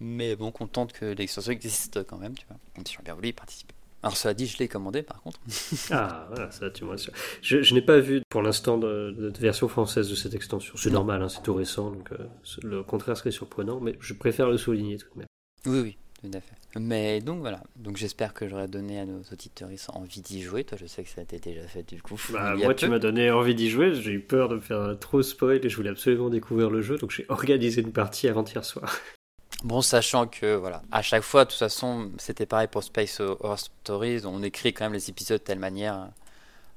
Mais 0.00 0.36
bon, 0.36 0.52
contente 0.52 0.92
que 0.92 1.06
l'extension 1.06 1.52
existe 1.52 2.04
quand 2.04 2.18
même, 2.18 2.36
tu 2.36 2.46
vois. 2.46 2.58
J'aurais 2.88 3.04
bien 3.04 3.14
voulu 3.14 3.28
y 3.28 3.32
participer. 3.32 3.74
Alors 4.02 4.16
cela 4.16 4.32
dit, 4.34 4.46
je 4.46 4.58
l'ai 4.58 4.68
commandé 4.68 5.02
par 5.02 5.20
contre. 5.22 5.40
ah 5.90 6.26
voilà, 6.28 6.50
ça 6.50 6.70
tu 6.70 6.84
vois. 6.84 6.96
Je, 7.42 7.62
je 7.62 7.74
n'ai 7.74 7.82
pas 7.82 7.98
vu 7.98 8.22
pour 8.28 8.42
l'instant 8.42 8.78
de, 8.78 9.32
version 9.38 9.68
française 9.68 10.08
de 10.08 10.14
cette 10.14 10.34
extension. 10.34 10.74
C'est 10.76 10.90
normal, 10.90 11.22
hein, 11.22 11.28
c'est 11.28 11.42
tout 11.42 11.54
récent, 11.54 11.90
donc 11.90 12.12
euh, 12.12 12.18
le 12.62 12.82
contraire 12.82 13.16
serait 13.16 13.30
surprenant, 13.32 13.80
mais 13.80 13.96
je 14.00 14.14
préfère 14.14 14.48
le 14.48 14.56
souligner 14.56 14.98
tout 14.98 15.08
de 15.14 15.18
même. 15.18 15.26
Oui, 15.66 15.80
oui. 15.80 15.96
tout 16.22 16.36
à 16.36 16.40
fait. 16.40 16.54
Mais 16.78 17.20
donc 17.20 17.40
voilà, 17.40 17.60
donc 17.76 17.96
j'espère 17.96 18.34
que 18.34 18.46
j'aurai 18.46 18.68
donné 18.68 19.00
à 19.00 19.06
nos 19.06 19.22
auditeurs 19.32 19.70
envie 19.94 20.20
d'y 20.20 20.42
jouer. 20.42 20.62
Toi, 20.62 20.78
je 20.80 20.86
sais 20.86 21.02
que 21.02 21.08
ça 21.08 21.20
a 21.20 21.24
été 21.24 21.40
déjà 21.40 21.66
fait 21.66 21.82
du 21.82 22.00
coup. 22.00 22.20
Bah, 22.32 22.54
moi, 22.54 22.74
tu 22.74 22.86
m'as 22.86 23.00
donné 23.00 23.32
envie 23.32 23.56
d'y 23.56 23.68
jouer. 23.68 23.94
J'ai 23.94 24.12
eu 24.12 24.20
peur 24.20 24.48
de 24.48 24.56
me 24.56 24.60
faire 24.60 24.96
trop 25.00 25.22
spoil 25.22 25.64
et 25.64 25.68
je 25.68 25.76
voulais 25.76 25.90
absolument 25.90 26.28
découvrir 26.28 26.70
le 26.70 26.82
jeu, 26.82 26.98
donc 26.98 27.10
j'ai 27.10 27.26
organisé 27.28 27.82
une 27.82 27.92
partie 27.92 28.28
avant-hier 28.28 28.64
soir. 28.64 28.96
Bon, 29.64 29.82
sachant 29.82 30.26
que 30.26 30.54
voilà, 30.54 30.82
à 30.92 31.02
chaque 31.02 31.22
fois, 31.22 31.44
de 31.44 31.50
toute 31.50 31.58
façon, 31.58 32.10
c'était 32.18 32.46
pareil 32.46 32.68
pour 32.68 32.84
Space 32.84 33.20
Horse 33.20 33.70
Stories, 33.82 34.22
on 34.24 34.42
écrit 34.42 34.72
quand 34.72 34.84
même 34.84 34.92
les 34.92 35.10
épisodes 35.10 35.40
de 35.40 35.44
telle 35.44 35.58
manière 35.58 36.08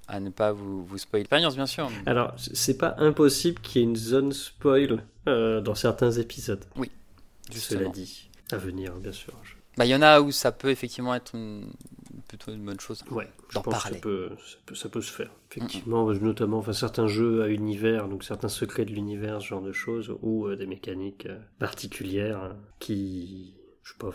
à 0.07 0.19
ne 0.19 0.29
pas 0.29 0.51
vous, 0.51 0.83
vous 0.83 0.97
spoiler 0.97 1.21
l'expérience, 1.21 1.55
bien 1.55 1.67
sûr. 1.67 1.89
Alors, 2.05 2.33
c'est 2.37 2.77
pas 2.77 2.95
impossible 2.97 3.61
qu'il 3.61 3.81
y 3.81 3.83
ait 3.83 3.87
une 3.87 3.95
zone 3.95 4.33
spoil 4.33 5.03
euh, 5.27 5.61
dans 5.61 5.75
certains 5.75 6.11
épisodes. 6.11 6.65
Oui, 6.75 6.91
justement. 7.51 7.81
Cela 7.81 7.91
dit, 7.91 8.29
à 8.51 8.57
venir, 8.57 8.93
bien 8.95 9.13
sûr. 9.13 9.33
Bah, 9.77 9.85
il 9.85 9.89
y 9.89 9.95
en 9.95 10.01
a 10.01 10.19
où 10.19 10.31
ça 10.31 10.51
peut 10.51 10.69
effectivement 10.69 11.15
être 11.15 11.35
plutôt 12.27 12.51
une 12.51 12.63
bonne 12.65 12.79
chose 12.79 13.03
ouais, 13.11 13.29
d'en 13.53 13.61
parler. 13.61 13.95
Ça 13.95 14.01
peut, 14.01 14.29
ça, 14.73 14.89
peut, 14.89 15.01
se 15.01 15.11
faire, 15.11 15.31
effectivement, 15.49 16.11
notamment 16.13 16.59
enfin, 16.59 16.73
certains 16.73 17.07
jeux 17.07 17.43
à 17.43 17.47
univers, 17.47 18.07
donc 18.07 18.23
certains 18.23 18.49
secrets 18.49 18.85
de 18.85 18.91
l'univers, 18.91 19.41
ce 19.41 19.47
genre 19.47 19.61
de 19.61 19.71
choses, 19.71 20.15
ou 20.21 20.47
euh, 20.47 20.55
des 20.55 20.65
mécaniques 20.67 21.25
euh, 21.25 21.39
particulières 21.59 22.55
qui 22.79 23.55
je 23.83 23.93
sais 23.93 23.97
pas, 23.97 24.11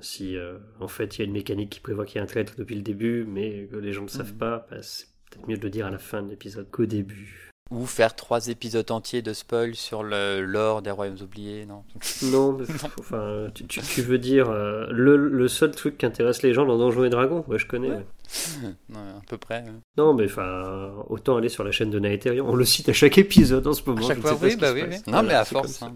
si 0.00 0.36
en 0.78 0.86
fait 0.86 1.16
il 1.16 1.18
y 1.18 1.22
a 1.22 1.24
une 1.24 1.32
mécanique 1.32 1.70
qui 1.70 1.80
prévoit 1.80 2.06
qu'il 2.06 2.16
y 2.16 2.18
a 2.20 2.22
un 2.22 2.26
traître 2.26 2.54
depuis 2.56 2.76
le 2.76 2.82
début, 2.82 3.24
mais 3.24 3.66
que 3.66 3.76
les 3.76 3.92
gens 3.92 4.04
ne 4.04 4.08
savent 4.08 4.34
mm. 4.34 4.38
pas, 4.38 4.66
bah, 4.70 4.76
peut-être 4.76 5.48
mieux 5.48 5.56
de 5.56 5.62
le 5.62 5.70
dire 5.70 5.86
à 5.86 5.90
la 5.90 5.98
fin 5.98 6.22
de 6.22 6.30
l'épisode 6.30 6.70
qu'au 6.70 6.86
début. 6.86 7.52
Ou 7.70 7.84
faire 7.84 8.16
trois 8.16 8.48
épisodes 8.48 8.90
entiers 8.90 9.20
de 9.20 9.34
spoil 9.34 9.74
sur 9.74 10.02
le 10.02 10.40
lore 10.40 10.80
des 10.80 10.90
royaumes 10.90 11.18
oubliés, 11.20 11.66
non 11.66 11.84
Non, 12.22 12.52
mais, 12.52 12.64
enfin, 12.98 13.48
tu, 13.54 13.66
tu, 13.66 14.02
veux 14.02 14.16
dire 14.16 14.48
euh, 14.48 14.86
le, 14.90 15.16
le, 15.16 15.48
seul 15.48 15.72
truc 15.72 15.98
qui 15.98 16.06
intéresse 16.06 16.42
les 16.42 16.54
gens 16.54 16.64
dans 16.64 16.78
Donjons 16.78 17.04
et 17.04 17.10
Dragons 17.10 17.44
Ouais, 17.46 17.58
je 17.58 17.66
connais. 17.66 17.88
non, 17.88 19.00
à 19.18 19.22
peu 19.28 19.36
près. 19.36 19.64
Non, 19.98 20.14
mais 20.14 20.24
enfin, 20.24 20.92
autant 21.08 21.36
aller 21.36 21.50
sur 21.50 21.62
la 21.62 21.70
chaîne 21.70 21.90
de 21.90 21.98
Naetherion. 21.98 22.48
On 22.48 22.56
le 22.56 22.64
cite 22.64 22.88
à 22.88 22.94
chaque 22.94 23.18
épisode 23.18 23.66
en 23.66 23.74
ce 23.74 23.82
moment. 23.84 24.04
À 24.04 24.08
chaque 24.08 24.20
fois, 24.20 24.38
oui, 24.40 24.56
bah 24.56 24.72
oui, 24.72 24.84
oui. 24.88 24.96
Non, 25.06 25.22
mais 25.22 25.34
à 25.34 25.44
force. 25.44 25.82
Hein, 25.82 25.92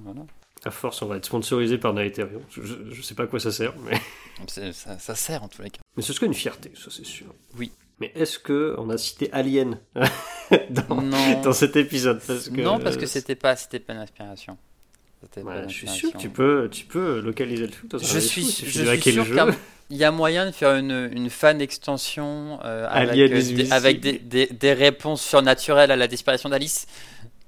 à 0.64 0.70
force, 0.70 1.02
on 1.02 1.06
va 1.06 1.16
être 1.16 1.24
sponsorisé 1.24 1.78
par 1.78 1.92
Naetherion. 1.92 2.42
Je, 2.50 2.60
je, 2.90 3.02
sais 3.02 3.14
pas 3.14 3.24
à 3.24 3.26
quoi 3.26 3.40
ça 3.40 3.50
sert, 3.50 3.74
mais. 3.84 3.98
Ça, 4.46 4.98
ça, 4.98 5.14
sert 5.14 5.42
en 5.42 5.48
tous 5.48 5.62
les 5.62 5.70
cas. 5.70 5.80
Mais 5.96 6.02
ce 6.02 6.12
serait 6.12 6.26
une 6.26 6.34
fierté, 6.34 6.72
ça 6.74 6.90
c'est 6.90 7.04
sûr. 7.04 7.26
Oui. 7.58 7.72
Mais 8.00 8.12
est-ce 8.14 8.38
que 8.38 8.74
on 8.78 8.90
a 8.90 8.98
cité 8.98 9.32
Alien 9.32 9.78
dans, 10.70 11.52
cet 11.52 11.76
épisode 11.76 12.20
parce 12.26 12.48
que, 12.48 12.60
Non, 12.60 12.78
parce 12.78 12.96
que 12.96 13.06
c'était 13.06 13.36
pas, 13.36 13.56
c'était 13.56 13.78
pas 13.78 13.92
une 13.92 14.00
inspiration. 14.00 14.56
je 15.36 15.68
suis 15.68 15.88
sûr 15.88 16.12
que 16.12 16.18
tu 16.18 16.28
peux, 16.28 16.68
tu 16.70 16.84
peux 16.84 17.20
localiser 17.20 17.66
le 17.66 17.70
truc. 17.70 17.90
Je 18.02 18.18
suis, 18.18 18.42
je 18.42 18.48
suis 18.48 18.72
sûr 18.72 18.98
qu'il 18.98 19.98
y 19.98 20.04
a 20.04 20.10
moyen 20.10 20.46
de 20.46 20.50
faire 20.50 20.74
une, 20.74 21.10
une 21.12 21.30
fan 21.30 21.60
extension 21.60 22.58
euh, 22.64 22.86
avec, 22.90 23.18
euh, 23.18 23.54
des, 23.54 23.72
avec 23.72 24.00
des, 24.00 24.18
des, 24.18 24.46
des, 24.46 24.72
réponses 24.72 25.22
surnaturelles 25.22 25.90
à 25.90 25.96
la 25.96 26.08
disparition 26.08 26.48
d'Alice. 26.48 26.86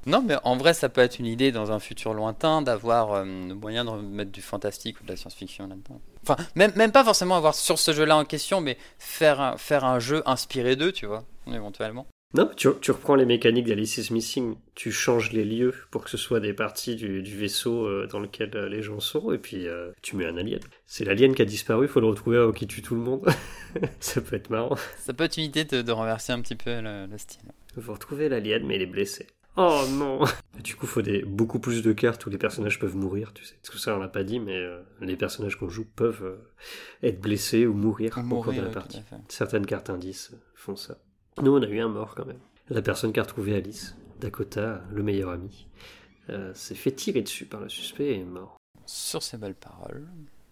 Non, 0.07 0.22
mais 0.22 0.36
en 0.45 0.57
vrai, 0.57 0.74
ça 0.74 0.88
peut 0.88 1.01
être 1.01 1.18
une 1.18 1.26
idée 1.26 1.51
dans 1.51 1.72
un 1.72 1.78
futur 1.78 2.12
lointain 2.12 2.61
d'avoir 2.62 3.12
euh, 3.12 3.24
moyen 3.24 3.84
de 3.84 3.90
mettre 4.03 4.30
du 4.30 4.42
fantastique 4.42 5.01
ou 5.01 5.05
de 5.05 5.09
la 5.09 5.16
science-fiction 5.16 5.66
là-dedans. 5.66 6.01
Enfin, 6.27 6.43
même, 6.55 6.72
même 6.77 6.93
pas 6.93 7.05
forcément 7.05 7.37
avoir 7.37 7.55
sur 7.55 7.79
ce 7.79 7.93
jeu-là 7.93 8.16
en 8.16 8.25
question, 8.25 8.61
mais 8.61 8.79
faire 8.99 9.41
un, 9.41 9.57
faire 9.57 9.85
un 9.85 9.99
jeu 9.99 10.22
inspiré 10.27 10.77
d'eux, 10.77 10.93
tu 10.93 11.07
vois, 11.07 11.25
éventuellement. 11.47 12.07
Non, 12.33 12.51
tu, 12.57 12.68
tu 12.81 12.91
reprends 12.91 13.14
les 13.14 13.27
mécaniques 13.27 13.66
d'Alice 13.66 13.99
is 13.99 14.12
Missing, 14.12 14.57
tu 14.75 14.91
changes 14.91 15.33
les 15.33 15.45
lieux 15.45 15.72
pour 15.93 16.03
que 16.03 16.11
ce 16.11 16.16
soit 16.16 16.41
des 16.41 16.53
parties 16.53 16.97
du, 16.97 17.22
du 17.22 17.37
vaisseau 17.37 17.87
euh, 17.87 18.09
dans 18.11 18.18
lequel 18.18 18.51
euh, 18.57 18.68
les 18.68 18.83
gens 18.83 18.99
sont, 18.99 19.31
et 19.31 19.39
puis 19.39 19.66
tu 20.03 20.16
mets 20.16 20.27
un 20.27 20.37
alien. 20.37 20.59
C'est 20.87 21.05
l'alien 21.05 21.35
qui 21.35 21.43
a 21.43 21.45
disparu, 21.45 21.87
il 21.87 21.89
faut 21.89 22.01
le 22.01 22.09
retrouver 22.09 22.39
avant 22.39 22.53
qu'il 22.53 22.66
tue 22.66 22.83
tout 22.83 22.97
le 22.97 23.03
monde. 23.03 23.25
ça 24.01 24.20
peut 24.20 24.35
être 24.35 24.51
marrant. 24.51 24.77
Ça 24.99 25.12
peut 25.12 25.25
être 25.25 25.37
une 25.37 25.45
idée 25.45 25.64
de, 25.64 25.83
de 25.83 25.93
renverser 25.93 26.33
un 26.33 26.41
petit 26.41 26.57
peu 26.57 26.81
le, 26.81 27.07
le 27.07 27.18
style. 27.18 27.53
Il 27.77 27.83
faut 27.83 27.93
retrouver 27.93 28.29
l'alien, 28.29 28.64
mais 28.64 28.77
il 28.77 28.83
est 28.83 28.87
blessé. 28.87 29.27
Oh 29.57 29.85
non 29.91 30.21
Du 30.63 30.75
coup, 30.75 30.87
il 30.87 30.89
faut 30.89 31.03
des, 31.03 31.23
beaucoup 31.23 31.61
plus 31.61 31.83
de 31.83 31.93
cartes 31.93 32.27
où 32.27 32.31
les 32.31 32.39
personnages 32.39 32.79
peuvent 32.79 32.97
mourir, 32.97 33.33
tu 33.33 33.45
sais. 33.45 33.55
Parce 33.63 33.71
que 33.71 33.79
ça, 33.79 33.95
on 33.95 34.01
l'a 34.01 34.09
pas 34.09 34.25
dit, 34.25 34.41
mais 34.41 34.57
euh, 34.57 34.83
les 35.01 35.17
personnages 35.17 35.57
qu'on 35.57 35.69
joue 35.69 35.85
peuvent 35.85 36.25
euh, 36.25 37.07
être 37.07 37.21
blessés 37.21 37.67
ou 37.67 37.75
mourir, 37.75 38.19
au 38.19 38.43
cours 38.43 38.53
de 38.53 38.61
la 38.61 38.71
partie. 38.71 39.03
Certaines 39.29 39.67
cartes 39.67 39.91
indices 39.91 40.33
font 40.55 40.77
ça. 40.77 40.99
Nous, 41.41 41.53
on 41.53 41.63
a 41.63 41.67
eu 41.67 41.81
un 41.81 41.89
mort 41.89 42.15
quand 42.15 42.27
même. 42.27 42.41
La 42.69 42.83
personne 42.83 43.13
qui 43.13 43.21
a 43.21 43.23
retrouvé 43.23 43.55
Alice, 43.55 43.97
Dakota, 44.21 44.83
le 44.91 45.03
meilleur 45.03 45.31
ami, 45.31 45.69
euh, 46.31 46.53
s'est 46.55 46.75
fait 46.75 46.93
tirer 46.93 47.23
dessus 47.23 47.45
par 47.45 47.61
le 47.61 47.69
suspect 47.69 48.07
et 48.07 48.21
est 48.21 48.25
mort. 48.25 48.57
Sur 48.87 49.23
ces 49.23 49.37
belles 49.37 49.55
paroles, 49.55 50.09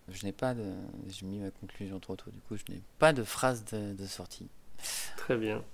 je 0.08 0.24
n'ai 0.24 0.32
pas 0.32 0.54
de... 0.54 0.64
J'ai 1.08 1.26
mis 1.26 1.38
ma 1.38 1.50
conclusion 1.50 1.98
trop 1.98 2.16
tôt, 2.16 2.30
du 2.30 2.40
coup, 2.40 2.56
je 2.56 2.72
n'ai 2.72 2.82
pas 2.98 3.12
de 3.12 3.22
phrase 3.22 3.64
de, 3.72 3.94
de 3.94 4.06
sortie. 4.06 4.48
Très 5.16 5.36
bien. 5.36 5.64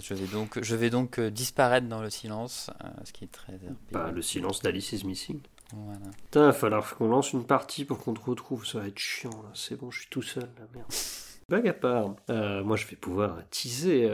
Je 0.00 0.14
vais 0.14 0.26
donc, 0.26 0.62
je 0.62 0.76
vais 0.76 0.90
donc 0.90 1.18
euh, 1.18 1.30
disparaître 1.30 1.86
dans 1.88 2.02
le 2.02 2.10
silence, 2.10 2.70
euh, 2.84 2.88
ce 3.04 3.12
qui 3.12 3.24
est 3.24 3.32
très. 3.32 3.58
Bah, 3.92 4.10
le 4.10 4.22
silence 4.22 4.60
d'Alice 4.60 4.92
is 4.92 5.06
Missing. 5.06 5.40
Voilà. 5.72 5.98
il 6.34 6.40
va 6.40 6.52
falloir 6.52 6.94
qu'on 6.96 7.08
lance 7.08 7.32
une 7.32 7.46
partie 7.46 7.84
pour 7.84 7.98
qu'on 7.98 8.14
te 8.14 8.20
retrouve. 8.20 8.66
Ça 8.66 8.80
va 8.80 8.88
être 8.88 8.98
chiant, 8.98 9.30
là. 9.30 9.50
C'est 9.54 9.76
bon, 9.76 9.90
je 9.90 10.00
suis 10.00 10.10
tout 10.10 10.22
seul, 10.22 10.48
la 10.58 10.66
merde. 10.74 10.92
Blague 11.48 11.68
à 11.68 11.74
part, 11.74 12.16
euh, 12.30 12.64
moi 12.64 12.74
je 12.78 12.86
vais 12.86 12.96
pouvoir 12.96 13.36
teaser 13.50 14.10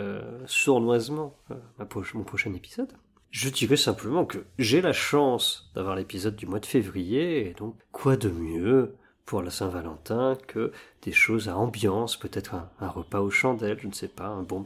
sournoisement 0.46 1.36
ma 1.78 1.86
mon 2.14 2.24
prochain 2.24 2.52
épisode. 2.54 2.92
Je 3.30 3.48
dirais 3.48 3.76
simplement 3.76 4.24
que 4.24 4.38
j'ai 4.58 4.80
la 4.80 4.92
chance 4.92 5.70
d'avoir 5.76 5.94
l'épisode 5.94 6.34
du 6.34 6.46
mois 6.46 6.58
de 6.58 6.66
février, 6.66 7.48
et 7.48 7.54
donc 7.54 7.76
quoi 7.92 8.16
de 8.16 8.30
mieux 8.30 8.96
pour 9.30 9.42
la 9.42 9.50
Saint-Valentin 9.50 10.36
que 10.48 10.72
des 11.02 11.12
choses 11.12 11.48
à 11.48 11.56
ambiance, 11.56 12.16
peut-être 12.16 12.56
un, 12.56 12.88
repas 12.88 13.20
aux 13.20 13.30
chandelles, 13.30 13.78
je 13.80 13.86
ne 13.86 13.92
sais 13.92 14.08
pas, 14.08 14.26
un 14.26 14.42
bon, 14.42 14.64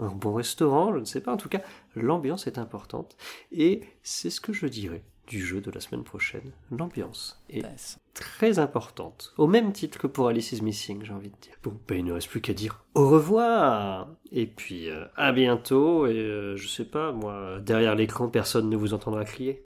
un 0.00 0.08
bon 0.08 0.32
restaurant, 0.32 0.94
je 0.94 0.98
ne 0.98 1.04
sais 1.04 1.20
pas. 1.20 1.30
En 1.30 1.36
tout 1.36 1.50
cas, 1.50 1.60
l'ambiance 1.94 2.46
est 2.46 2.56
importante. 2.56 3.18
Et 3.52 3.82
c'est 4.02 4.30
ce 4.30 4.40
que 4.40 4.54
je 4.54 4.66
dirais 4.66 5.02
du 5.26 5.44
jeu 5.44 5.60
de 5.60 5.70
la 5.70 5.80
semaine 5.80 6.04
prochaine. 6.04 6.52
L'ambiance 6.70 7.38
est 7.50 7.66
très 8.14 8.58
importante. 8.58 9.34
Au 9.36 9.46
même 9.46 9.72
titre 9.72 9.98
que 9.98 10.06
pour 10.06 10.28
Alice 10.28 10.52
is 10.52 10.62
Missing, 10.62 11.04
j'ai 11.04 11.12
envie 11.12 11.28
de 11.28 11.36
dire. 11.42 11.56
Bon, 11.62 11.78
ben, 11.86 11.98
il 11.98 12.04
ne 12.06 12.12
reste 12.12 12.30
plus 12.30 12.40
qu'à 12.40 12.54
dire 12.54 12.82
au 12.94 13.10
revoir 13.10 14.08
Et 14.32 14.46
puis, 14.46 14.88
euh, 14.88 15.04
à 15.16 15.32
bientôt. 15.32 16.06
Et 16.06 16.16
euh, 16.16 16.56
je 16.56 16.66
sais 16.66 16.86
pas, 16.86 17.12
moi, 17.12 17.60
derrière 17.60 17.94
l'écran, 17.94 18.28
personne 18.28 18.70
ne 18.70 18.76
vous 18.76 18.94
entendra 18.94 19.26
crier. 19.26 19.62